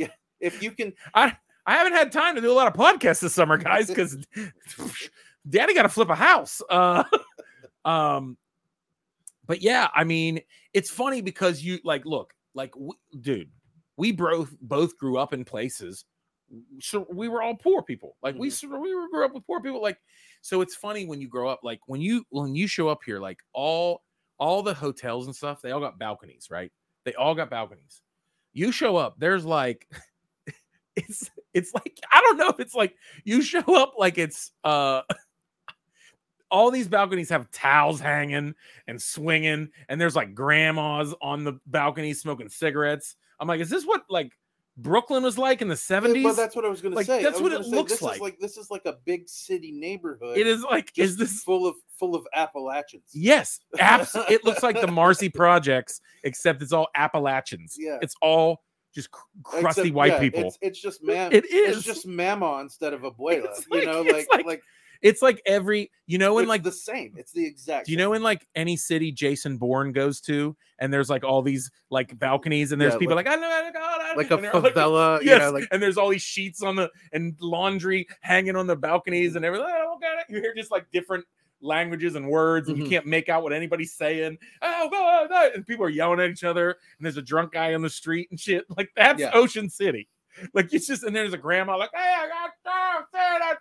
if 0.40 0.62
you 0.62 0.70
can 0.72 0.92
I 1.14 1.36
i 1.66 1.74
haven't 1.74 1.94
had 1.94 2.12
time 2.12 2.34
to 2.34 2.40
do 2.40 2.52
a 2.52 2.54
lot 2.54 2.66
of 2.66 2.74
podcasts 2.74 3.20
this 3.20 3.34
summer, 3.34 3.56
guys, 3.56 3.88
because 3.88 4.16
daddy 5.48 5.74
got 5.74 5.82
to 5.82 5.88
flip 5.88 6.08
a 6.10 6.14
house. 6.14 6.60
Uh, 6.68 7.02
um, 7.84 8.36
but 9.46 9.62
yeah, 9.62 9.88
I 9.94 10.04
mean, 10.04 10.40
it's 10.74 10.90
funny 10.90 11.22
because 11.22 11.62
you 11.62 11.78
like, 11.84 12.04
look, 12.04 12.32
like, 12.54 12.72
w 12.72 12.92
dude, 13.20 13.50
we 13.96 14.12
both 14.12 14.54
both 14.60 14.96
grew 14.98 15.18
up 15.18 15.32
in 15.32 15.44
places. 15.44 16.04
So 16.80 17.06
we 17.10 17.28
were 17.28 17.42
all 17.42 17.54
poor 17.56 17.82
people. 17.82 18.16
Like 18.22 18.36
we 18.36 18.48
Mhm. 18.48 18.52
sort 18.52 18.74
of- 18.74 18.80
we 18.80 18.94
were- 18.94 19.08
grew 19.08 19.24
up 19.24 19.34
with 19.34 19.46
poor 19.46 19.60
people. 19.60 19.82
Like, 19.82 19.98
so 20.42 20.60
it's 20.60 20.76
funny 20.76 21.06
when 21.06 21.20
you 21.20 21.28
grow 21.28 21.48
up. 21.48 21.60
Like 21.64 21.80
when 21.86 22.00
you 22.00 22.24
when 22.30 22.54
you 22.54 22.66
show 22.68 22.88
up 22.88 23.00
here, 23.04 23.18
like 23.18 23.38
all 23.52 24.02
all 24.38 24.62
the 24.62 24.74
hotels 24.74 25.26
and 25.26 25.34
stuff, 25.34 25.62
they 25.62 25.70
all 25.70 25.80
got 25.80 25.98
balconies, 25.98 26.48
right? 26.50 26.72
They 27.04 27.14
all 27.14 27.34
got 27.34 27.50
balconies. 27.50 28.02
You 28.52 28.72
show 28.72 28.96
up, 28.96 29.16
there's 29.18 29.44
like 29.44 29.88
it's 30.96 31.30
it's 31.54 31.72
like 31.74 31.98
I 32.12 32.20
don't 32.20 32.36
know 32.36 32.48
if 32.48 32.60
it's 32.60 32.74
like 32.74 32.94
you 33.24 33.42
show 33.42 33.62
up 33.76 33.94
like 33.98 34.18
it's 34.18 34.52
uh 34.64 35.02
all 36.50 36.70
these 36.70 36.88
balconies 36.88 37.30
have 37.30 37.50
towels 37.50 38.00
hanging 38.00 38.54
and 38.86 39.02
swinging 39.02 39.68
and 39.88 40.00
there's 40.00 40.16
like 40.16 40.34
grandmas 40.34 41.14
on 41.20 41.44
the 41.44 41.58
balcony 41.66 42.14
smoking 42.14 42.48
cigarettes. 42.48 43.16
I'm 43.38 43.48
like 43.48 43.60
is 43.60 43.70
this 43.70 43.84
what 43.84 44.04
like 44.08 44.32
Brooklyn 44.76 45.22
was 45.22 45.38
like 45.38 45.62
in 45.62 45.68
the 45.68 45.74
70s? 45.74 46.22
Well, 46.22 46.34
that's 46.34 46.54
what 46.54 46.64
I 46.64 46.68
was 46.68 46.82
going 46.82 46.94
to 46.94 47.04
say. 47.04 47.22
That's 47.22 47.40
what 47.40 47.52
it 47.52 47.64
say, 47.64 47.70
looks 47.70 47.92
this 47.92 48.02
like. 48.02 48.16
Is 48.16 48.20
like 48.20 48.38
this 48.38 48.56
is 48.56 48.70
like 48.70 48.82
a 48.84 48.96
big 49.04 49.28
city 49.28 49.72
neighborhood. 49.72 50.36
it 50.36 50.46
is 50.46 50.62
like 50.62 50.92
is 50.96 51.16
this 51.16 51.42
full 51.42 51.66
of 51.66 51.76
full 51.98 52.14
of 52.14 52.26
Appalachians? 52.34 53.10
Yes, 53.14 53.60
abs- 53.78 54.14
it 54.28 54.44
looks 54.44 54.62
like 54.62 54.80
the 54.80 54.86
Marcy 54.86 55.28
projects 55.28 56.00
except 56.24 56.62
it's 56.62 56.72
all 56.72 56.88
Appalachians. 56.94 57.76
Yeah. 57.78 57.98
It's 58.02 58.14
all 58.20 58.62
just 58.94 59.10
cr- 59.10 59.20
crusty 59.42 59.80
Except, 59.82 59.94
white 59.94 60.12
yeah, 60.12 60.20
people. 60.20 60.42
It's, 60.42 60.58
it's 60.60 60.80
just 60.80 61.02
man. 61.02 61.32
It 61.32 61.50
is. 61.50 61.78
It's 61.78 61.86
just 61.86 62.06
mama 62.06 62.58
instead 62.60 62.92
of 62.92 63.02
abuela. 63.02 63.48
You 63.70 63.78
like- 63.78 63.84
know, 63.84 64.02
like 64.02 64.26
like- 64.32 64.46
like, 64.46 64.62
It's 65.02 65.22
like 65.22 65.42
every 65.46 65.90
you 66.06 66.18
know 66.18 66.38
in 66.38 66.44
it's 66.44 66.48
like 66.48 66.62
the 66.62 66.72
same. 66.72 67.14
It's 67.16 67.32
the 67.32 67.44
exact. 67.46 67.86
Do 67.86 67.92
you 67.92 67.98
know 67.98 68.12
in 68.14 68.22
like 68.22 68.46
any 68.54 68.76
city 68.76 69.12
Jason 69.12 69.56
Bourne 69.58 69.92
goes 69.92 70.20
to, 70.22 70.56
and 70.78 70.92
there's 70.92 71.10
like 71.10 71.24
all 71.24 71.42
these 71.42 71.70
like 71.90 72.18
balconies, 72.18 72.72
and 72.72 72.80
there's 72.80 72.94
Yeah, 72.94 72.98
people 72.98 73.16
like- 73.16 73.26
like, 73.26 73.36
I 73.38 73.40
know, 73.40 73.48
I 73.50 73.70
know, 73.70 73.80
I 73.82 74.08
know," 74.12 74.16
like 74.16 74.30
a 74.30 74.36
they're 74.36 74.52
like, 74.52 74.74
favela? 74.74 75.22
yes, 75.22 75.32
You 75.34 75.38
know, 75.38 75.50
like 75.50 75.68
and 75.70 75.82
there's 75.82 75.96
all 75.98 76.08
these 76.10 76.22
sheets 76.22 76.62
on 76.62 76.76
the 76.76 76.90
and 77.12 77.34
laundry 77.40 78.06
hanging 78.20 78.56
on 78.56 78.66
the 78.66 78.76
balconies 78.76 79.36
and 79.36 79.44
everything. 79.44 79.66
Oh, 79.68 79.98
got 80.00 80.18
it. 80.20 80.26
You 80.28 80.40
hear 80.40 80.54
just 80.54 80.70
like 80.70 80.86
different 80.92 81.24
languages 81.62 82.14
and 82.16 82.28
words, 82.28 82.68
and 82.68 82.76
you 82.76 82.84
Mhm. 82.84 82.90
can't 82.90 83.06
make 83.06 83.28
out 83.28 83.42
what 83.42 83.52
anybody's 83.52 83.94
saying. 83.94 84.36
Oh, 84.62 84.88
oh, 84.92 85.26
oh, 85.30 85.50
and 85.54 85.66
people 85.66 85.86
are 85.86 85.90
yelling 85.90 86.20
at 86.20 86.30
each 86.30 86.44
other, 86.44 86.70
and 86.70 87.04
there's 87.04 87.16
a 87.16 87.22
drunk 87.22 87.52
guy 87.52 87.74
on 87.74 87.82
the 87.82 87.90
street 87.90 88.28
and 88.30 88.38
shit. 88.38 88.64
Like 88.76 88.90
that's 88.94 89.20
Yeah. 89.20 89.30
Ocean 89.32 89.68
City. 89.70 90.08
Like 90.52 90.72
it's 90.74 90.86
just, 90.86 91.02
and 91.02 91.16
there's 91.16 91.32
a 91.32 91.38
grandma 91.38 91.78
like, 91.78 91.88
hey, 91.94 92.14
I 92.18 92.28
got 92.28 92.50
oh, 92.66 93.02
say 93.10 93.38
that." 93.38 93.56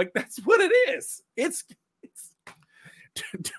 Like 0.00 0.12
that's 0.14 0.38
what 0.46 0.60
it 0.60 0.72
is. 0.96 1.22
It's 1.36 1.64
it's 2.02 2.30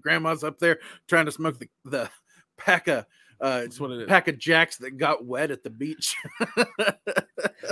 Grandma's 0.00 0.44
up 0.44 0.58
there 0.58 0.78
trying 1.08 1.26
to 1.26 1.32
smoke 1.32 1.58
the, 1.58 1.68
the 1.84 2.10
pack 2.56 2.88
of 2.88 3.04
uh, 3.40 3.60
that's 3.60 3.78
what 3.80 3.90
it 3.90 4.00
is. 4.02 4.08
pack 4.08 4.28
of 4.28 4.38
jacks 4.38 4.76
that 4.78 4.92
got 4.96 5.24
wet 5.26 5.50
at 5.50 5.62
the 5.62 5.68
beach. 5.70 6.14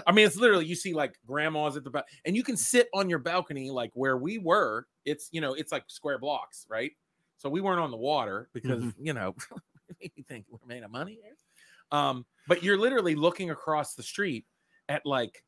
I 0.07 0.12
mean, 0.12 0.27
it's 0.27 0.37
literally 0.37 0.66
you 0.66 0.75
see 0.75 0.92
like 0.92 1.14
grandmas 1.27 1.77
at 1.77 1.85
the 1.85 1.90
back, 1.90 2.05
and 2.25 2.37
you 2.37 2.42
can 2.42 2.57
sit 2.57 2.88
on 2.92 3.09
your 3.09 3.20
balcony 3.20 3.70
like 3.70 3.90
where 3.94 4.16
we 4.18 4.38
were. 4.38 4.87
It's 5.07 5.29
you 5.33 5.40
know, 5.40 5.55
it's 5.55 5.72
like 5.72 5.85
square 5.87 6.18
blocks, 6.18 6.66
right? 6.68 6.92
So 7.38 7.48
we 7.48 7.61
weren't 7.61 7.81
on 7.81 7.90
the 7.90 7.96
water 7.96 8.48
because 8.53 8.83
Mhm. 8.83 8.94
you 9.01 9.12
know, 9.14 9.35
you 10.01 10.25
think 10.29 10.46
we're 10.51 10.59
made 10.66 10.83
of 10.83 10.90
money 10.90 11.18
here. 11.22 11.37
Um, 11.90 12.27
but 12.48 12.62
you're 12.62 12.79
literally 12.79 13.14
looking 13.14 13.51
across 13.51 13.94
the 13.94 14.03
street 14.03 14.44
at 14.88 15.07
like 15.07 15.42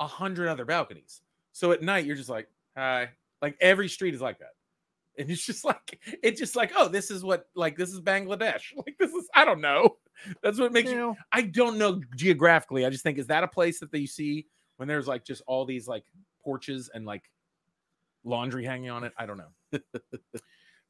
a 0.00 0.06
hundred 0.06 0.48
other 0.48 0.64
balconies. 0.64 1.20
So 1.60 1.72
at 1.72 1.82
night 1.82 2.06
you're 2.06 2.16
just 2.16 2.30
like, 2.30 2.48
hi, 2.74 3.10
like 3.42 3.54
every 3.60 3.86
street 3.86 4.14
is 4.14 4.22
like 4.22 4.38
that. 4.38 4.52
And 5.18 5.30
it's 5.30 5.44
just 5.44 5.62
like 5.62 6.00
it's 6.22 6.40
just 6.40 6.56
like, 6.56 6.72
oh, 6.74 6.88
this 6.88 7.10
is 7.10 7.22
what 7.22 7.50
like 7.54 7.76
this 7.76 7.90
is 7.90 8.00
Bangladesh. 8.00 8.62
Like 8.78 8.96
this 8.98 9.12
is 9.12 9.28
I 9.34 9.44
don't 9.44 9.60
know. 9.60 9.98
That's 10.42 10.58
what 10.58 10.72
makes 10.72 10.88
You 10.88 10.94
you 10.94 11.00
know, 11.02 11.16
I 11.30 11.42
don't 11.42 11.76
know 11.76 12.00
geographically. 12.16 12.86
I 12.86 12.88
just 12.88 13.02
think 13.02 13.18
is 13.18 13.26
that 13.26 13.44
a 13.44 13.46
place 13.46 13.78
that 13.80 13.92
you 13.92 14.06
see 14.06 14.46
when 14.78 14.88
there's 14.88 15.06
like 15.06 15.22
just 15.22 15.42
all 15.46 15.66
these 15.66 15.86
like 15.86 16.04
porches 16.42 16.88
and 16.94 17.04
like 17.04 17.24
laundry 18.24 18.64
hanging 18.64 18.88
on 18.88 19.04
it? 19.04 19.12
I 19.18 19.26
don't 19.26 19.36
know. 19.36 19.78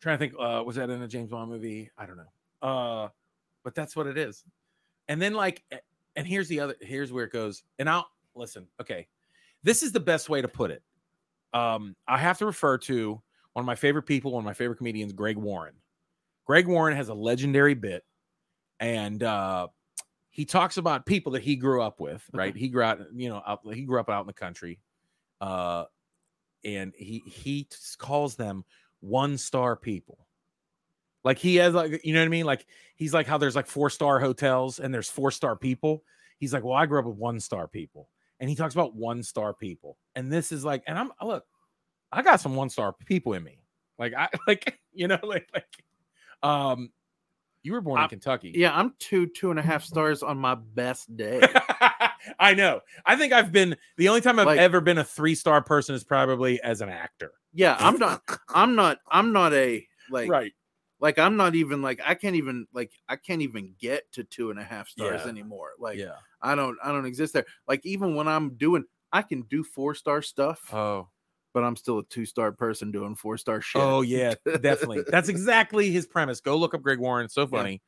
Trying 0.00 0.18
to 0.18 0.18
think, 0.18 0.34
uh, 0.38 0.62
was 0.64 0.76
that 0.76 0.88
in 0.88 1.02
a 1.02 1.08
James 1.08 1.30
Bond 1.30 1.50
movie? 1.50 1.90
I 1.98 2.06
don't 2.06 2.16
know. 2.16 2.68
Uh, 2.68 3.08
but 3.64 3.74
that's 3.74 3.96
what 3.96 4.06
it 4.06 4.16
is. 4.16 4.44
And 5.08 5.20
then 5.20 5.34
like, 5.34 5.64
and 6.14 6.28
here's 6.28 6.46
the 6.46 6.60
other. 6.60 6.76
Here's 6.80 7.10
where 7.12 7.24
it 7.24 7.32
goes. 7.32 7.64
And 7.80 7.90
I'll 7.90 8.08
listen. 8.36 8.68
Okay, 8.80 9.08
this 9.62 9.82
is 9.82 9.92
the 9.92 10.00
best 10.00 10.28
way 10.28 10.42
to 10.42 10.48
put 10.48 10.70
it. 10.70 10.82
Um, 11.52 11.96
I 12.06 12.18
have 12.18 12.38
to 12.38 12.46
refer 12.46 12.78
to 12.78 13.20
one 13.52 13.62
of 13.62 13.66
my 13.66 13.74
favorite 13.74 14.04
people, 14.04 14.32
one 14.32 14.42
of 14.42 14.46
my 14.46 14.54
favorite 14.54 14.76
comedians, 14.76 15.12
Greg 15.12 15.36
Warren. 15.36 15.74
Greg 16.46 16.66
Warren 16.66 16.96
has 16.96 17.08
a 17.08 17.14
legendary 17.14 17.74
bit, 17.74 18.04
and 18.78 19.22
uh, 19.22 19.68
he 20.30 20.44
talks 20.44 20.76
about 20.76 21.06
people 21.06 21.32
that 21.32 21.42
he 21.42 21.56
grew 21.56 21.82
up 21.82 22.00
with. 22.00 22.24
Right, 22.32 22.56
he 22.56 22.68
grew 22.68 22.82
out, 22.82 23.00
you 23.14 23.28
know, 23.28 23.42
out, 23.46 23.60
he 23.72 23.82
grew 23.82 24.00
up 24.00 24.08
out 24.08 24.22
in 24.22 24.26
the 24.26 24.32
country, 24.32 24.80
uh, 25.40 25.84
and 26.64 26.92
he 26.96 27.22
he 27.26 27.68
calls 27.98 28.36
them 28.36 28.64
one 29.00 29.36
star 29.38 29.76
people. 29.76 30.26
Like 31.24 31.38
he 31.38 31.56
has 31.56 31.74
like 31.74 32.04
you 32.04 32.14
know 32.14 32.20
what 32.20 32.26
I 32.26 32.30
mean? 32.30 32.46
Like 32.46 32.66
he's 32.96 33.12
like 33.12 33.26
how 33.26 33.38
there's 33.38 33.56
like 33.56 33.66
four 33.66 33.90
star 33.90 34.18
hotels 34.18 34.78
and 34.78 34.92
there's 34.92 35.10
four 35.10 35.30
star 35.30 35.56
people. 35.56 36.02
He's 36.38 36.54
like, 36.54 36.64
well, 36.64 36.74
I 36.76 36.86
grew 36.86 36.98
up 36.98 37.04
with 37.04 37.16
one 37.16 37.40
star 37.40 37.68
people, 37.68 38.08
and 38.40 38.48
he 38.50 38.56
talks 38.56 38.74
about 38.74 38.94
one 38.94 39.22
star 39.22 39.54
people. 39.54 39.96
And 40.16 40.32
this 40.32 40.50
is 40.50 40.64
like, 40.64 40.82
and 40.86 40.98
I'm 40.98 41.12
look, 41.22 41.44
I 42.10 42.22
got 42.22 42.40
some 42.40 42.56
one 42.56 42.70
star 42.70 42.92
people 43.06 43.34
in 43.34 43.44
me. 43.44 43.58
Like 43.98 44.14
I 44.14 44.28
like 44.48 44.78
you 44.92 45.06
know 45.08 45.18
like 45.22 45.48
like 45.54 45.66
um, 46.42 46.90
you 47.62 47.72
were 47.72 47.80
born 47.80 47.98
in 47.98 48.02
I'm- 48.02 48.08
Kentucky. 48.10 48.52
yeah, 48.56 48.76
I'm 48.76 48.94
two 48.98 49.26
two 49.28 49.50
and 49.50 49.58
a 49.58 49.62
half 49.62 49.84
stars 49.84 50.22
on 50.22 50.38
my 50.38 50.54
best 50.54 51.14
day. 51.16 51.40
I 52.38 52.54
know. 52.54 52.80
I 53.06 53.16
think 53.16 53.32
I've 53.32 53.52
been 53.52 53.76
the 53.96 54.08
only 54.08 54.20
time 54.20 54.38
I've 54.38 54.46
Like- 54.46 54.58
ever 54.58 54.80
been 54.80 54.98
a 54.98 55.04
three 55.04 55.34
star 55.34 55.62
person 55.62 55.94
is 55.94 56.04
probably 56.04 56.60
as 56.62 56.80
an 56.80 56.88
actor. 56.88 57.32
Yeah, 57.52 57.76
I'm 57.78 57.98
not. 57.98 58.22
I'm 58.48 58.74
not. 58.76 58.98
I'm 59.10 59.32
not 59.32 59.52
a 59.52 59.86
like. 60.10 60.30
right. 60.30 60.52
Like 61.00 61.18
I'm 61.18 61.36
not 61.36 61.54
even 61.54 61.80
like 61.82 62.00
I 62.04 62.14
can't 62.14 62.36
even 62.36 62.66
like 62.74 62.92
I 63.08 63.16
can't 63.16 63.40
even 63.42 63.74
get 63.80 64.10
to 64.12 64.24
two 64.24 64.50
and 64.50 64.60
a 64.60 64.64
half 64.64 64.88
stars 64.88 65.22
Yeah. 65.24 65.30
anymore. 65.30 65.70
Like 65.78 65.98
yeah. 65.98 66.16
I 66.42 66.54
don't 66.54 66.76
I 66.84 66.92
don't 66.92 67.06
exist 67.06 67.32
there. 67.32 67.46
Like 67.66 67.84
even 67.86 68.14
when 68.14 68.28
I'm 68.28 68.50
doing 68.54 68.84
I 69.12 69.22
can 69.22 69.42
do 69.42 69.64
four 69.64 69.94
star 69.94 70.20
stuff, 70.22 70.72
Oh. 70.72 71.08
but 71.54 71.64
I'm 71.64 71.74
still 71.76 71.98
a 72.00 72.04
two 72.04 72.26
star 72.26 72.52
person 72.52 72.92
doing 72.92 73.14
four 73.16 73.38
star 73.38 73.60
shit. 73.60 73.80
Oh 73.82 74.02
yeah, 74.02 74.34
definitely. 74.60 75.02
That's 75.08 75.28
exactly 75.30 75.90
his 75.90 76.06
premise. 76.06 76.40
Go 76.40 76.56
look 76.56 76.74
up 76.74 76.82
Greg 76.82 76.98
Warren. 76.98 77.24
It's 77.24 77.34
so 77.34 77.42
Yeah. 77.42 77.46
funny. 77.58 77.82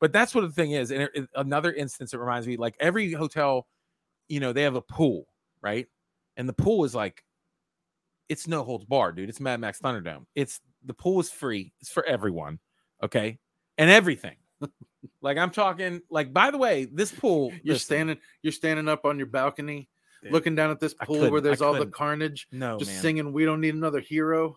But 0.00 0.12
that's 0.12 0.34
what 0.34 0.42
the 0.42 0.50
thing 0.50 0.72
is. 0.72 0.90
And 0.92 1.08
it- 1.14 1.28
another 1.34 1.72
instance, 1.72 2.14
it 2.14 2.18
reminds 2.18 2.46
me 2.46 2.56
like 2.56 2.76
every 2.80 3.12
hotel, 3.12 3.66
you 4.28 4.40
know, 4.40 4.52
they 4.52 4.62
have 4.62 4.76
a 4.76 4.82
pool, 4.82 5.26
right? 5.62 5.86
And 6.36 6.48
the 6.48 6.52
pool 6.54 6.84
is 6.84 6.94
like, 6.94 7.22
it's 8.28 8.46
no 8.48 8.62
holds 8.64 8.84
bar, 8.84 9.12
dude. 9.12 9.28
It's 9.28 9.40
Mad 9.40 9.60
Max 9.60 9.78
Thunderdome. 9.80 10.24
It's 10.34 10.60
the 10.84 10.94
pool 10.94 11.20
is 11.20 11.30
free. 11.30 11.72
It's 11.80 11.90
for 11.90 12.04
everyone, 12.04 12.58
okay, 13.02 13.38
and 13.78 13.90
everything. 13.90 14.36
like 15.22 15.38
I'm 15.38 15.50
talking. 15.50 16.02
Like 16.10 16.32
by 16.32 16.50
the 16.50 16.58
way, 16.58 16.84
this 16.84 17.12
pool. 17.12 17.52
You're 17.62 17.74
listen, 17.74 17.84
standing 17.84 18.18
you're 18.42 18.52
standing 18.52 18.88
up 18.88 19.04
on 19.04 19.18
your 19.18 19.26
balcony 19.26 19.88
Dude, 20.22 20.32
looking 20.32 20.54
down 20.54 20.70
at 20.70 20.78
this 20.78 20.94
pool 20.94 21.30
where 21.30 21.40
there's 21.40 21.60
all 21.60 21.74
the 21.74 21.86
carnage, 21.86 22.46
No, 22.52 22.78
just 22.78 22.92
man. 22.92 23.00
singing 23.02 23.32
we 23.32 23.44
don't 23.44 23.60
need 23.60 23.74
another 23.74 23.98
hero. 24.00 24.56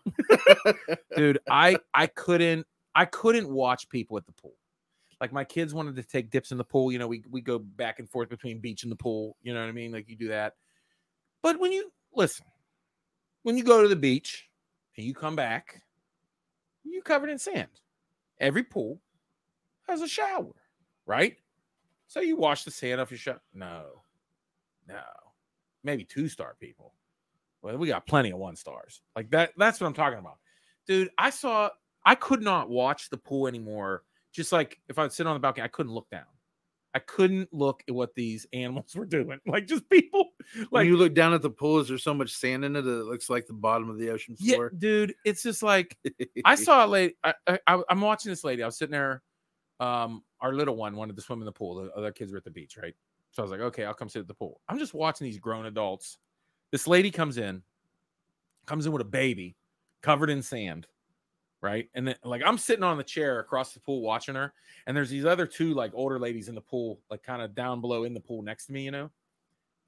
dude 1.16 1.38
i 1.50 1.76
i 1.92 2.06
couldn't 2.06 2.66
i 2.94 3.04
couldn't 3.04 3.48
watch 3.48 3.88
people 3.88 4.16
at 4.16 4.26
the 4.26 4.32
pool 4.32 4.54
like 5.20 5.32
my 5.32 5.42
kids 5.44 5.74
wanted 5.74 5.96
to 5.96 6.02
take 6.02 6.30
dips 6.30 6.52
in 6.52 6.58
the 6.58 6.64
pool 6.64 6.92
you 6.92 6.98
know 6.98 7.08
we, 7.08 7.24
we 7.30 7.40
go 7.40 7.58
back 7.58 7.98
and 7.98 8.08
forth 8.08 8.28
between 8.28 8.60
beach 8.60 8.82
and 8.84 8.92
the 8.92 8.96
pool 8.96 9.36
you 9.42 9.52
know 9.54 9.60
what 9.60 9.68
i 9.68 9.72
mean 9.72 9.90
like 9.92 10.08
you 10.08 10.14
do 10.16 10.28
that 10.28 10.54
but 11.42 11.58
when 11.58 11.72
you 11.72 11.90
listen 12.14 12.46
when 13.42 13.56
you 13.56 13.64
go 13.64 13.82
to 13.82 13.88
the 13.88 13.96
beach 13.96 14.48
and 14.96 15.06
you 15.06 15.14
come 15.14 15.34
back 15.36 15.82
you 16.92 17.02
covered 17.02 17.30
in 17.30 17.38
sand. 17.38 17.68
Every 18.38 18.62
pool 18.64 19.00
has 19.88 20.02
a 20.02 20.08
shower 20.08 20.54
right? 21.06 21.36
So 22.08 22.20
you 22.20 22.36
wash 22.36 22.64
the 22.64 22.70
sand 22.70 23.00
off 23.00 23.10
your 23.10 23.18
shower 23.18 23.40
no 23.54 24.02
no 24.86 25.00
maybe 25.82 26.04
two 26.04 26.28
star 26.28 26.56
people. 26.60 26.92
Well 27.62 27.78
we 27.78 27.88
got 27.88 28.06
plenty 28.06 28.30
of 28.30 28.38
one 28.38 28.56
stars. 28.56 29.00
Like 29.14 29.30
that 29.30 29.52
that's 29.56 29.80
what 29.80 29.86
i'm 29.86 29.94
talking 29.94 30.18
about. 30.18 30.38
Dude 30.86 31.10
i 31.18 31.30
saw 31.30 31.70
i 32.04 32.14
could 32.14 32.42
not 32.42 32.68
watch 32.68 33.08
the 33.08 33.16
pool 33.16 33.46
anymore. 33.46 34.02
Just 34.32 34.52
like 34.52 34.78
if 34.88 34.98
i 34.98 35.02
would 35.02 35.12
sit 35.12 35.26
on 35.26 35.34
the 35.34 35.40
balcony 35.40 35.64
i 35.64 35.68
couldn't 35.68 35.94
look 35.94 36.10
down 36.10 36.26
i 36.96 36.98
couldn't 37.00 37.52
look 37.52 37.82
at 37.88 37.94
what 37.94 38.14
these 38.14 38.46
animals 38.54 38.94
were 38.96 39.04
doing 39.04 39.38
like 39.46 39.66
just 39.66 39.86
people 39.90 40.30
when 40.70 40.82
like 40.82 40.86
you 40.86 40.96
look 40.96 41.12
down 41.12 41.34
at 41.34 41.42
the 41.42 41.50
pool, 41.50 41.78
is 41.80 41.88
there 41.88 41.98
so 41.98 42.14
much 42.14 42.30
sand 42.32 42.64
in 42.64 42.74
it 42.74 42.82
that 42.82 43.00
it 43.00 43.04
looks 43.04 43.28
like 43.28 43.46
the 43.46 43.52
bottom 43.52 43.90
of 43.90 43.98
the 43.98 44.08
ocean 44.10 44.34
floor? 44.36 44.70
yeah 44.72 44.78
dude 44.78 45.14
it's 45.24 45.42
just 45.42 45.62
like 45.62 45.96
i 46.44 46.54
saw 46.66 46.86
a 46.86 46.88
lady 46.88 47.14
I, 47.22 47.34
I, 47.46 47.58
I- 47.66 47.82
i'm 47.90 48.00
watching 48.00 48.30
this 48.30 48.42
lady 48.44 48.62
i 48.62 48.66
was 48.66 48.78
sitting 48.78 48.92
there 48.92 49.22
um 49.78 50.22
our 50.40 50.54
little 50.54 50.74
one 50.76 50.96
wanted 50.96 51.16
to 51.16 51.22
swim 51.22 51.40
in 51.40 51.44
the 51.46 51.52
pool 51.52 51.74
the 51.74 51.92
other 51.92 52.10
kids 52.12 52.32
were 52.32 52.38
at 52.38 52.44
the 52.44 52.50
beach 52.50 52.78
right? 52.82 52.94
So 53.32 53.42
i 53.42 53.44
was 53.44 53.50
like 53.52 53.60
okay 53.60 53.84
i'll 53.84 53.92
come 53.94 54.08
sit 54.08 54.20
at 54.20 54.28
the 54.28 54.34
pool. 54.34 54.60
I'm 54.68 54.78
just 54.78 54.94
watching 54.94 55.26
these 55.26 55.38
grown 55.38 55.66
adults 55.66 56.18
this 56.72 56.86
lady 56.86 57.10
comes 57.10 57.36
in 57.36 57.62
comes 58.66 58.86
in 58.86 58.92
with 58.92 59.02
a 59.02 59.06
baby 59.06 59.56
covered 60.02 60.30
in 60.30 60.42
sand 60.42 60.86
right? 61.66 61.88
And 61.94 62.06
then 62.06 62.14
like 62.22 62.42
i'm 62.46 62.58
sitting 62.58 62.84
on 62.84 62.96
the 62.96 63.02
chair 63.02 63.40
across 63.40 63.72
the 63.72 63.80
pool 63.80 64.00
watching 64.00 64.36
her 64.36 64.54
and 64.86 64.96
there's 64.96 65.10
these 65.10 65.24
other 65.24 65.46
two 65.46 65.74
like 65.74 65.90
older 65.94 66.18
ladies 66.18 66.48
in 66.48 66.54
the 66.54 66.60
pool 66.60 67.00
like 67.10 67.24
kind 67.24 67.42
of 67.42 67.54
down 67.54 67.80
below 67.80 68.04
in 68.04 68.14
the 68.14 68.20
pool 68.20 68.42
next 68.42 68.66
to 68.66 68.72
me 68.72 68.84
you 68.84 68.92
know? 68.92 69.10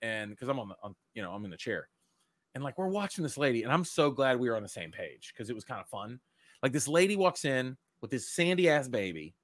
And 0.02 0.30
because 0.30 0.48
i'm 0.48 0.58
on 0.58 0.68
the 0.68 0.74
you 1.14 1.22
know 1.22 1.30
i'm 1.30 1.44
in 1.44 1.50
the 1.50 1.56
chair. 1.56 1.88
And 2.54 2.64
like 2.64 2.76
we're 2.76 2.88
watching 2.88 3.22
this 3.22 3.38
lady 3.38 3.62
and 3.62 3.72
i'm 3.72 3.84
so 3.84 4.10
glad 4.10 4.38
we 4.40 4.50
were 4.50 4.56
on 4.56 4.62
the 4.62 4.68
same 4.68 4.90
page 4.90 5.32
because 5.32 5.48
it 5.48 5.54
was 5.54 5.64
kind 5.64 5.80
of 5.80 5.86
fun. 5.86 6.18
Like 6.62 6.72
this 6.72 6.88
lady 6.88 7.14
walks 7.14 7.44
in 7.44 7.76
with 8.00 8.10
this 8.10 8.28
sandy 8.28 8.68
ass 8.68 8.88
baby 8.88 9.34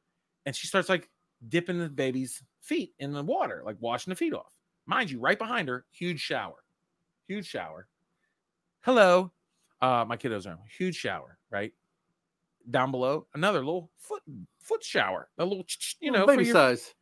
and 0.45 0.57
she 0.57 0.67
starts 0.67 0.89
like 0.89 1.09
dipping 1.49 1.79
the 1.79 1.89
baby's 1.89 2.43
feet 2.61 2.95
in 2.99 3.13
the 3.13 3.23
water 3.23 3.63
like 3.65 3.77
washing 3.79 4.11
the 4.11 4.17
feet 4.17 4.35
off. 4.35 4.53
Mind 4.87 5.11
you 5.11 5.21
right 5.21 5.39
behind 5.39 5.69
her 5.69 5.85
huge 5.93 6.21
shower 6.21 6.65
huge 7.29 7.47
shower. 7.47 7.87
Hello? 8.81 9.31
Uh 9.81 10.05
my 10.09 10.17
kiddos 10.17 10.47
are 10.47 10.59
huge 10.77 10.97
shower 10.97 11.39
right 11.51 11.73
down 12.71 12.91
below 12.91 13.27
another 13.35 13.59
little 13.59 13.91
foot 13.99 14.23
foot 14.61 14.83
shower 14.83 15.29
a 15.39 15.45
little 15.45 15.65
you 16.01 16.11
know 16.11 16.27
baby 16.27 16.45
for 16.45 16.47
your, 16.47 16.55
size. 16.55 16.95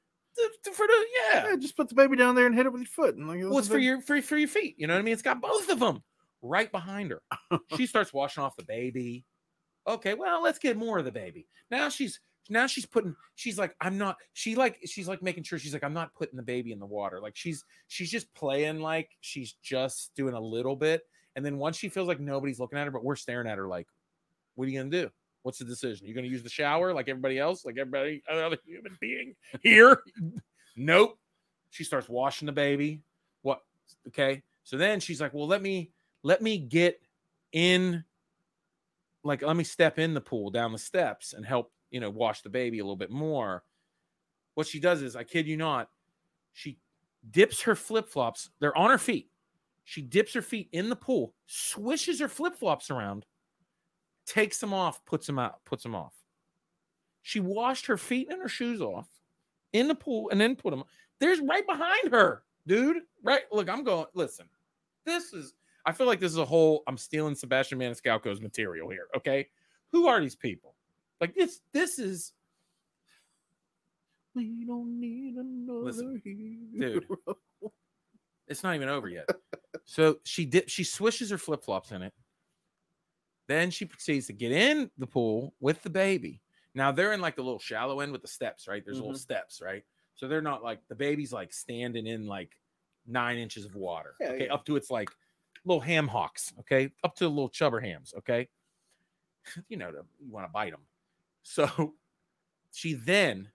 for 0.73 0.87
the 0.87 1.05
yeah 1.31 1.49
Yeah, 1.51 1.57
just 1.57 1.77
put 1.77 1.89
the 1.89 1.95
baby 1.95 2.17
down 2.17 2.35
there 2.35 2.47
and 2.47 2.55
hit 2.55 2.67
it 2.67 2.73
with 2.73 2.83
your 2.83 2.89
foot. 2.89 3.17
And 3.17 3.29
like, 3.29 3.41
well, 3.41 3.59
it's 3.59 3.69
for 3.69 3.79
your 3.79 4.01
for, 4.01 4.21
for 4.23 4.37
your 4.37 4.49
feet. 4.49 4.77
You 4.79 4.87
know 4.87 4.95
what 4.95 5.01
I 5.01 5.03
mean? 5.03 5.15
It's 5.15 5.23
got 5.23 5.41
both 5.41 5.69
of 5.69 5.79
them 5.79 6.03
right 6.41 6.71
behind 6.71 7.11
her. 7.11 7.23
she 7.77 7.87
starts 7.87 8.13
washing 8.13 8.43
off 8.43 8.57
the 8.57 8.65
baby. 8.65 9.25
Okay, 9.87 10.15
well, 10.15 10.43
let's 10.43 10.59
get 10.59 10.77
more 10.77 10.99
of 10.99 11.05
the 11.05 11.13
baby. 11.13 11.47
Now 11.71 11.89
she's 11.89 12.21
now 12.51 12.67
she's 12.67 12.87
putting 12.87 13.15
she's 13.35 13.59
like 13.59 13.75
i'm 13.81 13.97
not 13.97 14.17
she 14.33 14.55
like 14.55 14.79
she's 14.85 15.07
like 15.07 15.23
making 15.23 15.45
sure 15.45 15.59
she's 15.59 15.73
like 15.73 15.85
i'm 15.85 15.93
not 15.93 16.13
putting 16.15 16.37
the 16.37 16.43
baby 16.43 16.73
in 16.73 16.81
the 16.81 16.87
water 16.87 17.21
like 17.21 17.37
she's 17.37 17.65
she's 17.89 18.11
just 18.11 18.33
playing 18.35 18.81
like 18.81 19.11
she's 19.21 19.55
just 19.63 20.13
doing 20.17 20.35
a 20.35 20.41
little 20.41 20.75
bit 20.75 21.03
and 21.37 21.45
then 21.45 21.59
once 21.59 21.77
she 21.77 21.89
feels 21.89 22.09
like 22.09 22.21
nobody's 22.21 22.59
looking 22.59 22.79
at 22.79 22.85
her 22.85 22.91
but 22.91 23.05
we're 23.05 23.17
staring 23.17 23.47
at 23.47 23.59
her 23.59 23.69
like 23.69 23.87
what 24.55 24.67
are 24.67 24.71
you 24.71 24.79
gonna 24.79 24.91
do 24.91 25.11
what's 25.43 25.59
the 25.59 25.65
decision? 25.65 26.07
You're 26.07 26.15
gonna 26.15 26.29
use 26.29 26.43
the 26.43 26.49
shower 26.49 26.93
like 26.93 27.09
everybody 27.09 27.39
else 27.39 27.65
like 27.65 27.79
everybody 27.79 28.23
other 28.31 28.57
human 28.67 28.97
being 29.01 29.35
here? 29.63 30.03
Nope. 30.77 31.19
She 31.71 31.85
starts 31.85 32.09
washing 32.09 32.47
the 32.47 32.53
baby. 32.53 33.03
What? 33.43 33.61
Okay. 34.09 34.43
So 34.65 34.77
then 34.77 35.01
she's 35.01 35.21
like 35.21 35.35
well 35.35 35.47
let 35.47 35.63
me 35.63 35.91
let 36.23 36.43
me 36.43 36.59
get 36.59 37.01
in 37.53 38.05
like 39.25 39.43
let 39.43 39.57
me 39.57 39.65
step 39.65 39.99
in 39.99 40.15
the 40.15 40.21
pool 40.21 40.51
down 40.51 40.73
the 40.73 40.79
steps 40.79 41.33
and 41.33 41.45
help 41.45 41.73
you 41.91 42.01
know 42.01 42.11
wash 42.11 42.43
the 42.43 42.49
baby 42.49 42.79
a 42.79 42.85
little 42.85 42.97
bit 42.97 43.11
more. 43.11 43.63
What 44.55 44.67
she 44.67 44.81
does 44.81 45.03
is 45.03 45.17
i 45.17 45.25
kid 45.25 45.47
you 45.47 45.57
not 45.57 45.89
she 46.53 46.79
dips 47.31 47.63
her 47.63 47.75
flip-flops 47.75 48.51
they're 48.61 48.77
on 48.77 48.91
her 48.91 48.99
feet. 48.99 49.31
She 49.85 50.03
dips 50.03 50.33
her 50.35 50.43
feet 50.43 50.69
in 50.73 50.89
the 50.89 50.97
pool 50.97 51.35
swishes 51.47 52.21
her 52.21 52.29
flip-flops 52.29 52.91
around 52.91 53.25
takes 54.33 54.59
them 54.59 54.73
off 54.73 55.05
puts 55.05 55.27
them 55.27 55.39
out 55.39 55.65
puts 55.65 55.83
them 55.83 55.95
off 55.95 56.15
she 57.23 57.41
washed 57.41 57.87
her 57.87 57.97
feet 57.99 58.29
and 58.31 58.41
her 58.41 58.49
shoes 58.49 58.81
off 58.81 59.09
in 59.73 59.89
the 59.89 59.95
pool 59.95 60.31
and 60.31 60.41
then 60.41 60.57
put 60.57 60.71
them 60.71 60.83
there's 61.21 61.41
right 61.41 61.67
behind 61.67 62.11
her 62.11 62.43
dude 62.67 62.99
right 63.23 63.43
look 63.53 63.69
i'm 63.69 63.85
going 63.85 64.07
listen 64.15 64.47
this 65.05 65.33
is 65.33 65.55
I 65.85 65.93
feel 65.93 66.07
like 66.07 66.21
this 66.21 66.33
is 66.33 66.39
a 66.39 66.45
whole 66.45 66.83
I'm 66.87 66.97
stealing 66.97 67.35
Sebastian 67.35 67.79
Maniscalco's 67.79 68.41
material 68.41 68.89
here. 68.89 69.07
Okay. 69.17 69.49
Who 69.91 70.07
are 70.07 70.21
these 70.21 70.37
people? 70.37 70.75
Like 71.21 71.35
this, 71.35 71.61
this 71.73 71.99
is 71.99 72.33
We 74.35 74.65
don't 74.67 75.01
need 75.01 75.35
another 75.37 75.81
Listen, 75.81 76.23
hero. 76.25 77.01
dude. 77.01 77.07
it's 78.49 78.63
not 78.63 78.75
even 78.75 78.89
over 78.89 79.09
yet. 79.09 79.29
so 79.85 80.19
she 80.25 80.45
did 80.45 80.71
she 80.71 80.85
swishes 80.85 81.31
her 81.31 81.39
flip-flops 81.39 81.91
in 81.93 82.03
it. 82.03 82.13
Then 83.49 83.71
she 83.71 83.85
proceeds 83.85 84.27
to 84.29 84.33
get 84.33 84.53
in 84.53 84.91
the 84.99 85.07
pool 85.07 85.55
with 85.61 85.83
the 85.83 85.91
baby. 85.91 86.41
Now 86.75 86.93
they're 86.93 87.13
in 87.13 87.21
like 87.21 87.37
the 87.37 87.43
little 87.43 87.59
shallow 87.59 88.01
end 88.01 88.13
with 88.13 88.23
the 88.23 88.29
steps, 88.29 88.67
right? 88.69 88.83
There's 88.85 88.99
little 88.99 89.13
Mhm. 89.13 89.19
steps, 89.19 89.61
right? 89.61 89.85
So 90.15 90.29
they're 90.29 90.41
not 90.43 90.63
like 90.63 90.81
the 90.89 90.95
baby's 90.95 91.33
like 91.33 91.53
standing 91.53 92.07
in 92.07 92.27
like 92.27 92.57
nine 93.07 93.39
inches 93.39 93.65
of 93.65 93.75
water. 93.75 94.15
Yeah, 94.21 94.29
okay, 94.29 94.47
yeah. 94.47 94.55
up 94.55 94.65
to 94.67 94.77
its 94.77 94.91
like 94.91 95.11
little 95.65 95.81
ham 95.81 96.09
hocks, 96.09 96.53
okay, 96.61 96.93
up 97.05 97.15
to 97.17 97.25
the 97.25 97.31
little 97.31 97.49
chubber 97.51 97.81
hams, 97.81 98.15
okay. 98.19 98.49
You 99.69 99.77
know, 99.77 99.91
the- 99.93 100.07
you 100.21 100.31
want 100.31 100.47
to 100.47 100.53
bite 100.53 100.71
them. 100.71 100.87
So 101.43 101.97
she 102.73 102.95
then 102.95 103.51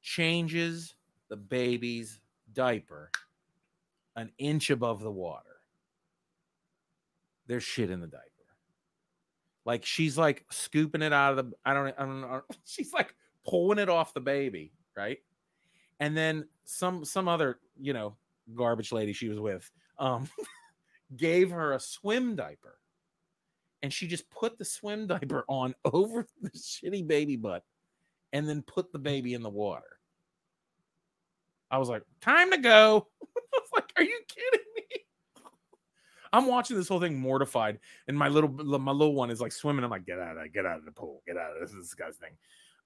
changes 0.00 0.94
the 1.28 1.36
baby's 1.36 2.20
diaper 2.52 3.10
an 4.16 4.30
inch 4.38 4.70
above 4.70 5.00
the 5.00 5.10
water. 5.10 5.53
There's 7.46 7.62
shit 7.62 7.90
in 7.90 8.00
the 8.00 8.06
diaper. 8.06 8.30
Like 9.64 9.84
she's 9.84 10.18
like 10.18 10.44
scooping 10.50 11.02
it 11.02 11.12
out 11.12 11.36
of 11.38 11.50
the 11.50 11.56
I 11.64 11.74
don't 11.74 11.94
I 11.98 12.04
don't 12.04 12.20
know. 12.20 12.42
She's 12.64 12.92
like 12.92 13.14
pulling 13.46 13.78
it 13.78 13.88
off 13.88 14.14
the 14.14 14.20
baby, 14.20 14.72
right? 14.96 15.18
And 16.00 16.16
then 16.16 16.48
some 16.64 17.04
some 17.04 17.28
other, 17.28 17.58
you 17.80 17.92
know, 17.92 18.16
garbage 18.54 18.92
lady 18.92 19.14
she 19.14 19.28
was 19.28 19.40
with 19.40 19.70
um 19.98 20.28
gave 21.16 21.50
her 21.50 21.72
a 21.72 21.80
swim 21.80 22.36
diaper. 22.36 22.78
And 23.82 23.92
she 23.92 24.06
just 24.06 24.28
put 24.30 24.58
the 24.58 24.64
swim 24.64 25.06
diaper 25.08 25.44
on 25.48 25.74
over 25.84 26.26
the 26.42 26.50
shitty 26.50 27.06
baby 27.06 27.36
butt 27.36 27.64
and 28.32 28.48
then 28.48 28.62
put 28.62 28.92
the 28.92 28.98
baby 28.98 29.32
in 29.32 29.42
the 29.42 29.50
water. 29.50 29.98
I 31.70 31.78
was 31.78 31.88
like, 31.88 32.02
time 32.20 32.50
to 32.50 32.58
go. 32.58 33.08
I 33.22 33.40
was 33.52 33.70
like, 33.74 33.92
are 33.96 34.02
you 34.02 34.20
kidding? 34.28 34.63
I'm 36.34 36.46
watching 36.46 36.76
this 36.76 36.88
whole 36.88 37.00
thing 37.00 37.16
mortified, 37.18 37.78
and 38.08 38.18
my 38.18 38.28
little 38.28 38.50
my 38.50 38.92
little 38.92 39.14
one 39.14 39.30
is 39.30 39.40
like 39.40 39.52
swimming. 39.52 39.84
I'm 39.84 39.90
like, 39.90 40.04
get 40.04 40.18
out 40.18 40.36
of 40.36 40.52
get 40.52 40.66
out 40.66 40.78
of 40.78 40.84
the 40.84 40.90
pool, 40.92 41.22
get 41.26 41.36
out 41.36 41.52
of 41.56 41.60
this, 41.60 41.72
this 41.76 41.94
guy's 41.94 42.16
thing. 42.16 42.32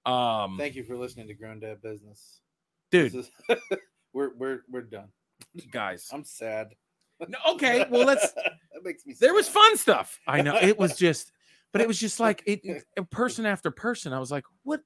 Um, 0.05 0.57
Thank 0.57 0.75
you 0.75 0.83
for 0.83 0.95
listening 0.95 1.27
to 1.27 1.33
Grown 1.33 1.59
Dad 1.59 1.81
Business. 1.81 2.41
dude, 2.91 3.13
is- 3.15 3.31
we're 4.13 4.33
we're 4.35 4.61
we're 4.69 4.81
done. 4.81 5.09
guys. 5.71 6.07
I'm 6.13 6.23
sad. 6.23 6.75
No, 7.27 7.37
okay, 7.55 7.85
well, 7.89 8.05
let's. 8.05 8.31
that 8.33 8.83
makes 8.83 9.05
me. 9.05 9.13
There 9.19 9.33
was 9.33 9.47
fun 9.49 9.75
stuff. 9.77 10.19
I 10.25 10.41
know 10.41 10.55
it 10.55 10.77
was 10.79 10.95
just, 10.97 11.31
but 11.73 11.81
it 11.81 11.87
was 11.87 11.99
just 11.99 12.19
like 12.19 12.43
it, 12.45 12.61
it- 12.63 12.85
a 12.97 13.03
person 13.03 13.45
after 13.45 13.71
person. 13.71 14.13
I 14.13 14.19
was 14.19 14.31
like, 14.31 14.45
what? 14.63 14.81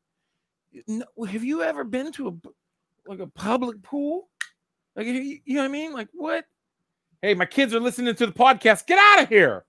No, 0.87 1.05
have 1.27 1.43
you 1.43 1.61
ever 1.61 1.83
been 1.83 2.11
to 2.13 2.29
a 2.29 2.49
like 3.09 3.19
a 3.19 3.27
public 3.27 3.83
pool? 3.83 4.29
Like 4.95 5.05
you 5.05 5.39
you 5.45 5.55
know 5.55 5.61
what 5.61 5.65
I 5.65 5.71
mean? 5.71 5.93
Like 5.93 6.07
what? 6.13 6.45
Hey, 7.23 7.33
my 7.35 7.45
kids 7.45 7.73
are 7.73 7.79
listening 7.79 8.13
to 8.15 8.25
the 8.25 8.33
podcast. 8.33 8.85
Get 8.85 8.99
out 8.99 9.23
of 9.23 9.29
here. 9.29 9.63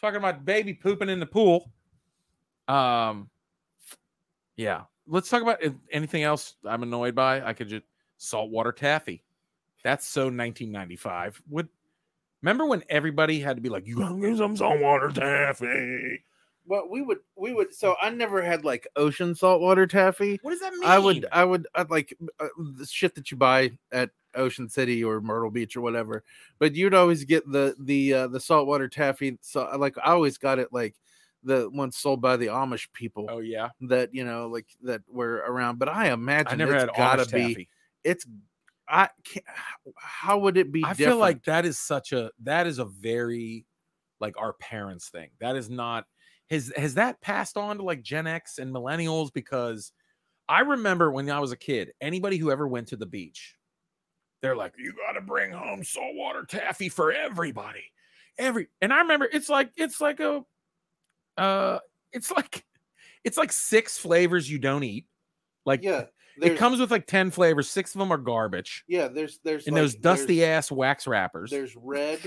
Talking 0.00 0.18
about 0.18 0.44
baby 0.44 0.72
pooping 0.72 1.08
in 1.08 1.18
the 1.18 1.26
pool. 1.26 1.72
Um, 2.68 3.28
yeah. 4.56 4.82
Let's 5.08 5.28
talk 5.28 5.42
about 5.42 5.58
anything 5.90 6.22
else 6.22 6.54
I'm 6.64 6.84
annoyed 6.84 7.16
by. 7.16 7.42
I 7.42 7.52
could 7.52 7.66
just 7.68 7.82
saltwater 8.16 8.70
taffy. 8.70 9.24
That's 9.82 10.06
so 10.06 10.26
1995. 10.26 11.42
Would 11.48 11.68
remember 12.42 12.64
when 12.66 12.84
everybody 12.88 13.40
had 13.40 13.56
to 13.56 13.62
be 13.62 13.70
like, 13.70 13.84
"You 13.84 13.96
gotta 13.96 14.20
get 14.20 14.36
some 14.36 14.56
saltwater 14.56 15.08
taffy"? 15.08 16.22
Well, 16.64 16.86
we 16.88 17.02
would 17.02 17.18
we 17.34 17.54
would. 17.54 17.74
So 17.74 17.96
I 18.00 18.10
never 18.10 18.40
had 18.40 18.64
like 18.64 18.86
ocean 18.94 19.34
saltwater 19.34 19.88
taffy. 19.88 20.38
What 20.42 20.52
does 20.52 20.60
that 20.60 20.72
mean? 20.74 20.84
I 20.84 21.00
would 21.00 21.26
I 21.32 21.44
would 21.44 21.66
I'd 21.74 21.90
like 21.90 22.16
uh, 22.38 22.46
the 22.76 22.86
shit 22.86 23.16
that 23.16 23.32
you 23.32 23.36
buy 23.36 23.72
at 23.90 24.10
Ocean 24.34 24.68
City 24.68 25.02
or 25.04 25.20
Myrtle 25.20 25.50
Beach 25.50 25.76
or 25.76 25.80
whatever. 25.80 26.24
But 26.58 26.74
you'd 26.74 26.94
always 26.94 27.24
get 27.24 27.50
the 27.50 27.74
the 27.78 28.14
uh, 28.14 28.28
the 28.28 28.40
saltwater 28.40 28.88
taffy. 28.88 29.38
So 29.42 29.64
like 29.76 29.96
I 29.98 30.12
always 30.12 30.38
got 30.38 30.58
it 30.58 30.68
like 30.72 30.96
the 31.42 31.70
ones 31.70 31.96
sold 31.96 32.20
by 32.20 32.36
the 32.36 32.46
Amish 32.46 32.92
people 32.92 33.28
Oh 33.28 33.38
yeah, 33.38 33.70
that 33.80 34.12
you 34.14 34.24
know 34.24 34.48
like 34.48 34.66
that 34.82 35.02
were 35.08 35.36
around. 35.46 35.78
But 35.78 35.88
I 35.88 36.12
imagine 36.12 36.52
I 36.52 36.54
never 36.56 36.74
it's 36.74 36.84
had 36.84 36.88
gotta 36.96 37.24
Amish 37.24 37.26
be 37.26 37.52
taffy. 37.52 37.68
it's 38.04 38.26
I 38.88 39.10
can't, 39.24 39.44
how 39.98 40.38
would 40.38 40.56
it 40.56 40.72
be 40.72 40.86
I 40.86 40.94
different? 40.94 40.96
feel 40.96 41.18
like 41.18 41.44
that 41.44 41.64
is 41.66 41.78
such 41.78 42.12
a 42.12 42.30
that 42.42 42.66
is 42.66 42.78
a 42.78 42.84
very 42.84 43.66
like 44.20 44.36
our 44.38 44.54
parents 44.54 45.08
thing. 45.10 45.30
That 45.40 45.56
is 45.56 45.70
not 45.70 46.06
has 46.50 46.72
has 46.76 46.94
that 46.94 47.20
passed 47.20 47.56
on 47.56 47.78
to 47.78 47.82
like 47.84 48.02
Gen 48.02 48.26
X 48.26 48.58
and 48.58 48.74
millennials 48.74 49.32
because 49.32 49.92
I 50.48 50.60
remember 50.62 51.12
when 51.12 51.30
I 51.30 51.40
was 51.40 51.52
a 51.52 51.58
kid, 51.58 51.92
anybody 52.00 52.38
who 52.38 52.50
ever 52.52 52.68
went 52.68 52.88
to 52.88 52.96
the 52.96 53.06
beach, 53.06 53.56
they're 54.42 54.56
like, 54.56 54.74
you 54.78 54.92
got 54.92 55.12
to 55.12 55.20
bring 55.20 55.52
home 55.52 55.82
saltwater 55.84 56.44
taffy 56.44 56.88
for 56.88 57.12
everybody. 57.12 57.84
Every 58.38 58.68
and 58.80 58.92
I 58.92 58.98
remember 59.00 59.28
it's 59.32 59.48
like 59.48 59.70
it's 59.76 60.00
like 60.00 60.20
a 60.20 60.44
uh 61.36 61.78
it's 62.12 62.30
like 62.36 62.64
it's 63.24 63.36
like 63.36 63.52
six 63.52 63.98
flavors 63.98 64.50
you 64.50 64.58
don't 64.58 64.84
eat. 64.84 65.06
Like 65.66 65.82
yeah, 65.82 66.04
it 66.40 66.56
comes 66.56 66.78
with 66.80 66.90
like 66.90 67.06
10 67.06 67.30
flavors, 67.32 67.68
six 67.68 67.94
of 67.94 67.98
them 67.98 68.12
are 68.12 68.16
garbage. 68.16 68.84
yeah. 68.88 69.08
There's 69.08 69.40
there's 69.44 69.66
And 69.66 69.74
like- 69.74 69.82
those 69.82 69.94
dusty 69.96 70.44
ass 70.44 70.70
wax 70.70 71.06
wrappers. 71.06 71.50
There's 71.50 71.74
red, 71.76 72.20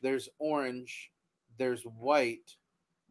there's 0.00 0.28
orange, 0.38 1.10
there's 1.58 1.82
white, 1.82 2.56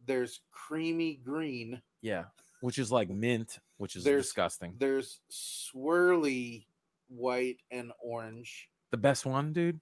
there's 0.04 0.40
creamy 0.50 1.20
green, 1.24 1.80
Yeah, 2.02 2.24
which 2.60 2.78
is 2.78 2.90
like 2.90 3.08
mint, 3.08 3.60
which 3.78 3.94
is 3.96 4.02
There's- 4.04 4.24
disgusting. 4.24 4.74
there's 4.78 5.20
swirly 5.30 6.66
white 7.08 7.58
and 7.70 7.92
orange. 8.02 8.68
The 8.90 8.96
best 8.96 9.26
one, 9.26 9.52
dude. 9.52 9.80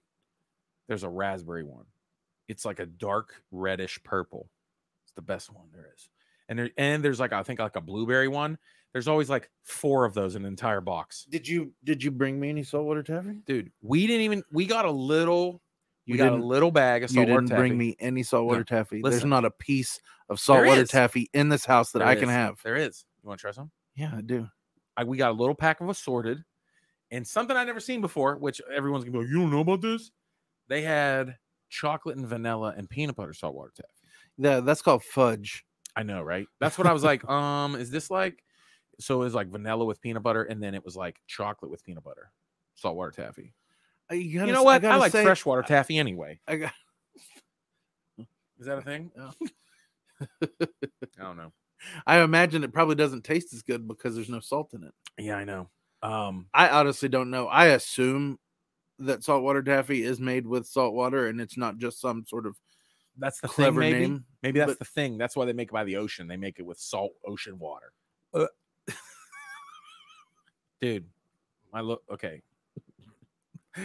There's 0.87 1.03
a 1.03 1.09
raspberry 1.09 1.63
one. 1.63 1.85
It's 2.47 2.65
like 2.65 2.79
a 2.79 2.85
dark 2.85 3.41
reddish 3.51 3.99
purple. 4.03 4.49
It's 5.05 5.13
the 5.15 5.21
best 5.21 5.51
one 5.51 5.67
there 5.73 5.89
is. 5.95 6.09
And 6.47 6.59
there 6.59 6.69
and 6.77 7.03
there's 7.03 7.19
like 7.19 7.33
I 7.33 7.43
think 7.43 7.59
like 7.59 7.75
a 7.75 7.81
blueberry 7.81 8.27
one. 8.27 8.57
There's 8.93 9.07
always 9.07 9.29
like 9.29 9.49
four 9.63 10.05
of 10.05 10.13
those 10.13 10.35
in 10.35 10.43
an 10.43 10.47
entire 10.47 10.81
box. 10.81 11.25
Did 11.29 11.47
you 11.47 11.73
did 11.83 12.03
you 12.03 12.11
bring 12.11 12.39
me 12.39 12.49
any 12.49 12.63
saltwater 12.63 13.03
taffy? 13.03 13.41
Dude, 13.45 13.71
we 13.81 14.05
didn't 14.05 14.21
even 14.21 14.43
we 14.51 14.65
got 14.65 14.85
a 14.85 14.91
little 14.91 15.61
we 16.07 16.13
You 16.13 16.17
got 16.17 16.33
a 16.33 16.35
little 16.35 16.71
bag 16.71 17.03
of 17.03 17.09
saltwater 17.09 17.25
taffy. 17.25 17.33
You 17.33 17.37
saltwater 17.37 17.41
didn't 17.41 17.49
taffy. 17.49 17.59
bring 17.59 17.77
me 17.77 17.95
any 17.99 18.23
saltwater 18.23 18.63
taffy. 18.63 19.01
There's 19.01 19.15
listen. 19.15 19.29
not 19.29 19.45
a 19.45 19.51
piece 19.51 19.99
of 20.29 20.39
saltwater 20.39 20.85
taffy 20.85 21.29
in 21.33 21.49
this 21.49 21.65
house 21.65 21.91
that 21.91 21.99
There 21.99 22.07
I 22.07 22.15
can 22.15 22.29
have. 22.29 22.61
There 22.63 22.75
is. 22.75 23.05
You 23.23 23.27
want 23.27 23.39
to 23.39 23.41
try 23.41 23.51
some? 23.51 23.71
Yeah, 23.95 24.11
I 24.15 24.21
do. 24.21 24.47
I, 24.97 25.03
we 25.03 25.17
got 25.17 25.31
a 25.31 25.33
little 25.33 25.55
pack 25.55 25.81
of 25.81 25.89
assorted 25.89 26.43
and 27.11 27.25
something 27.27 27.55
I 27.55 27.63
never 27.63 27.79
seen 27.79 28.01
before, 28.01 28.35
which 28.37 28.61
everyone's 28.73 29.03
gonna 29.03 29.13
be 29.13 29.19
like, 29.23 29.29
you 29.29 29.39
don't 29.39 29.51
know 29.51 29.59
about 29.61 29.81
this? 29.81 30.11
They 30.67 30.81
had 30.81 31.37
chocolate 31.69 32.17
and 32.17 32.27
vanilla 32.27 32.73
and 32.77 32.89
peanut 32.89 33.15
butter 33.15 33.33
saltwater 33.33 33.71
taffy. 33.75 33.89
Yeah, 34.37 34.59
that's 34.61 34.81
called 34.81 35.03
fudge. 35.03 35.65
I 35.95 36.03
know, 36.03 36.21
right? 36.21 36.47
That's 36.59 36.77
what 36.77 36.87
I 36.87 36.93
was 36.93 37.03
like. 37.03 37.23
Um, 37.29 37.75
is 37.75 37.89
this 37.91 38.09
like 38.11 38.43
so 38.99 39.21
it 39.21 39.25
was 39.25 39.33
like 39.33 39.47
vanilla 39.47 39.83
with 39.85 40.01
peanut 40.01 40.23
butter, 40.23 40.43
and 40.43 40.61
then 40.63 40.73
it 40.73 40.83
was 40.85 40.95
like 40.95 41.17
chocolate 41.27 41.69
with 41.71 41.83
peanut 41.83 42.03
butter, 42.03 42.31
saltwater 42.75 43.11
taffy. 43.11 43.53
Uh, 44.11 44.15
You, 44.15 44.21
You 44.21 44.39
gotta 44.39 44.51
know 44.53 44.63
what? 44.63 44.75
I, 44.75 44.79
gotta 44.79 44.99
like 44.99 45.11
say- 45.11 45.23
freshwater 45.23 45.61
taffy 45.63 45.97
anyway. 45.97 46.39
I 46.47 46.55
got, 46.57 46.73
Is 48.59 48.65
that 48.67 48.77
a 48.77 48.81
thing? 48.81 49.11
Yeah. 49.15 49.31
I 51.19 51.23
don't 51.23 51.37
know. 51.37 51.51
I 52.07 52.19
imagine 52.19 52.63
it 52.63 52.73
probably 52.73 52.95
doesn't 52.95 53.23
taste 53.25 53.53
as 53.53 53.61
good 53.61 53.85
because 53.87 54.15
there's 54.15 54.29
no 54.29 54.39
salt 54.39 54.73
in 54.73 54.83
it. 54.83 54.93
Yeah, 55.17 55.35
I 55.35 55.43
know. 55.43 55.69
Um, 56.05 56.47
I 56.53 56.69
honestly 56.69 57.09
don't 57.09 57.29
know. 57.31 57.47
I 57.47 57.67
assume 57.67 58.37
that 58.99 59.23
saltwater 59.23 59.61
taffy 59.63 60.03
is 60.03 60.19
made 60.19 60.45
with 60.47 60.65
salt 60.67 60.93
water 60.93 61.27
and 61.27 61.41
it's 61.41 61.57
not 61.57 61.77
just 61.77 61.99
some 61.99 62.25
sort 62.25 62.45
of 62.45 62.55
that's 63.17 63.39
the 63.41 63.47
clever 63.47 63.81
thing. 63.81 63.91
Maybe 63.91 64.07
name. 64.07 64.25
maybe 64.43 64.59
that's 64.59 64.71
but- 64.73 64.79
the 64.79 64.85
thing. 64.85 65.17
That's 65.17 65.35
why 65.35 65.45
they 65.45 65.53
make 65.53 65.69
it 65.69 65.73
by 65.73 65.83
the 65.83 65.97
ocean. 65.97 66.27
They 66.27 66.37
make 66.37 66.59
it 66.59 66.65
with 66.65 66.77
salt 66.79 67.13
ocean 67.25 67.57
water. 67.59 67.91
Uh, 68.33 68.45
Dude, 70.81 71.05
my 71.73 71.79
look. 71.81 72.03
Okay, 72.11 72.41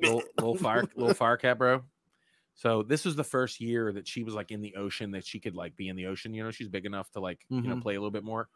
little, 0.00 0.22
little 0.38 0.54
fire, 0.56 0.84
little 0.94 1.14
fire 1.14 1.36
cat, 1.36 1.58
bro. 1.58 1.82
So 2.54 2.82
this 2.82 3.04
was 3.04 3.16
the 3.16 3.24
first 3.24 3.60
year 3.60 3.92
that 3.92 4.06
she 4.06 4.22
was 4.22 4.34
like 4.34 4.50
in 4.50 4.60
the 4.60 4.74
ocean 4.76 5.10
that 5.12 5.26
she 5.26 5.40
could 5.40 5.54
like 5.56 5.76
be 5.76 5.88
in 5.88 5.96
the 5.96 6.06
ocean. 6.06 6.32
You 6.34 6.44
know, 6.44 6.50
she's 6.50 6.68
big 6.68 6.86
enough 6.86 7.10
to 7.12 7.20
like 7.20 7.40
you 7.48 7.62
know 7.62 7.76
Mhm. 7.76 7.82
play 7.82 7.94
a 7.96 7.98
little 8.00 8.10
bit 8.10 8.24
more. 8.24 8.48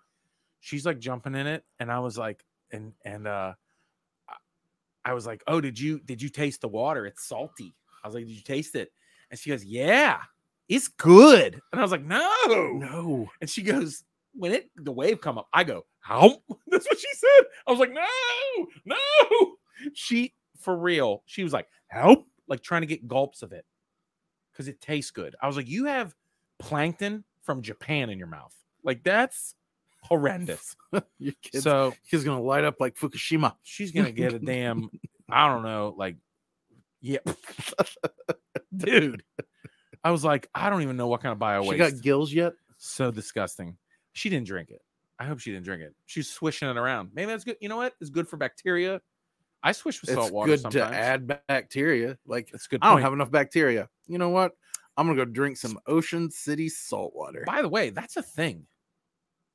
She's 0.60 0.86
like 0.86 0.98
jumping 0.98 1.34
in 1.34 1.46
it, 1.46 1.64
and 1.80 1.90
I 1.90 1.98
was 1.98 2.16
like, 2.16 2.44
and 2.74 2.92
and 3.04 3.26
uh, 3.26 3.54
I- 5.04 5.12
was 5.14 5.26
like, 5.26 5.42
oh, 5.46 5.60
did 5.60 5.78
you 5.78 6.00
did 6.00 6.20
you 6.20 6.28
taste 6.28 6.60
the 6.60 6.68
water? 6.68 7.06
It's 7.06 7.24
salty. 7.24 7.74
I 8.02 8.08
was 8.08 8.14
like, 8.14 8.26
did 8.26 8.32
you 8.34 8.42
taste 8.42 8.74
it? 8.74 8.90
And 9.30 9.38
she 9.38 9.50
goes, 9.50 9.64
yeah, 9.64 10.18
it's 10.68 10.88
good. 10.88 11.60
And 11.72 11.80
I 11.80 11.82
was 11.82 11.90
like, 11.92 12.04
no, 12.04 12.30
No. 12.46 13.26
and 13.40 13.48
she 13.48 13.62
goes, 13.62 14.04
when 14.34 14.52
it 14.52 14.70
the 14.76 14.92
wave 14.92 15.20
come 15.20 15.38
up, 15.38 15.48
I 15.52 15.64
go, 15.64 15.84
how? 16.00 16.28
That's 16.68 16.86
what 16.86 16.98
she 16.98 17.08
said. 17.14 17.46
I 17.66 17.70
was 17.70 17.80
like, 17.80 17.92
no, 17.92 18.66
no. 18.84 19.56
She 19.94 20.34
for 20.58 20.76
real. 20.76 21.22
She 21.26 21.42
was 21.42 21.52
like, 21.52 21.68
help, 21.88 22.26
like 22.48 22.62
trying 22.62 22.82
to 22.82 22.86
get 22.86 23.06
gulps 23.08 23.42
of 23.42 23.52
it 23.52 23.64
because 24.52 24.68
it 24.68 24.80
tastes 24.80 25.10
good. 25.10 25.34
I 25.42 25.46
was 25.46 25.56
like, 25.56 25.68
you 25.68 25.86
have 25.86 26.14
plankton 26.58 27.24
from 27.42 27.60
Japan 27.62 28.08
in 28.10 28.18
your 28.18 28.28
mouth. 28.28 28.54
Like 28.82 29.02
that's 29.02 29.54
horrendous. 30.04 30.76
Your 31.18 31.34
kid's, 31.42 31.64
so 31.64 31.92
he's 32.06 32.24
gonna 32.24 32.42
light 32.42 32.64
up 32.64 32.76
like 32.80 32.94
Fukushima. 32.96 33.54
she's 33.62 33.90
gonna 33.92 34.12
get 34.12 34.32
a 34.32 34.38
damn, 34.38 34.90
I 35.28 35.48
don't 35.48 35.62
know, 35.62 35.94
like, 35.96 36.16
yeah, 37.00 37.18
dude. 38.76 39.22
I 40.02 40.10
was 40.10 40.24
like, 40.24 40.48
I 40.54 40.68
don't 40.70 40.82
even 40.82 40.96
know 40.96 41.06
what 41.08 41.22
kind 41.22 41.32
of 41.32 41.38
bio 41.38 41.62
She 41.62 41.70
waste. 41.70 41.94
got 41.96 42.02
gills 42.02 42.32
yet? 42.32 42.52
so 42.76 43.10
disgusting. 43.10 43.76
She 44.12 44.28
didn't 44.28 44.46
drink 44.46 44.70
it. 44.70 44.82
I 45.18 45.24
hope 45.24 45.38
she 45.40 45.50
didn't 45.52 45.64
drink 45.64 45.82
it. 45.82 45.94
She's 46.06 46.28
swishing 46.30 46.68
it 46.68 46.76
around. 46.76 47.10
Maybe 47.14 47.26
that's 47.30 47.44
good. 47.44 47.56
You 47.60 47.68
know 47.70 47.76
what? 47.78 47.94
It's 48.00 48.10
good 48.10 48.28
for 48.28 48.36
bacteria. 48.36 49.00
I 49.62 49.72
swish 49.72 50.02
with 50.02 50.10
salt 50.10 50.26
It's 50.26 50.32
water 50.32 50.50
good 50.52 50.60
sometimes. 50.60 50.90
to 50.90 50.96
add 50.96 51.40
bacteria. 51.48 52.18
Like 52.26 52.50
it's 52.52 52.66
good. 52.66 52.80
I 52.82 52.90
don't 52.90 53.00
have 53.00 53.14
enough 53.14 53.30
bacteria. 53.30 53.88
You 54.06 54.18
know 54.18 54.28
what? 54.28 54.52
I'm 54.98 55.06
gonna 55.06 55.16
go 55.16 55.24
drink 55.24 55.56
some 55.56 55.78
Ocean 55.86 56.30
City 56.30 56.68
salt 56.68 57.14
water. 57.16 57.44
By 57.46 57.62
the 57.62 57.68
way, 57.70 57.88
that's 57.90 58.16
a 58.18 58.22
thing 58.22 58.66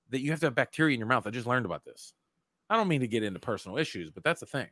that 0.09 0.21
you 0.21 0.31
have 0.31 0.39
to 0.41 0.47
have 0.47 0.55
bacteria 0.55 0.93
in 0.93 0.99
your 0.99 1.07
mouth. 1.07 1.27
I 1.27 1.29
just 1.31 1.47
learned 1.47 1.65
about 1.65 1.83
this. 1.85 2.13
I 2.69 2.75
don't 2.75 2.87
mean 2.87 3.01
to 3.01 3.07
get 3.07 3.23
into 3.23 3.39
personal 3.39 3.77
issues, 3.77 4.11
but 4.11 4.23
that's 4.23 4.39
the 4.41 4.45
thing. 4.45 4.67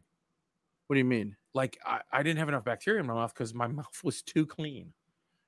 What 0.87 0.95
do 0.95 0.99
you 0.99 1.05
mean? 1.05 1.35
Like 1.53 1.77
I, 1.85 2.01
I 2.11 2.23
didn't 2.23 2.39
have 2.39 2.49
enough 2.49 2.63
bacteria 2.63 2.99
in 2.99 3.07
my 3.07 3.13
mouth 3.13 3.33
because 3.33 3.53
my 3.53 3.67
mouth 3.67 3.99
was 4.03 4.21
too 4.21 4.45
clean. 4.45 4.93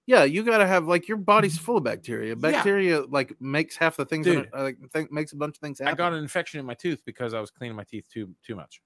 Yeah, 0.08 0.24
you 0.24 0.42
gotta 0.44 0.66
have 0.66 0.88
like 0.88 1.08
your 1.08 1.18
body's 1.18 1.58
full 1.58 1.78
of 1.78 1.84
bacteria. 1.84 2.36
Mm-hmm. 2.36 2.46
Yeah. 2.46 2.52
Bacteria 2.52 3.02
like 3.02 3.40
makes 3.40 3.76
half 3.76 3.96
the 3.96 4.06
things. 4.06 4.26
in 4.26 4.34
Dude. 4.34 4.50
uh, 4.58 4.64
like 4.64 4.78
think, 4.92 5.12
makes 5.12 5.34
a 5.34 5.36
bunch 5.36 5.58
of 5.58 5.62
things 5.62 5.78
happen. 5.78 5.94
I 5.94 5.96
got 5.96 6.14
an 6.14 6.20
infection 6.20 6.60
in 6.60 6.66
my 6.66 6.74
tooth 6.74 7.02
because 7.06 7.36
I 7.36 7.40
was 7.40 7.52
cleaning 7.52 7.76
my 7.78 7.84
teeth 7.84 8.06
too 8.12 8.34
too 8.44 8.56
much. 8.56 8.82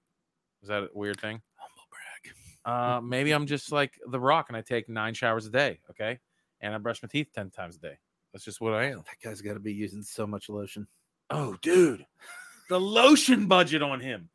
Is 0.62 0.68
that 0.68 0.82
a 0.82 0.88
weird 0.92 1.18
thing? 1.20 1.40
humble 1.56 1.82
brag. 1.90 2.98
Uh, 2.98 3.00
maybe 3.00 3.32
I'm 3.32 3.46
just 3.46 3.72
like 3.72 3.98
the 4.10 4.20
Rock 4.20 4.46
and 4.48 4.56
I 4.56 4.60
take 4.60 4.88
nine 4.88 5.14
showers 5.14 5.46
a 5.46 5.50
day. 5.50 5.80
Okay, 5.90 6.18
and 6.60 6.74
I 6.74 6.78
brush 6.78 7.02
my 7.02 7.08
teeth 7.10 7.28
ten 7.34 7.50
times 7.50 7.76
a 7.76 7.80
day. 7.80 7.98
That's 8.34 8.44
just 8.44 8.60
what 8.60 8.74
I 8.74 8.86
am. 8.86 8.96
That 9.06 9.20
guy's 9.22 9.40
got 9.40 9.54
to 9.54 9.60
be 9.60 9.72
using 9.72 10.02
so 10.02 10.26
much 10.26 10.48
lotion. 10.48 10.88
Oh, 11.30 11.56
dude, 11.62 12.04
the 12.68 12.78
lotion 12.80 13.46
budget 13.46 13.80
on 13.80 14.00
him, 14.00 14.28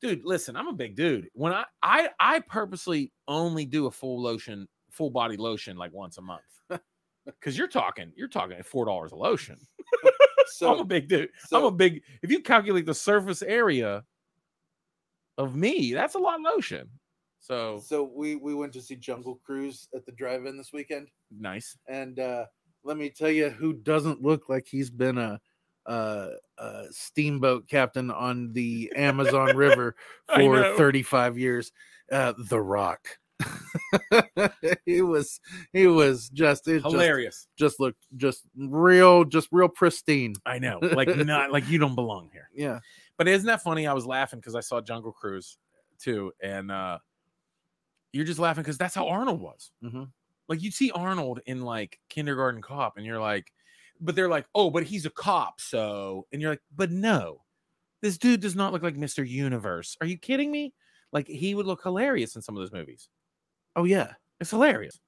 dude. 0.00 0.24
Listen, 0.24 0.56
I'm 0.56 0.68
a 0.68 0.72
big 0.72 0.94
dude. 0.94 1.28
When 1.34 1.52
I 1.52 1.64
I 1.82 2.08
I 2.20 2.40
purposely 2.40 3.12
only 3.26 3.64
do 3.66 3.86
a 3.86 3.90
full 3.90 4.22
lotion, 4.22 4.68
full 4.92 5.10
body 5.10 5.36
lotion 5.36 5.76
like 5.76 5.92
once 5.92 6.16
a 6.18 6.22
month, 6.22 6.42
because 7.26 7.58
you're 7.58 7.66
talking 7.68 8.12
you're 8.16 8.28
talking 8.28 8.56
at 8.56 8.64
four 8.64 8.86
dollars 8.86 9.12
a 9.12 9.16
lotion. 9.16 9.58
So 10.52 10.72
I'm 10.72 10.80
a 10.80 10.84
big 10.84 11.06
dude. 11.06 11.30
So, 11.46 11.58
I'm 11.58 11.64
a 11.64 11.70
big. 11.70 12.02
If 12.22 12.30
you 12.30 12.40
calculate 12.40 12.84
the 12.84 12.94
surface 12.94 13.40
area 13.40 14.02
of 15.38 15.54
me, 15.54 15.92
that's 15.92 16.16
a 16.16 16.18
lot 16.18 16.40
of 16.40 16.42
lotion. 16.42 16.88
So 17.38 17.80
So 17.84 18.02
we 18.02 18.34
we 18.34 18.54
went 18.54 18.72
to 18.72 18.82
see 18.82 18.96
Jungle 18.96 19.40
Cruise 19.44 19.88
at 19.94 20.04
the 20.06 20.12
drive-in 20.12 20.56
this 20.58 20.72
weekend, 20.72 21.08
nice. 21.30 21.78
and 21.88 22.18
uh 22.18 22.46
let 22.84 22.96
me 22.96 23.10
tell 23.10 23.30
you, 23.30 23.50
who 23.50 23.72
doesn't 23.72 24.22
look 24.22 24.48
like 24.48 24.66
he's 24.66 24.90
been 24.90 25.18
a, 25.18 25.40
a, 25.86 26.28
a 26.58 26.84
steamboat 26.90 27.68
captain 27.68 28.10
on 28.10 28.52
the 28.52 28.92
Amazon 28.96 29.56
River 29.56 29.96
for 30.34 30.74
35 30.76 31.38
years? 31.38 31.72
Uh, 32.10 32.32
the 32.38 32.60
Rock. 32.60 33.06
he 34.84 35.00
was 35.00 35.40
he 35.72 35.86
was 35.86 36.28
just 36.28 36.68
it 36.68 36.82
just, 36.82 36.92
Hilarious. 36.92 37.48
just 37.56 37.80
looked 37.80 38.04
just 38.16 38.44
real 38.56 39.24
just 39.24 39.48
real 39.50 39.68
pristine. 39.68 40.34
I 40.44 40.58
know. 40.58 40.78
Like 40.92 41.16
not 41.16 41.50
like 41.50 41.68
you 41.68 41.78
don't 41.78 41.94
belong 41.94 42.28
here. 42.32 42.50
Yeah. 42.54 42.80
But 43.16 43.28
isn't 43.28 43.46
that 43.46 43.62
funny? 43.62 43.86
I 43.86 43.92
was 43.92 44.06
laughing 44.06 44.40
because 44.40 44.54
I 44.54 44.60
saw 44.60 44.80
Jungle 44.80 45.12
Cruise 45.12 45.56
too, 45.98 46.32
and 46.42 46.70
uh 46.70 46.98
you're 48.12 48.26
just 48.26 48.40
laughing 48.40 48.62
because 48.62 48.76
that's 48.76 48.94
how 48.94 49.08
Arnold 49.08 49.40
was. 49.40 49.70
Mhm. 49.82 50.10
Like 50.50 50.62
you'd 50.62 50.74
see 50.74 50.90
Arnold 50.90 51.40
in 51.46 51.62
like 51.62 51.98
Kindergarten 52.10 52.60
Cop, 52.60 52.98
and 52.98 53.06
you're 53.06 53.20
like, 53.20 53.50
but 54.00 54.14
they're 54.14 54.28
like, 54.28 54.46
oh, 54.54 54.68
but 54.68 54.82
he's 54.82 55.06
a 55.06 55.10
cop, 55.10 55.60
so, 55.60 56.26
and 56.32 56.42
you're 56.42 56.50
like, 56.50 56.62
but 56.76 56.90
no, 56.90 57.42
this 58.02 58.18
dude 58.18 58.40
does 58.40 58.56
not 58.56 58.72
look 58.72 58.82
like 58.82 58.96
Mr. 58.96 59.26
Universe. 59.26 59.96
Are 60.00 60.06
you 60.06 60.18
kidding 60.18 60.50
me? 60.50 60.74
Like 61.12 61.26
he 61.26 61.54
would 61.54 61.66
look 61.66 61.82
hilarious 61.82 62.36
in 62.36 62.42
some 62.42 62.56
of 62.56 62.60
those 62.60 62.72
movies. 62.72 63.08
Oh 63.76 63.84
yeah. 63.84 64.12
It's 64.40 64.50
hilarious. 64.50 64.98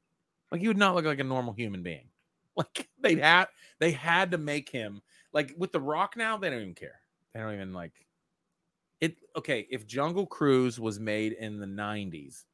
Like 0.51 0.61
he 0.61 0.68
would 0.68 0.76
not 0.76 0.95
look 0.95 1.05
like 1.05 1.20
a 1.20 1.24
normal 1.24 1.55
human 1.55 1.82
being. 1.82 2.09
Like 2.55 2.90
they 3.01 3.14
had 3.14 3.47
they 3.78 3.93
had 3.93 4.32
to 4.32 4.36
make 4.36 4.68
him 4.68 5.01
like 5.32 5.55
with 5.57 5.72
the 5.72 5.80
Rock 5.80 6.18
now. 6.18 6.36
They 6.36 6.51
don't 6.51 6.61
even 6.61 6.74
care. 6.74 7.01
They 7.32 7.40
don't 7.40 7.55
even 7.55 7.72
like 7.72 7.95
it. 9.01 9.16
Okay, 9.34 9.66
if 9.70 9.86
Jungle 9.86 10.26
Cruise 10.26 10.78
was 10.78 11.01
made 11.01 11.32
in 11.32 11.59
the 11.59 11.66
'90s, 11.66 12.45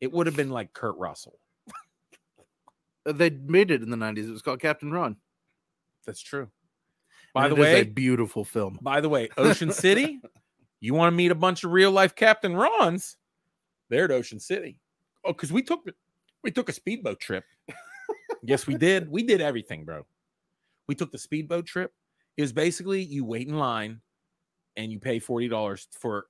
it 0.00 0.10
would 0.10 0.26
have 0.26 0.34
been 0.34 0.50
like 0.50 0.72
Kurt 0.72 0.96
Russell. 0.96 1.38
Uh, 3.08 3.12
They 3.12 3.30
made 3.30 3.70
it 3.70 3.82
in 3.82 3.90
the 3.90 3.96
90s. 3.96 4.28
It 4.28 4.32
was 4.32 4.42
called 4.42 4.60
Captain 4.60 4.90
Ron. 4.92 5.16
That's 6.06 6.20
true. 6.20 6.48
By 7.34 7.46
And 7.46 7.56
the 7.56 7.60
way, 7.60 7.80
a 7.80 7.84
beautiful 7.84 8.44
film. 8.44 8.78
by 8.82 9.00
the 9.00 9.08
way, 9.08 9.28
Ocean 9.36 9.72
City. 9.72 10.20
You 10.80 10.94
want 10.94 11.12
to 11.12 11.16
meet 11.16 11.32
a 11.32 11.34
bunch 11.34 11.64
of 11.64 11.72
real 11.72 11.90
life 11.90 12.14
Captain 12.14 12.54
Rons? 12.54 13.16
They're 13.88 14.04
at 14.04 14.12
Ocean 14.12 14.38
City. 14.38 14.78
Oh, 15.24 15.32
because 15.32 15.50
we 15.52 15.60
took 15.60 15.80
we 16.44 16.52
took 16.52 16.68
a 16.68 16.72
speedboat 16.72 17.18
trip. 17.18 17.42
yes, 18.44 18.68
we 18.68 18.76
did. 18.76 19.10
We 19.10 19.24
did 19.24 19.40
everything, 19.40 19.84
bro. 19.84 20.06
We 20.86 20.94
took 20.94 21.10
the 21.10 21.18
speedboat 21.18 21.66
trip. 21.66 21.92
It 22.36 22.42
was 22.42 22.52
basically 22.52 23.02
you 23.02 23.24
wait 23.24 23.48
in 23.48 23.58
line 23.58 24.00
and 24.76 24.92
you 24.92 25.00
pay 25.00 25.18
forty 25.18 25.48
dollars 25.48 25.88
for 25.98 26.26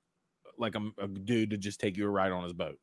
like 0.57 0.73
a, 0.73 0.81
a 0.97 1.07
dude 1.07 1.51
to 1.51 1.57
just 1.59 1.79
take 1.79 1.95
you 1.95 2.07
a 2.07 2.09
ride 2.09 2.31
on 2.31 2.41
his 2.43 2.53
boat, 2.53 2.79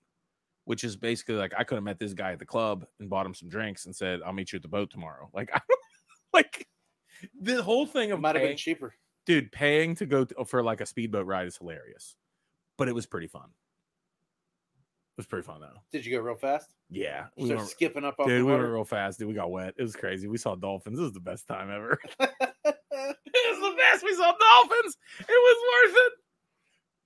which 0.67 0.83
is 0.85 0.97
basically 0.97 1.37
like 1.37 1.53
I 1.57 1.65
could 1.65 1.77
have 1.77 1.85
met 1.85 1.99
this 1.99 2.13
guy 2.13 2.33
at 2.33 2.39
the 2.39 2.45
club 2.45 2.85
and 3.01 3.09
bought 3.09 3.25
him 3.25 3.35
some 3.35 3.49
drinks 3.49 3.87
and 3.87 3.97
said, 3.97 4.21
"I'll 4.27 4.33
meet 4.33 4.53
you 4.53 4.57
at 4.59 4.63
the 4.63 4.69
boat 4.69 4.91
tomorrow." 4.91 5.31
Like, 5.33 5.51
I 5.55 5.61
don't, 5.67 5.81
like 6.35 6.67
the 7.41 7.63
whole 7.63 7.87
thing 7.87 8.13
of 8.13 8.21
Might 8.21 8.35
have 8.35 8.45
been 8.45 8.57
cheaper. 8.57 8.95
dude, 9.25 9.51
paying 9.51 9.95
to 9.97 10.07
go 10.07 10.25
to, 10.25 10.35
oh, 10.37 10.45
for 10.45 10.63
like 10.63 10.81
a 10.81 10.87
speedboat 10.87 11.27
ride 11.27 11.47
is 11.47 11.57
hilarious, 11.57 12.17
but 12.77 12.89
it 12.89 12.95
was 12.95 13.07
pretty 13.07 13.29
fun. 13.29 13.49
It 15.17 15.21
was 15.21 15.27
pretty 15.27 15.47
fun 15.47 15.61
though. 15.61 15.81
Did 15.93 16.05
you 16.05 16.15
go 16.15 16.23
real 16.23 16.35
fast? 16.35 16.75
Yeah, 16.91 17.27
we 17.39 17.49
went, 17.49 17.69
skipping 17.69 18.05
up 18.05 18.17
dude, 18.19 18.29
the 18.29 18.45
we 18.45 18.51
went 18.51 18.63
real 18.63 18.85
fast. 18.85 19.19
Dude, 19.19 19.29
we 19.29 19.35
got 19.35 19.51
wet. 19.51 19.75
It 19.79 19.83
was 19.83 19.97
crazy. 19.97 20.27
We 20.29 20.37
saw 20.37 20.57
dolphins. 20.57 20.99
This 20.99 21.05
was 21.05 21.13
the 21.13 21.21
best 21.21 21.47
time 21.47 21.71
ever. 21.71 21.99
it 22.21 22.31
was 22.65 22.75
the 23.61 23.77
best. 23.79 24.05
We 24.05 24.15
saw 24.15 24.33
dolphins. 24.33 24.99
It 25.21 25.27
was 25.29 25.93
worth 25.95 25.97
it. 26.07 26.13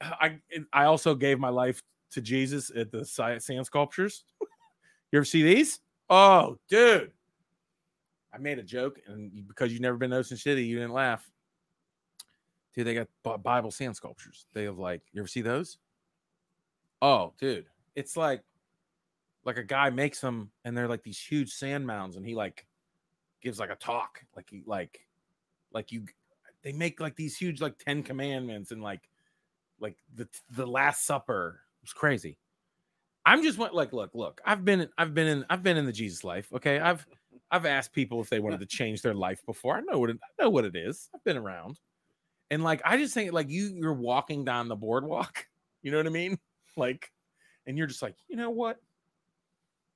I 0.02 0.38
I 0.72 0.84
also 0.86 1.14
gave 1.14 1.38
my 1.38 1.50
life 1.50 1.82
to 2.12 2.20
Jesus 2.20 2.70
at 2.74 2.90
the 2.90 3.04
sand 3.04 3.66
sculptures. 3.66 4.24
you 4.40 5.18
ever 5.18 5.24
see 5.24 5.42
these? 5.42 5.80
Oh, 6.08 6.58
dude. 6.68 7.12
I 8.32 8.38
made 8.38 8.58
a 8.58 8.62
joke, 8.62 9.00
and 9.06 9.46
because 9.48 9.72
you've 9.72 9.82
never 9.82 9.96
been 9.96 10.10
to 10.10 10.16
Ocean 10.16 10.36
City, 10.36 10.64
you 10.64 10.76
didn't 10.76 10.92
laugh. 10.92 11.28
Dude, 12.74 12.86
they 12.86 12.94
got 12.94 13.42
Bible 13.42 13.72
sand 13.72 13.96
sculptures. 13.96 14.46
They 14.54 14.64
have 14.64 14.78
like, 14.78 15.02
you 15.12 15.20
ever 15.20 15.28
see 15.28 15.40
those? 15.40 15.78
Oh, 17.02 17.32
dude, 17.40 17.66
it's 17.96 18.16
like, 18.16 18.42
like 19.44 19.56
a 19.56 19.64
guy 19.64 19.90
makes 19.90 20.20
them, 20.20 20.50
and 20.64 20.76
they're 20.76 20.86
like 20.86 21.02
these 21.02 21.18
huge 21.18 21.52
sand 21.52 21.86
mounds, 21.86 22.16
and 22.16 22.24
he 22.24 22.34
like 22.34 22.66
gives 23.42 23.58
like 23.58 23.70
a 23.70 23.76
talk, 23.76 24.22
like 24.36 24.48
he 24.48 24.62
like, 24.66 25.00
like 25.72 25.90
you, 25.90 26.04
they 26.62 26.72
make 26.72 27.00
like 27.00 27.16
these 27.16 27.36
huge 27.36 27.60
like 27.60 27.78
Ten 27.78 28.02
Commandments 28.02 28.70
and 28.70 28.82
like, 28.82 29.08
like 29.80 29.96
the 30.14 30.28
the 30.50 30.66
Last 30.66 31.04
Supper. 31.04 31.62
Was 31.82 31.92
crazy. 31.92 32.38
I'm 33.26 33.42
just 33.42 33.58
went 33.58 33.74
like, 33.74 33.92
look, 33.92 34.10
look. 34.14 34.40
I've 34.44 34.64
been, 34.64 34.88
I've 34.98 35.14
been 35.14 35.26
in, 35.26 35.44
I've 35.50 35.62
been 35.62 35.76
in 35.76 35.86
the 35.86 35.92
Jesus 35.92 36.24
life. 36.24 36.48
Okay, 36.54 36.78
I've, 36.78 37.06
I've 37.50 37.66
asked 37.66 37.92
people 37.92 38.20
if 38.20 38.30
they 38.30 38.40
wanted 38.40 38.60
to 38.60 38.66
change 38.66 39.02
their 39.02 39.14
life 39.14 39.44
before. 39.44 39.76
I 39.76 39.80
know 39.80 39.98
what 39.98 40.10
it, 40.10 40.18
I 40.22 40.42
know 40.42 40.50
what 40.50 40.64
it 40.64 40.76
is. 40.76 41.08
I've 41.14 41.24
been 41.24 41.36
around, 41.36 41.78
and 42.50 42.62
like 42.64 42.80
I 42.84 42.96
just 42.96 43.12
think 43.14 43.32
like 43.32 43.50
you, 43.50 43.72
you're 43.74 43.92
walking 43.92 44.44
down 44.44 44.68
the 44.68 44.76
boardwalk. 44.76 45.46
You 45.82 45.90
know 45.90 45.96
what 45.96 46.06
I 46.06 46.10
mean? 46.10 46.38
Like, 46.76 47.10
and 47.66 47.78
you're 47.78 47.86
just 47.86 48.02
like, 48.02 48.14
you 48.28 48.36
know 48.36 48.50
what? 48.50 48.76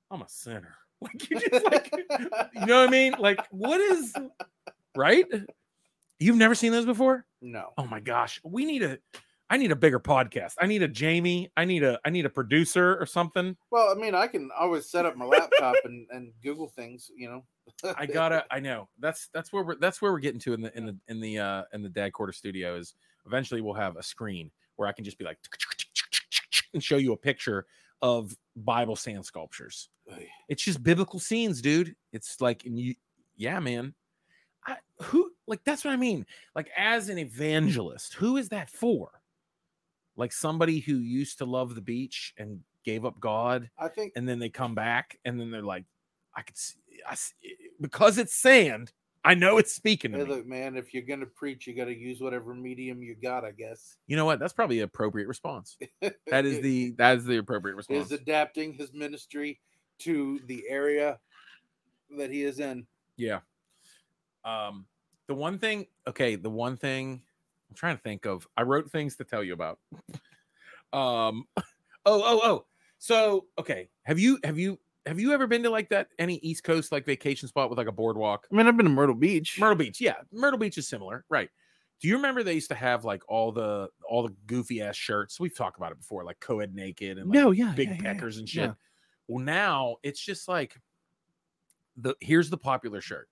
I'm 0.09 0.23
a 0.23 0.27
sinner. 0.27 0.73
Like 1.01 1.29
you 1.29 1.39
just 1.39 1.65
like, 1.65 1.93
you 2.55 2.65
know 2.65 2.79
what 2.79 2.87
I 2.87 2.89
mean? 2.89 3.13
Like, 3.19 3.45
what 3.51 3.79
is 3.79 4.15
right? 4.95 5.25
You've 6.19 6.37
never 6.37 6.55
seen 6.55 6.71
those 6.71 6.85
before? 6.87 7.27
no. 7.41 7.73
Oh 7.77 7.85
my 7.85 7.99
gosh, 7.99 8.41
we 8.43 8.65
need 8.65 8.79
to. 8.79 8.99
I 9.49 9.57
need 9.57 9.71
a 9.71 9.75
bigger 9.75 9.99
podcast. 9.99 10.53
I 10.59 10.65
need 10.65 10.81
a 10.81 10.87
Jamie. 10.87 11.51
I 11.55 11.65
need 11.65 11.83
a 11.83 11.99
I 12.03 12.09
need 12.09 12.25
a 12.25 12.29
producer 12.29 12.97
or 12.97 13.05
something. 13.05 13.55
Well, 13.69 13.91
I 13.91 13.99
mean, 13.99 14.15
I 14.15 14.27
can 14.27 14.49
always 14.57 14.89
set 14.89 15.05
up 15.05 15.15
my 15.15 15.25
laptop 15.25 15.75
and, 15.83 16.07
and 16.09 16.31
Google 16.41 16.67
things, 16.67 17.11
you 17.15 17.29
know. 17.29 17.43
I 17.97 18.05
gotta. 18.07 18.45
I 18.49 18.59
know 18.59 18.89
that's 18.99 19.29
that's 19.33 19.53
where 19.53 19.63
we're 19.63 19.75
that's 19.75 20.01
where 20.01 20.11
we're 20.11 20.19
getting 20.19 20.39
to 20.41 20.53
in 20.53 20.61
the 20.61 20.75
in 20.75 20.85
the 20.87 20.97
in 21.07 21.19
the 21.19 21.39
uh 21.39 21.63
in 21.73 21.83
the 21.83 21.89
dad 21.89 22.13
quarter 22.13 22.33
studio 22.33 22.75
is 22.75 22.95
eventually 23.27 23.61
we'll 23.61 23.75
have 23.75 23.97
a 23.97 24.03
screen 24.03 24.49
where 24.77 24.87
I 24.87 24.91
can 24.91 25.05
just 25.05 25.19
be 25.19 25.25
like 25.25 25.37
and 26.73 26.83
show 26.83 26.97
you 26.97 27.13
a 27.13 27.17
picture 27.17 27.67
of 28.01 28.35
Bible 28.55 28.95
sand 28.95 29.25
sculptures. 29.25 29.89
It's 30.49 30.63
just 30.63 30.83
biblical 30.83 31.19
scenes, 31.19 31.61
dude. 31.61 31.95
It's 32.13 32.41
like 32.41 32.65
and 32.65 32.79
you, 32.79 32.95
yeah, 33.35 33.59
man. 33.59 33.93
I, 34.67 34.77
who 35.03 35.31
like 35.47 35.63
that's 35.63 35.85
what 35.85 35.91
I 35.91 35.97
mean. 35.97 36.25
Like 36.55 36.69
as 36.75 37.09
an 37.09 37.19
evangelist, 37.19 38.15
who 38.15 38.37
is 38.37 38.49
that 38.49 38.71
for? 38.71 39.21
Like 40.17 40.31
somebody 40.31 40.79
who 40.79 40.95
used 40.97 41.37
to 41.39 41.45
love 41.45 41.75
the 41.75 41.81
beach 41.81 42.33
and 42.37 42.61
gave 42.83 43.05
up 43.05 43.19
God, 43.19 43.69
I 43.77 43.87
think 43.89 44.13
and 44.15 44.27
then 44.27 44.39
they 44.39 44.49
come 44.49 44.75
back, 44.75 45.19
and 45.25 45.39
then 45.39 45.51
they're 45.51 45.61
like, 45.61 45.85
I 46.35 46.41
could 46.41 46.57
see, 46.57 46.75
I 47.07 47.13
s- 47.13 47.33
because 47.81 48.17
it's 48.17 48.33
sand. 48.35 48.91
I 49.23 49.33
know 49.33 49.57
it's 49.57 49.73
speaking 49.73 50.11
to 50.11 50.19
Hey, 50.19 50.23
me. 50.23 50.29
look, 50.29 50.45
man, 50.45 50.77
if 50.77 50.93
you're 50.93 51.01
gonna 51.03 51.25
preach, 51.25 51.65
you 51.65 51.73
got 51.73 51.85
to 51.85 51.95
use 51.97 52.21
whatever 52.21 52.53
medium 52.53 53.01
you 53.01 53.15
got, 53.15 53.43
I 53.43 53.51
guess. 53.51 53.97
You 54.05 54.15
know 54.15 54.25
what? 54.25 54.37
That's 54.39 54.53
probably 54.53 54.81
appropriate 54.81 55.27
response. 55.27 55.77
That 56.27 56.45
is 56.45 56.61
the 56.61 56.91
that 56.99 57.17
is 57.17 57.25
the 57.25 57.37
appropriate 57.37 57.75
response. 57.75 58.05
is 58.05 58.11
adapting 58.11 58.73
his 58.73 58.93
ministry 58.93 59.59
to 59.99 60.39
the 60.45 60.63
area 60.69 61.19
that 62.17 62.29
he 62.29 62.43
is 62.43 62.59
in. 62.59 62.85
Yeah. 63.17 63.39
Um, 64.43 64.85
the 65.27 65.33
one 65.33 65.57
thing, 65.57 65.87
okay, 66.07 66.35
the 66.35 66.49
one 66.51 66.77
thing 66.77 67.23
I'm 67.75 67.77
trying 67.77 67.97
to 67.97 68.01
think 68.03 68.25
of, 68.25 68.47
I 68.55 68.61
wrote 68.61 68.89
things 68.89 69.17
to 69.17 69.25
tell 69.25 69.43
you 69.43 69.51
about. 69.51 69.79
um, 70.93 71.43
oh, 71.57 71.63
oh, 72.05 72.39
oh. 72.41 72.65
So, 72.99 73.47
okay, 73.59 73.89
have 74.03 74.17
you 74.17 74.39
have 74.45 74.57
you 74.57 74.79
have 75.05 75.19
you 75.19 75.33
ever 75.33 75.45
been 75.45 75.61
to 75.63 75.69
like 75.69 75.89
that 75.89 76.07
any 76.17 76.35
East 76.35 76.63
Coast 76.63 76.93
like 76.93 77.05
vacation 77.05 77.49
spot 77.49 77.69
with 77.69 77.77
like 77.77 77.87
a 77.87 77.91
boardwalk? 77.91 78.47
I 78.49 78.55
mean, 78.55 78.65
I've 78.65 78.77
been 78.77 78.85
to 78.85 78.91
Myrtle 78.91 79.13
Beach. 79.13 79.59
Myrtle 79.59 79.75
Beach, 79.75 79.99
yeah, 79.99 80.15
Myrtle 80.31 80.57
Beach 80.57 80.77
is 80.77 80.87
similar, 80.87 81.25
right? 81.29 81.49
Do 82.01 82.07
you 82.07 82.15
remember 82.15 82.43
they 82.43 82.53
used 82.53 82.69
to 82.69 82.75
have 82.75 83.03
like 83.03 83.21
all 83.27 83.51
the 83.51 83.89
all 84.09 84.23
the 84.23 84.33
goofy 84.47 84.81
ass 84.81 84.95
shirts? 84.95 85.37
We've 85.37 85.55
talked 85.55 85.77
about 85.77 85.91
it 85.91 85.99
before, 85.99 86.23
like 86.23 86.39
co-ed 86.39 86.73
naked 86.73 87.17
and 87.17 87.29
like 87.29 87.37
no, 87.37 87.51
yeah, 87.51 87.73
big 87.75 87.89
yeah, 87.89 87.95
yeah, 87.95 88.13
peckers 88.13 88.37
and 88.37 88.47
shit. 88.47 88.63
yeah. 88.63 88.73
Well, 89.27 89.43
now 89.43 89.97
it's 90.01 90.19
just 90.19 90.47
like 90.47 90.79
the 91.97 92.15
here's 92.21 92.49
the 92.49 92.57
popular 92.57 93.01
shirt. 93.01 93.27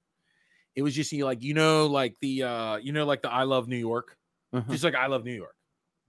It 0.75 0.81
was 0.81 0.93
just 0.93 1.11
you 1.13 1.23
like 1.23 1.41
you 1.41 1.53
know 1.53 1.87
like 1.87 2.17
the 2.19 2.43
uh 2.43 2.75
you 2.77 2.91
know 2.91 3.05
like 3.05 3.21
the 3.21 3.31
I 3.31 3.43
love 3.43 3.67
New 3.67 3.77
York, 3.77 4.17
Uh-huh. 4.53 4.71
just 4.71 4.83
like 4.83 4.95
I 4.95 5.07
love 5.07 5.25
New 5.25 5.33
York. 5.33 5.55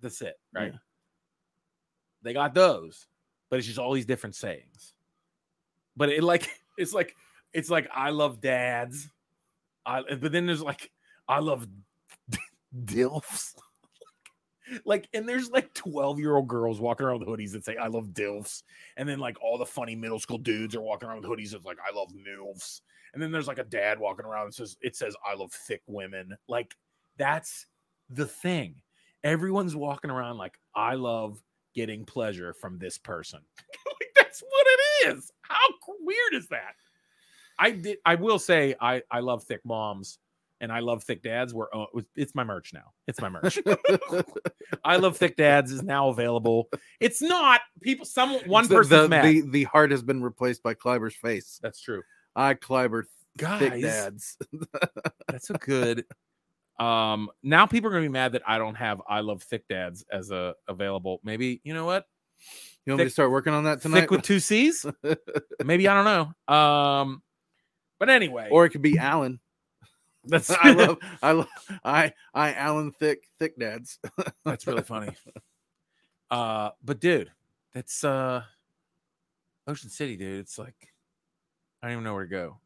That's 0.00 0.20
it, 0.20 0.34
right? 0.54 0.72
Yeah. 0.72 0.78
They 2.22 2.32
got 2.32 2.54
those, 2.54 3.06
but 3.50 3.58
it's 3.58 3.66
just 3.66 3.78
all 3.78 3.92
these 3.92 4.06
different 4.06 4.36
sayings. 4.36 4.94
But 5.96 6.10
it 6.10 6.22
like 6.22 6.48
it's 6.78 6.92
like 6.92 7.14
it's 7.52 7.70
like 7.70 7.88
I 7.92 8.10
love 8.10 8.40
dads. 8.40 9.08
I 9.86 10.02
but 10.02 10.32
then 10.32 10.46
there's 10.46 10.62
like 10.62 10.90
I 11.28 11.38
love 11.40 11.66
dilfs. 12.84 13.54
like 14.84 15.08
and 15.14 15.28
there's 15.28 15.50
like 15.50 15.72
12 15.74 16.18
year 16.18 16.36
old 16.36 16.48
girls 16.48 16.80
walking 16.80 17.06
around 17.06 17.20
with 17.20 17.28
hoodies 17.28 17.52
that 17.52 17.64
say 17.64 17.76
I 17.76 17.86
love 17.86 18.08
dilfs. 18.08 18.62
And 18.96 19.08
then 19.08 19.18
like 19.18 19.42
all 19.42 19.58
the 19.58 19.66
funny 19.66 19.94
middle 19.94 20.18
school 20.18 20.38
dudes 20.38 20.74
are 20.74 20.82
walking 20.82 21.08
around 21.08 21.22
with 21.22 21.30
hoodies 21.30 21.50
that's 21.52 21.64
like 21.64 21.78
I 21.80 21.96
love 21.96 22.10
milfs. 22.12 22.80
And 23.12 23.22
then 23.22 23.30
there's 23.30 23.46
like 23.46 23.58
a 23.58 23.64
dad 23.64 23.98
walking 23.98 24.26
around 24.26 24.46
and 24.46 24.54
says 24.54 24.76
it 24.82 24.96
says 24.96 25.14
I 25.24 25.34
love 25.34 25.52
thick 25.52 25.82
women. 25.86 26.36
Like 26.48 26.74
that's 27.16 27.66
the 28.10 28.26
thing. 28.26 28.76
Everyone's 29.22 29.74
walking 29.74 30.10
around 30.10 30.36
like 30.38 30.58
I 30.74 30.94
love 30.94 31.40
getting 31.74 32.04
pleasure 32.04 32.52
from 32.54 32.78
this 32.78 32.98
person. 32.98 33.40
like, 33.86 34.10
that's 34.14 34.42
what 34.42 34.66
it 34.68 35.16
is. 35.16 35.32
How 35.42 35.68
weird 36.00 36.34
is 36.34 36.48
that? 36.48 36.74
I 37.58 37.70
did. 37.70 37.98
I 38.04 38.16
will 38.16 38.38
say 38.38 38.74
I 38.80 39.02
I 39.10 39.20
love 39.20 39.44
thick 39.44 39.60
moms 39.64 40.18
and 40.60 40.72
I 40.72 40.80
love 40.80 41.04
thick 41.04 41.22
dads. 41.22 41.54
We're 41.54 41.66
uh, 41.74 41.86
it's 42.16 42.34
my 42.34 42.44
merch 42.44 42.72
now. 42.72 42.92
It's 43.06 43.20
my 43.20 43.28
merch. 43.28 43.58
I 44.84 44.96
love 44.96 45.16
thick 45.16 45.36
dads 45.36 45.70
is 45.72 45.82
now 45.82 46.08
available. 46.08 46.68
It's 47.00 47.22
not 47.22 47.60
people. 47.80 48.06
Some 48.06 48.34
one 48.46 48.66
The- 48.66 48.74
person's 48.74 49.02
the, 49.02 49.08
mad. 49.08 49.24
the 49.24 49.40
the 49.42 49.64
heart 49.64 49.90
has 49.90 50.02
been 50.02 50.22
replaced 50.22 50.62
by 50.62 50.74
Kleiber's 50.74 51.14
face. 51.14 51.60
That's 51.62 51.80
true. 51.80 52.02
I 52.34 52.54
Kleiber 52.54 53.04
Guys, 53.36 53.60
thick 53.60 53.82
dads. 53.82 54.38
that's 55.28 55.50
a 55.50 55.54
good. 55.54 56.04
Um, 56.78 57.30
now 57.42 57.66
people 57.66 57.88
are 57.88 57.92
gonna 57.92 58.02
be 58.02 58.08
mad 58.08 58.32
that 58.32 58.42
I 58.46 58.58
don't 58.58 58.74
have 58.74 59.00
I 59.08 59.20
love 59.20 59.42
thick 59.42 59.68
dads 59.68 60.04
as 60.10 60.30
a 60.30 60.54
available. 60.66 61.20
Maybe 61.22 61.60
you 61.64 61.74
know 61.74 61.84
what? 61.84 62.06
You 62.84 62.92
want 62.92 62.98
me 62.98 63.04
to 63.04 63.10
start 63.10 63.30
working 63.30 63.52
on 63.52 63.64
that 63.64 63.80
tonight? 63.80 64.00
Thick 64.00 64.10
with 64.10 64.22
two 64.22 64.40
C's. 64.40 64.84
Maybe 65.64 65.88
I 65.88 65.94
don't 65.94 66.34
know. 66.48 66.54
Um, 66.54 67.22
but 67.98 68.10
anyway, 68.10 68.48
or 68.50 68.66
it 68.66 68.70
could 68.70 68.82
be 68.82 68.98
Alan. 68.98 69.40
that's 70.24 70.50
I 70.62 70.72
love 70.72 70.98
I 71.22 71.32
love 71.32 71.48
I 71.84 72.12
I 72.34 72.54
Alan 72.54 72.92
thick 72.92 73.28
thick 73.38 73.58
dads. 73.58 73.98
That's 74.44 74.66
really 74.66 74.82
funny. 74.82 75.12
Uh, 76.30 76.70
but 76.82 77.00
dude, 77.00 77.30
that's 77.72 78.02
uh 78.04 78.42
Ocean 79.66 79.90
City, 79.90 80.16
dude. 80.16 80.40
It's 80.40 80.58
like 80.58 80.92
I 81.82 81.86
don't 81.86 81.92
even 81.92 82.04
know 82.04 82.14
where 82.14 82.24
to 82.24 82.30
go. 82.30 82.58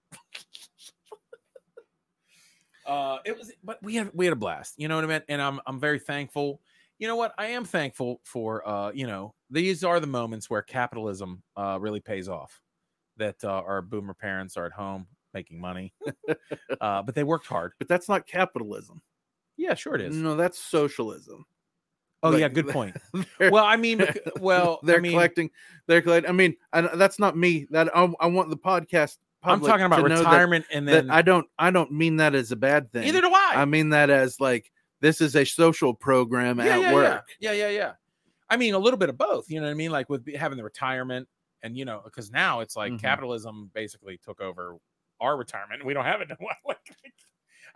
Uh 2.89 3.18
it 3.24 3.36
was 3.36 3.53
but 3.62 3.80
we 3.82 3.95
had 3.95 4.11
we 4.14 4.24
had 4.24 4.32
a 4.32 4.36
blast, 4.36 4.74
you 4.78 4.89
know 4.89 4.97
what 4.97 5.05
I 5.05 5.09
mean? 5.09 5.22
And 5.28 5.41
I'm 5.41 5.61
I'm 5.66 5.78
very 5.78 5.99
thankful. 5.99 6.61
You 6.99 7.07
know 7.07 7.16
what? 7.16 7.32
I 7.39 7.47
am 7.49 7.64
thankful 7.64 8.20
for 8.24 8.66
uh, 8.68 8.91
you 8.93 9.07
know, 9.07 9.34
these 9.51 9.84
are 9.84 10.01
the 10.01 10.07
moments 10.09 10.51
where 10.51 10.62
capitalism 10.62 11.43
uh 11.57 11.78
really 11.80 12.01
pays 12.01 12.28
off. 12.28 12.61
That 13.18 13.43
uh, 13.45 13.49
our 13.49 13.82
boomer 13.82 14.14
parents 14.14 14.57
are 14.57 14.64
at 14.64 14.72
home 14.72 15.07
making 15.34 15.61
money. 15.61 15.93
uh, 16.80 17.03
but 17.03 17.14
they 17.14 17.24
worked 17.24 17.47
hard. 17.47 17.72
But 17.78 17.89
that's 17.89 18.09
not 18.09 18.26
capitalism. 18.26 19.03
Yeah, 19.57 19.74
sure 19.74 19.95
it 19.95 20.01
is. 20.01 20.16
No, 20.16 20.36
that's 20.36 20.59
socialism. 20.59 21.45
Oh 22.22 22.30
like- 22.30 22.41
yeah, 22.41 22.49
good 22.49 22.68
point. 22.78 22.97
Well, 23.41 23.64
I 23.64 23.76
mean, 23.76 24.05
well, 24.41 24.80
they're 24.82 24.97
I 24.97 25.01
mean, 25.01 25.12
collecting. 25.12 25.51
They're 25.86 26.03
collecting. 26.03 26.30
I 26.30 26.32
mean, 26.32 26.57
and 26.72 26.89
that's 26.95 27.18
not 27.18 27.36
me. 27.36 27.66
That 27.70 27.95
I, 27.97 28.12
I 28.20 28.26
want 28.26 28.51
the 28.51 28.57
podcast. 28.57 29.18
I'm 29.43 29.61
talking 29.61 29.86
about 29.86 30.03
know 30.03 30.09
that- 30.09 30.18
retirement 30.18 30.66
and 30.72 30.86
That, 30.89 30.93
then 30.93 31.11
I 31.11 31.22
don't. 31.22 31.47
I 31.59 31.70
don't 31.70 31.93
mean 31.93 32.16
that 32.16 32.34
as 32.34 32.51
a 32.53 32.57
bad 32.57 32.91
thing. 32.93 33.05
either 33.05 33.20
do 33.20 33.30
I. 33.32 33.53
I 33.57 33.64
mean 33.64 33.91
that 33.91 34.11
as 34.11 34.41
like 34.41 34.70
this 35.01 35.20
is 35.20 35.36
a 35.36 35.45
social 35.45 35.95
program 35.95 36.59
yeah, 36.59 36.64
at 36.64 36.80
yeah, 36.80 36.95
work. 36.95 37.24
yeah, 37.41 37.53
yeah, 37.53 37.68
yeah, 37.68 37.68
yeah. 37.76 37.93
I 38.51 38.57
mean, 38.57 38.74
a 38.74 38.78
little 38.78 38.99
bit 38.99 39.09
of 39.11 39.16
both. 39.18 39.49
You 39.51 39.61
know 39.61 39.66
what 39.66 39.70
I 39.72 39.74
mean? 39.74 39.91
Like 39.93 40.09
with 40.09 40.34
having 40.34 40.59
the 40.59 40.64
retirement, 40.64 41.28
and 41.62 41.76
you 41.76 41.84
know, 41.84 42.01
because 42.05 42.30
now 42.32 42.61
it's 42.61 42.74
like 42.76 42.93
Mhm. 42.93 43.01
capitalism 43.01 43.70
basically 43.74 44.18
took 44.24 44.41
over 44.41 44.76
our 45.20 45.36
retirement. 45.36 45.80
and 45.80 45.86
We 45.86 45.95
don't 45.95 46.05
have 46.05 46.20
it. 46.20 46.30
like, 46.66 46.78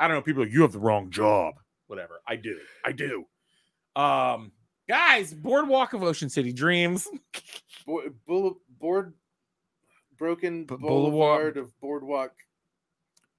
I 0.01 0.09
don't 0.09 0.17
know. 0.17 0.23
People 0.23 0.43
like, 0.45 0.53
you 0.53 0.63
have 0.63 0.73
the 0.73 0.79
wrong 0.81 1.11
job. 1.11 1.55
Whatever. 1.87 2.23
I 2.27 2.37
do. 2.37 2.59
I 2.85 2.93
do. 2.93 3.25
Um, 3.95 4.53
guys, 4.89 5.35
Boardwalk 5.35 5.93
of 5.93 6.03
Ocean 6.03 6.29
City 6.31 6.53
Dreams. 6.53 7.07
Bo- 7.87 8.11
bull- 8.27 8.61
board 8.81 9.15
broken 10.23 10.65
B- 10.65 10.77
boulevard. 10.77 10.85
boulevard 10.85 11.57
of 11.57 11.81
boardwalk 11.81 12.33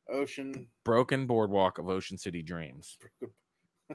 ocean 0.09 0.67
Broken 0.83 1.25
Boardwalk 1.27 1.77
of 1.77 1.87
Ocean 1.87 2.17
City 2.17 2.41
Dreams. 2.41 2.97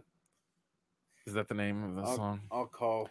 Is 1.27 1.35
that 1.35 1.49
the 1.49 1.55
name 1.55 1.85
of 1.85 1.95
the 1.97 2.03
I'll- 2.03 2.17
song? 2.17 2.41
I'll 2.51 2.67
call 2.67 3.11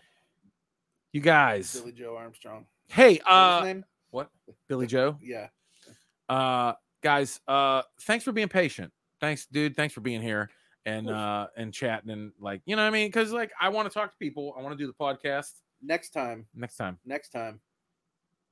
You 1.13 1.21
guys. 1.21 1.79
Billie 1.79 1.91
Joe 1.91 2.15
Armstrong. 2.17 2.65
Hey, 2.87 3.19
uh, 3.27 3.61
name? 3.63 3.85
what? 4.09 4.31
Billie 4.67 4.87
Joe. 4.87 5.17
Yeah. 5.21 5.49
uh 6.27 6.73
guys 7.03 7.39
uh 7.47 7.83
thanks 8.01 8.25
for 8.25 8.31
being 8.31 8.49
patient 8.49 8.91
thanks 9.21 9.45
dude 9.45 9.75
thanks 9.75 9.93
for 9.93 10.01
being 10.01 10.21
here 10.21 10.49
and 10.87 11.07
uh 11.09 11.45
and 11.55 11.71
chatting 11.71 12.09
and 12.09 12.31
like 12.39 12.59
you 12.65 12.75
know 12.75 12.81
what 12.81 12.87
i 12.87 12.91
mean 12.91 13.07
because 13.07 13.31
like 13.31 13.51
i 13.61 13.69
want 13.69 13.87
to 13.87 13.93
talk 13.93 14.09
to 14.11 14.17
people 14.17 14.53
i 14.57 14.61
want 14.63 14.75
to 14.75 14.83
do 14.83 14.87
the 14.87 14.93
podcast 14.99 15.51
Next 15.81 16.09
time, 16.09 16.47
next 16.55 16.75
time 16.75 16.97
next 17.05 17.29
time, 17.29 17.61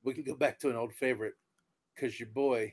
we 0.06 0.14
can 0.14 0.22
go 0.22 0.34
back 0.34 0.58
to 0.60 0.70
an 0.70 0.76
old 0.76 0.94
favorite 0.94 1.34
because 1.94 2.18
your 2.18 2.28
boy 2.28 2.72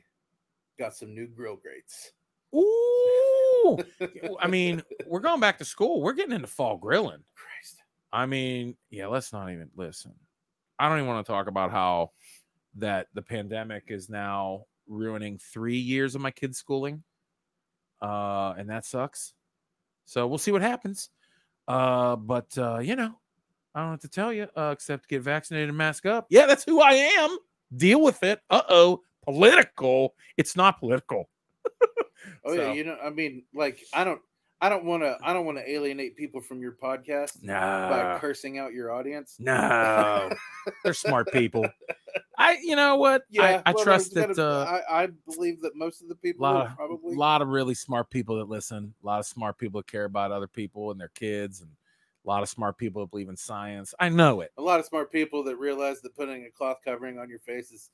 got 0.79 0.95
some 0.95 1.13
new 1.13 1.27
grill 1.27 1.57
grates. 1.57 2.13
Ooh, 2.55 3.79
i 4.39 4.47
mean 4.47 4.83
we're 5.07 5.19
going 5.19 5.39
back 5.39 5.57
to 5.57 5.65
school. 5.65 6.01
We're 6.01 6.13
getting 6.13 6.35
into 6.35 6.47
fall 6.47 6.77
grilling. 6.77 7.23
Christ. 7.35 7.81
i 8.13 8.25
mean 8.25 8.77
yeah 8.91 9.07
let's 9.07 9.33
not 9.33 9.51
even 9.51 9.69
listen. 9.75 10.13
I 10.77 10.87
don't 10.87 10.99
even 10.99 11.07
want 11.07 11.25
to 11.25 11.31
talk 11.31 11.47
about 11.47 11.71
how 11.71 12.11
that 12.75 13.07
the 13.13 13.21
pandemic 13.21 13.85
is 13.87 14.09
now 14.09 14.65
ruining 14.87 15.39
three 15.39 15.77
years 15.77 16.13
of 16.15 16.21
my 16.21 16.31
kids 16.31 16.57
schooling 16.57 17.03
uh 18.01 18.53
and 18.57 18.69
that 18.69 18.85
sucks. 18.85 19.33
So 20.05 20.27
we'll 20.27 20.37
see 20.37 20.51
what 20.51 20.61
happens. 20.61 21.09
Uh 21.67 22.15
but 22.15 22.55
uh 22.57 22.79
you 22.79 22.95
know 22.95 23.15
i 23.75 23.81
don't 23.81 23.91
have 23.91 23.99
to 23.99 24.07
tell 24.09 24.31
you 24.33 24.47
uh 24.55 24.69
except 24.73 25.07
get 25.09 25.21
vaccinated 25.21 25.69
and 25.69 25.77
mask 25.77 26.05
up 26.05 26.25
yeah 26.29 26.45
that's 26.45 26.63
who 26.63 26.81
i 26.81 26.91
am 26.93 27.37
deal 27.75 28.01
with 28.01 28.21
it 28.23 28.39
uh-oh 28.49 29.01
political 29.23 30.13
it's 30.37 30.55
not 30.55 30.79
political 30.79 31.29
Oh 32.45 32.53
yeah, 32.53 32.71
you 32.73 32.83
know, 32.85 32.97
I 33.03 33.09
mean, 33.09 33.43
like 33.53 33.79
I 33.93 34.03
don't, 34.03 34.21
I 34.61 34.69
don't 34.69 34.85
want 34.85 35.03
to. 35.03 35.17
I 35.21 35.33
don't 35.33 35.45
want 35.45 35.57
to 35.57 35.69
alienate 35.69 36.15
people 36.17 36.39
from 36.41 36.61
your 36.61 36.73
podcast 36.73 37.41
by 37.45 37.47
No, 38.13 38.17
cursing 38.19 38.59
out 38.59 38.73
your 38.73 38.91
audience. 38.93 39.35
no, 39.39 40.29
they're 40.83 40.93
smart 40.93 41.31
people. 41.33 41.65
I, 42.37 42.57
you 42.61 42.75
know 42.77 42.95
what? 42.95 43.23
I, 43.39 43.61
I 43.65 43.71
well, 43.73 43.83
trust 43.83 44.13
there's 44.13 44.35
that. 44.35 44.35
gotta- 44.37 44.71
Uh, 44.71 44.81
I, 44.89 45.03
I 45.03 45.07
believe 45.33 45.61
that 45.61 45.75
most 45.75 46.01
of 46.01 46.07
the 46.09 46.15
people 46.15 46.43
lot 46.43 46.55
are 46.55 46.67
of, 46.69 46.75
probably. 46.75 47.13
A 47.15 47.17
lot 47.19 47.41
of 47.41 47.49
really 47.49 47.73
smart 47.75 48.09
people 48.09 48.37
that 48.37 48.49
listen. 48.49 48.93
A 49.03 49.05
lot 49.05 49.19
of 49.19 49.25
smart 49.25 49.57
people 49.57 49.81
that 49.81 49.87
care 49.87 50.05
about 50.05 50.31
other 50.31 50.47
people 50.47 50.91
and 50.91 50.99
their 50.99 51.11
kids, 51.15 51.61
and 51.61 51.69
a 52.25 52.29
lot 52.29 52.43
of 52.43 52.49
smart 52.49 52.77
people 52.77 53.01
that 53.01 53.11
believe 53.11 53.29
in 53.29 53.37
science. 53.37 53.93
I 53.99 54.09
know 54.09 54.41
it. 54.41 54.51
a 54.57 54.61
lot 54.61 54.79
of 54.79 54.85
smart 54.85 55.11
people 55.11 55.43
that 55.43 55.57
realize 55.57 56.01
that 56.01 56.15
putting 56.15 56.45
a 56.45 56.51
cloth 56.51 56.77
covering 56.83 57.19
on 57.19 57.29
your 57.29 57.39
face 57.39 57.71
is 57.71 57.89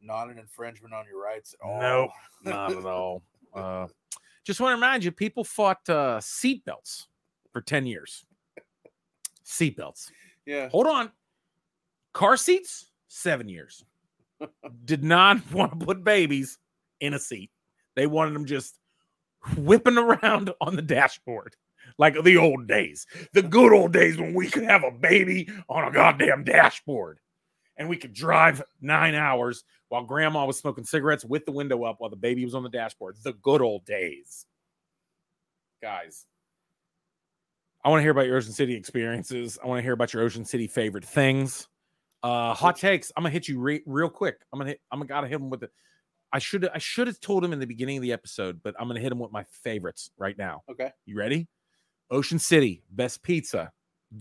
not 0.00 0.28
an 0.28 0.38
infringement 0.38 0.92
on 0.92 1.06
your 1.06 1.22
rights 1.22 1.54
at 1.54 1.66
all. 1.66 1.80
Nope, 1.80 2.10
not 2.44 2.72
at 2.72 2.84
all. 2.84 3.22
Uh, 3.54 3.86
just 4.44 4.60
want 4.60 4.72
to 4.72 4.74
remind 4.74 5.04
you, 5.04 5.10
people 5.10 5.44
fought 5.44 5.88
uh, 5.88 6.18
seatbelts 6.20 7.06
for 7.52 7.62
ten 7.62 7.86
years. 7.86 8.24
Seatbelts. 9.46 10.10
Yeah. 10.46 10.68
Hold 10.68 10.86
on. 10.86 11.10
Car 12.12 12.36
seats, 12.36 12.90
seven 13.08 13.48
years. 13.48 13.84
Did 14.84 15.02
not 15.02 15.38
want 15.52 15.78
to 15.78 15.86
put 15.86 16.04
babies 16.04 16.58
in 17.00 17.14
a 17.14 17.18
seat. 17.18 17.50
They 17.96 18.06
wanted 18.06 18.34
them 18.34 18.44
just 18.44 18.78
whipping 19.56 19.98
around 19.98 20.52
on 20.60 20.76
the 20.76 20.82
dashboard 20.82 21.54
like 21.98 22.22
the 22.22 22.36
old 22.36 22.66
days, 22.66 23.06
the 23.32 23.42
good 23.42 23.72
old 23.72 23.92
days 23.92 24.18
when 24.18 24.34
we 24.34 24.48
could 24.48 24.64
have 24.64 24.84
a 24.84 24.90
baby 24.90 25.48
on 25.68 25.84
a 25.84 25.92
goddamn 25.92 26.44
dashboard 26.44 27.18
and 27.76 27.88
we 27.88 27.96
could 27.96 28.12
drive 28.12 28.62
nine 28.80 29.14
hours 29.14 29.64
while 29.88 30.04
grandma 30.04 30.44
was 30.44 30.58
smoking 30.58 30.84
cigarettes 30.84 31.24
with 31.24 31.44
the 31.46 31.52
window 31.52 31.84
up 31.84 31.96
while 31.98 32.10
the 32.10 32.16
baby 32.16 32.44
was 32.44 32.54
on 32.54 32.62
the 32.62 32.68
dashboard. 32.68 33.16
The 33.22 33.32
good 33.32 33.62
old 33.62 33.84
days. 33.84 34.46
Guys, 35.82 36.26
I 37.84 37.90
want 37.90 37.98
to 38.00 38.02
hear 38.02 38.10
about 38.10 38.26
your 38.26 38.36
Ocean 38.36 38.52
City 38.52 38.74
experiences. 38.74 39.58
I 39.62 39.66
want 39.66 39.78
to 39.78 39.82
hear 39.82 39.92
about 39.92 40.12
your 40.12 40.22
Ocean 40.22 40.44
City 40.44 40.66
favorite 40.66 41.04
things. 41.04 41.68
Uh, 42.22 42.54
hot 42.54 42.76
takes. 42.76 43.12
I'm 43.16 43.22
gonna 43.22 43.32
hit 43.32 43.48
you 43.48 43.60
re- 43.60 43.82
real 43.84 44.08
quick. 44.08 44.38
I'm 44.50 44.58
gonna 44.58 44.70
hit, 44.70 44.80
I'm 44.90 44.98
gonna 44.98 45.08
gotta 45.08 45.28
hit 45.28 45.36
him 45.36 45.50
with 45.50 45.62
it. 45.62 45.70
I 46.32 46.38
should 46.38 46.66
I 46.66 46.78
should 46.78 47.06
have 47.06 47.20
told 47.20 47.44
him 47.44 47.52
in 47.52 47.60
the 47.60 47.66
beginning 47.66 47.98
of 47.98 48.02
the 48.02 48.14
episode, 48.14 48.60
but 48.62 48.74
I'm 48.80 48.88
gonna 48.88 49.00
hit 49.00 49.12
him 49.12 49.18
with 49.18 49.30
my 49.30 49.44
favorites 49.62 50.10
right 50.16 50.36
now. 50.38 50.62
Okay. 50.70 50.90
You 51.04 51.18
ready? 51.18 51.48
Ocean 52.10 52.38
City, 52.38 52.82
best 52.90 53.22
pizza, 53.22 53.72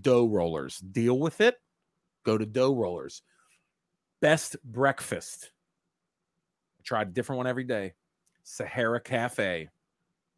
dough 0.02 0.28
rollers. 0.28 0.80
Deal 0.80 1.20
with 1.20 1.42
it. 1.42 1.56
Go 2.24 2.38
to 2.38 2.46
dough 2.46 2.74
rollers. 2.76 3.22
Best 4.22 4.56
breakfast. 4.64 5.52
I 6.80 6.82
try 6.84 7.02
a 7.02 7.06
different 7.06 7.38
one 7.38 7.48
every 7.48 7.66
day. 7.66 7.94
Sahara 8.44 9.02
Cafe. 9.02 9.70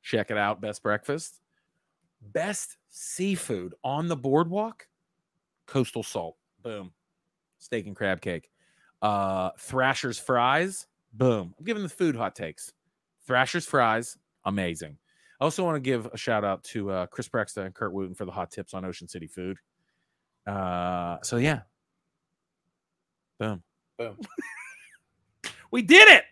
Check 0.02 0.32
it 0.32 0.38
out. 0.38 0.62
Best 0.62 0.84
breakfast. 0.84 1.42
Best 2.22 2.78
seafood 2.90 3.76
on 3.84 4.08
the 4.08 4.16
boardwalk. 4.16 4.88
Coastal 5.68 6.04
salt. 6.04 6.38
Boom. 6.64 6.92
Steak 7.60 7.88
and 7.88 7.96
crab 7.96 8.22
cake. 8.22 8.50
Uh 9.02 9.52
Thrasher's 9.60 10.18
fries. 10.18 10.88
Boom. 11.14 11.54
I'm 11.58 11.66
giving 11.66 11.84
the 11.84 11.90
food 11.90 12.16
hot 12.16 12.36
takes. 12.36 12.74
Thrasher's 13.28 13.66
fries. 13.66 14.18
Amazing. 14.46 14.98
Also 15.46 15.64
want 15.64 15.76
to 15.76 15.80
give 15.80 16.08
a 16.08 16.18
shout 16.18 16.44
out 16.44 16.64
to 16.64 16.90
uh, 16.90 17.06
Chris 17.06 17.30
Prexta 17.30 17.64
and 17.64 17.76
Kurt 17.76 17.94
Wooten 17.94 18.16
for 18.16 18.26
the 18.26 18.32
hot 18.32 18.50
tips 18.50 18.74
on 18.74 18.84
Ocean 18.84 19.08
City 19.08 19.28
food. 19.28 19.60
Uh, 20.48 21.18
so 21.22 21.38
yeah, 21.38 21.60
boom, 23.38 23.62
Boom. 24.00 24.18
we 25.72 25.84
did 25.84 26.08
it, 26.08 26.24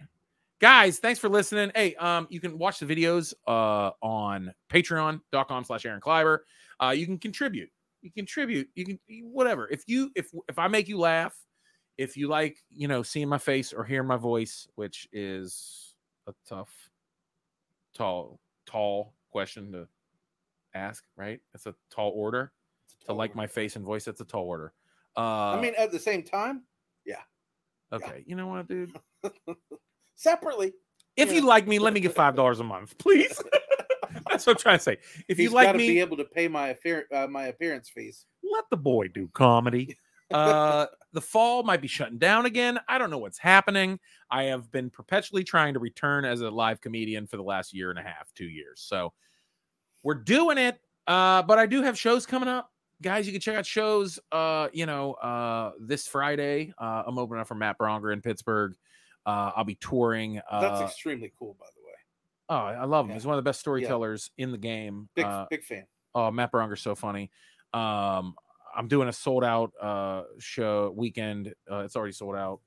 guys. 0.59 0.97
Thanks 0.97 1.19
for 1.19 1.29
listening. 1.29 1.71
Hey, 1.75 1.93
um, 1.93 2.25
you 2.31 2.39
can 2.39 2.57
watch 2.57 2.79
the 2.79 2.87
videos 2.87 3.35
uh 3.47 3.91
on 4.01 4.51
Patreon.com/slash 4.71 5.85
Aaron 5.85 6.01
Kleiber. 6.01 6.39
Uh, 6.79 6.89
you 6.89 7.05
can 7.05 7.19
contribute. 7.19 7.69
You 8.01 8.09
contribute. 8.11 8.67
You 8.73 8.83
can 8.83 8.99
whatever. 9.25 9.69
If 9.69 9.83
you 9.85 10.09
if 10.15 10.31
if 10.49 10.57
I 10.57 10.67
make 10.67 10.87
you 10.87 10.97
laugh, 10.97 11.35
if 11.99 12.17
you 12.17 12.29
like, 12.29 12.57
you 12.71 12.87
know, 12.87 13.03
seeing 13.03 13.29
my 13.29 13.37
face 13.37 13.73
or 13.73 13.83
hearing 13.83 14.07
my 14.07 14.17
voice, 14.17 14.67
which 14.73 15.07
is 15.13 15.93
a 16.25 16.33
tough, 16.49 16.71
tall, 17.93 18.39
tall 18.65 19.13
question 19.31 19.71
to 19.73 19.87
ask, 20.73 21.03
right? 21.15 21.39
It's 21.53 21.65
a 21.65 21.75
tall 21.89 22.11
order 22.15 22.51
to 23.05 23.13
like 23.13 23.35
my 23.35 23.47
face 23.47 23.75
and 23.75 23.85
voice. 23.85 24.05
That's 24.05 24.21
a 24.21 24.25
tall 24.25 24.43
order. 24.45 24.73
Uh, 25.17 25.51
I 25.57 25.61
mean, 25.61 25.73
at 25.77 25.91
the 25.91 25.99
same 25.99 26.23
time, 26.23 26.63
yeah. 27.05 27.21
okay, 27.91 28.23
you 28.25 28.35
know 28.35 28.47
what, 28.47 28.67
dude? 28.67 28.91
separately. 30.15 30.73
If 31.15 31.29
Yeah. 31.29 31.35
you 31.35 31.41
like 31.41 31.67
me, 31.67 31.79
let 31.79 31.93
me 31.93 31.99
get 31.99 32.15
five 32.15 32.35
dollars 32.35 32.59
a 32.59 32.63
month, 32.63 32.97
please. 32.97 33.39
That's 34.29 34.45
what 34.45 34.57
I'm 34.57 34.61
trying 34.61 34.77
to 34.77 34.83
say. 34.83 34.97
If 35.27 35.37
He's 35.37 35.49
you 35.49 35.55
like 35.55 35.75
me, 35.75 35.87
be 35.89 35.99
able 35.99 36.17
to 36.17 36.25
pay 36.25 36.47
my 36.47 36.69
appear- 36.69 37.07
uh, 37.11 37.27
my 37.27 37.47
appearance 37.47 37.89
fees. 37.89 38.25
let 38.43 38.65
the 38.69 38.77
boy 38.77 39.07
do 39.07 39.27
comedy. 39.33 39.97
Uh, 40.31 40.87
the 41.13 41.21
fall 41.21 41.63
might 41.63 41.81
be 41.81 41.87
shutting 41.87 42.17
down 42.17 42.45
again. 42.45 42.79
I 42.87 42.97
don't 42.97 43.09
know 43.09 43.17
what's 43.19 43.37
happening. 43.37 43.99
I 44.31 44.43
have 44.43 44.71
been 44.71 44.89
perpetually 44.89 45.43
trying 45.43 45.73
to 45.75 45.79
return 45.79 46.25
as 46.25 46.41
a 46.41 46.49
live 46.49 46.81
comedian 46.81 47.27
for 47.27 47.37
the 47.37 47.43
last 47.43 47.73
year 47.73 47.89
and 47.91 47.99
a 47.99 48.03
half, 48.03 48.33
two 48.33 48.47
years. 48.47 48.81
So 48.81 49.13
we're 50.01 50.15
doing 50.15 50.57
it. 50.57 50.79
Uh, 51.05 51.41
but 51.43 51.59
I 51.59 51.65
do 51.65 51.81
have 51.83 51.97
shows 51.99 52.25
coming 52.25 52.49
up. 52.49 52.71
Guys, 53.01 53.25
you 53.27 53.33
can 53.33 53.41
check 53.41 53.57
out 53.57 53.65
shows. 53.65 54.19
Uh, 54.31 54.69
you 54.71 54.85
know, 54.85 55.13
uh, 55.15 55.73
this 55.79 56.07
Friday, 56.07 56.73
uh, 56.77 57.03
I'm 57.05 57.17
opening 57.17 57.41
up 57.41 57.47
for 57.47 57.55
Matt 57.55 57.77
Braunger 57.77 58.11
in 58.13 58.21
Pittsburgh. 58.21 58.75
Uh, 59.25 59.51
I'll 59.55 59.65
be 59.65 59.75
touring. 59.75 60.35
That's 60.51 60.81
Uh, 60.81 60.85
extremely 60.85 61.31
cool, 61.37 61.55
by 61.59 61.65
the 61.75 61.81
way. 61.85 61.93
oh, 62.49 62.55
I 62.55 62.85
love 62.85 63.05
him. 63.05 63.09
yeah. 63.11 63.15
He's 63.15 63.25
one 63.25 63.37
of 63.37 63.43
the 63.43 63.47
best 63.49 63.59
storytellers 63.59 64.31
in 64.37 64.51
the 64.51 64.57
game. 64.57 65.09
Big 65.15 65.25
Uh, 65.25 65.45
big 65.49 65.63
fan. 65.63 65.85
Oh, 66.15 66.31
Matt 66.31 66.51
Braunger's 66.51 66.81
so 66.81 66.95
funny. 66.95 67.29
Um, 67.73 68.35
I'm 68.75 68.87
doing 68.87 69.07
a 69.07 69.13
sold 69.13 69.43
out 69.43 69.71
uh 69.81 70.23
show 70.39 70.93
weekend. 70.95 71.53
Uh, 71.71 71.79
it's 71.79 71.95
already 71.95 72.13
sold 72.13 72.35
out 72.35 72.61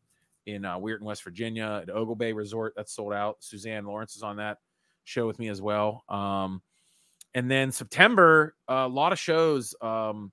in 0.47 0.65
uh, 0.65 0.79
Weirton, 0.79 1.03
West 1.03 1.25
Virginia 1.25 1.81
at 1.83 1.89
Oglebay 1.89 2.35
Resort. 2.35 2.75
That's 2.77 2.93
sold 2.93 3.13
out. 3.13 3.37
Suzanne 3.41 3.85
Lawrence 3.85 4.17
is 4.17 4.23
on 4.23 4.37
that 4.37 4.59
show 5.05 5.27
with 5.27 5.39
me 5.39 5.49
as 5.49 5.61
well. 5.61 6.05
Um, 6.09 6.63
and 7.35 7.51
then 7.51 7.71
September, 7.73 8.55
a 8.69 8.89
lot 8.89 9.13
of 9.13 9.19
shows. 9.19 9.75
Um, 9.81 10.33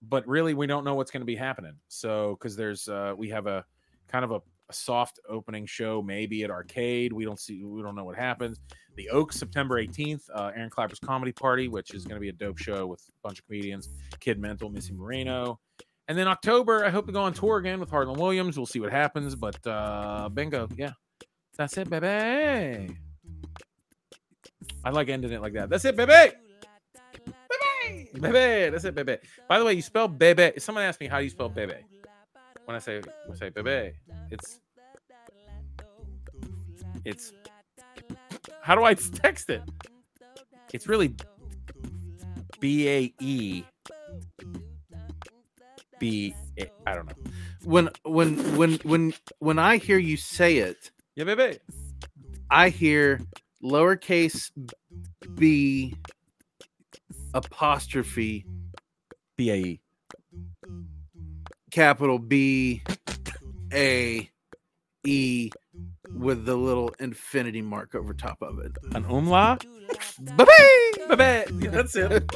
but 0.00 0.26
really, 0.26 0.54
we 0.54 0.66
don't 0.66 0.84
know 0.84 0.94
what's 0.94 1.10
going 1.10 1.22
to 1.22 1.26
be 1.26 1.36
happening. 1.36 1.74
So, 1.88 2.36
because 2.38 2.56
there's 2.56 2.88
uh, 2.88 3.14
we 3.16 3.28
have 3.30 3.46
a 3.46 3.64
kind 4.06 4.24
of 4.24 4.30
a, 4.30 4.40
a 4.68 4.72
soft 4.72 5.18
opening 5.28 5.66
show, 5.66 6.02
maybe 6.02 6.44
at 6.44 6.50
Arcade. 6.50 7.12
We 7.12 7.24
don't 7.24 7.40
see, 7.40 7.64
we 7.64 7.82
don't 7.82 7.94
know 7.94 8.04
what 8.04 8.16
happens. 8.16 8.60
The 8.96 9.08
Oaks, 9.10 9.36
September 9.36 9.82
18th, 9.82 10.28
uh, 10.34 10.50
Aaron 10.54 10.70
Kleiber's 10.70 10.98
Comedy 10.98 11.32
Party, 11.32 11.68
which 11.68 11.94
is 11.94 12.04
going 12.04 12.16
to 12.16 12.20
be 12.20 12.28
a 12.28 12.32
dope 12.32 12.58
show 12.58 12.86
with 12.86 13.00
a 13.00 13.12
bunch 13.26 13.38
of 13.38 13.46
comedians, 13.46 13.88
Kid 14.20 14.38
Mental, 14.38 14.68
Missy 14.68 14.92
Moreno. 14.92 15.58
And 16.08 16.16
then 16.16 16.26
October, 16.26 16.84
I 16.84 16.90
hope 16.90 17.06
to 17.06 17.12
go 17.12 17.20
on 17.20 17.32
tour 17.34 17.58
again 17.58 17.80
with 17.80 17.90
Harland 17.90 18.18
Williams. 18.18 18.56
We'll 18.56 18.66
see 18.66 18.80
what 18.80 18.90
happens, 18.90 19.34
but 19.34 19.64
uh, 19.66 20.28
bingo, 20.32 20.68
yeah, 20.76 20.92
that's 21.56 21.76
it, 21.76 21.88
baby. 21.90 22.96
I 24.84 24.90
like 24.90 25.08
ending 25.08 25.32
it 25.32 25.42
like 25.42 25.52
that. 25.54 25.68
That's 25.68 25.84
it, 25.84 25.96
baby. 25.96 26.34
Baby, 27.88 28.08
baby. 28.20 28.70
That's 28.70 28.84
it, 28.84 28.94
baby. 28.94 29.18
By 29.48 29.58
the 29.58 29.64
way, 29.64 29.74
you 29.74 29.82
spell 29.82 30.08
baby. 30.08 30.52
Someone 30.58 30.84
asked 30.84 31.00
me 31.00 31.08
how 31.08 31.18
do 31.18 31.24
you 31.24 31.30
spell 31.30 31.48
baby. 31.48 31.74
When 32.68 32.76
I 32.76 32.80
say 32.80 33.00
when 33.24 33.34
I 33.34 33.34
say 33.34 33.48
baby, 33.48 33.94
it's 34.30 34.60
it's 37.02 37.32
how 38.60 38.74
do 38.74 38.84
I 38.84 38.92
text 39.22 39.48
it? 39.48 39.62
It's 40.74 40.86
really 40.86 41.14
B 42.60 42.86
A 42.86 43.14
E 43.20 43.64
B. 45.98 46.34
I 46.86 46.94
don't 46.94 47.06
know. 47.06 47.14
When 47.64 47.88
when 48.02 48.36
when 48.58 48.74
when 48.84 49.14
when 49.38 49.58
I 49.58 49.78
hear 49.78 49.96
you 49.96 50.18
say 50.18 50.58
it, 50.58 50.90
Yeah, 51.16 51.24
baby. 51.24 51.60
I 52.50 52.68
hear 52.68 53.22
lowercase 53.64 54.50
b 55.36 55.96
apostrophe 57.32 58.44
B 59.38 59.50
A 59.50 59.56
E. 59.56 59.80
capital 61.78 62.18
B 62.18 62.82
A 63.72 64.28
E 65.04 65.50
with 66.12 66.44
the 66.44 66.56
little 66.56 66.92
infinity 66.98 67.62
mark 67.62 67.94
over 67.94 68.12
top 68.12 68.42
of 68.42 68.58
it. 68.58 68.72
An 68.96 69.04
umlaut. 69.04 69.64
Bye-bye! 70.36 71.14
Baby. 71.14 71.64
Yeah, 71.64 71.70
that's 71.70 71.94
it. 71.94 72.28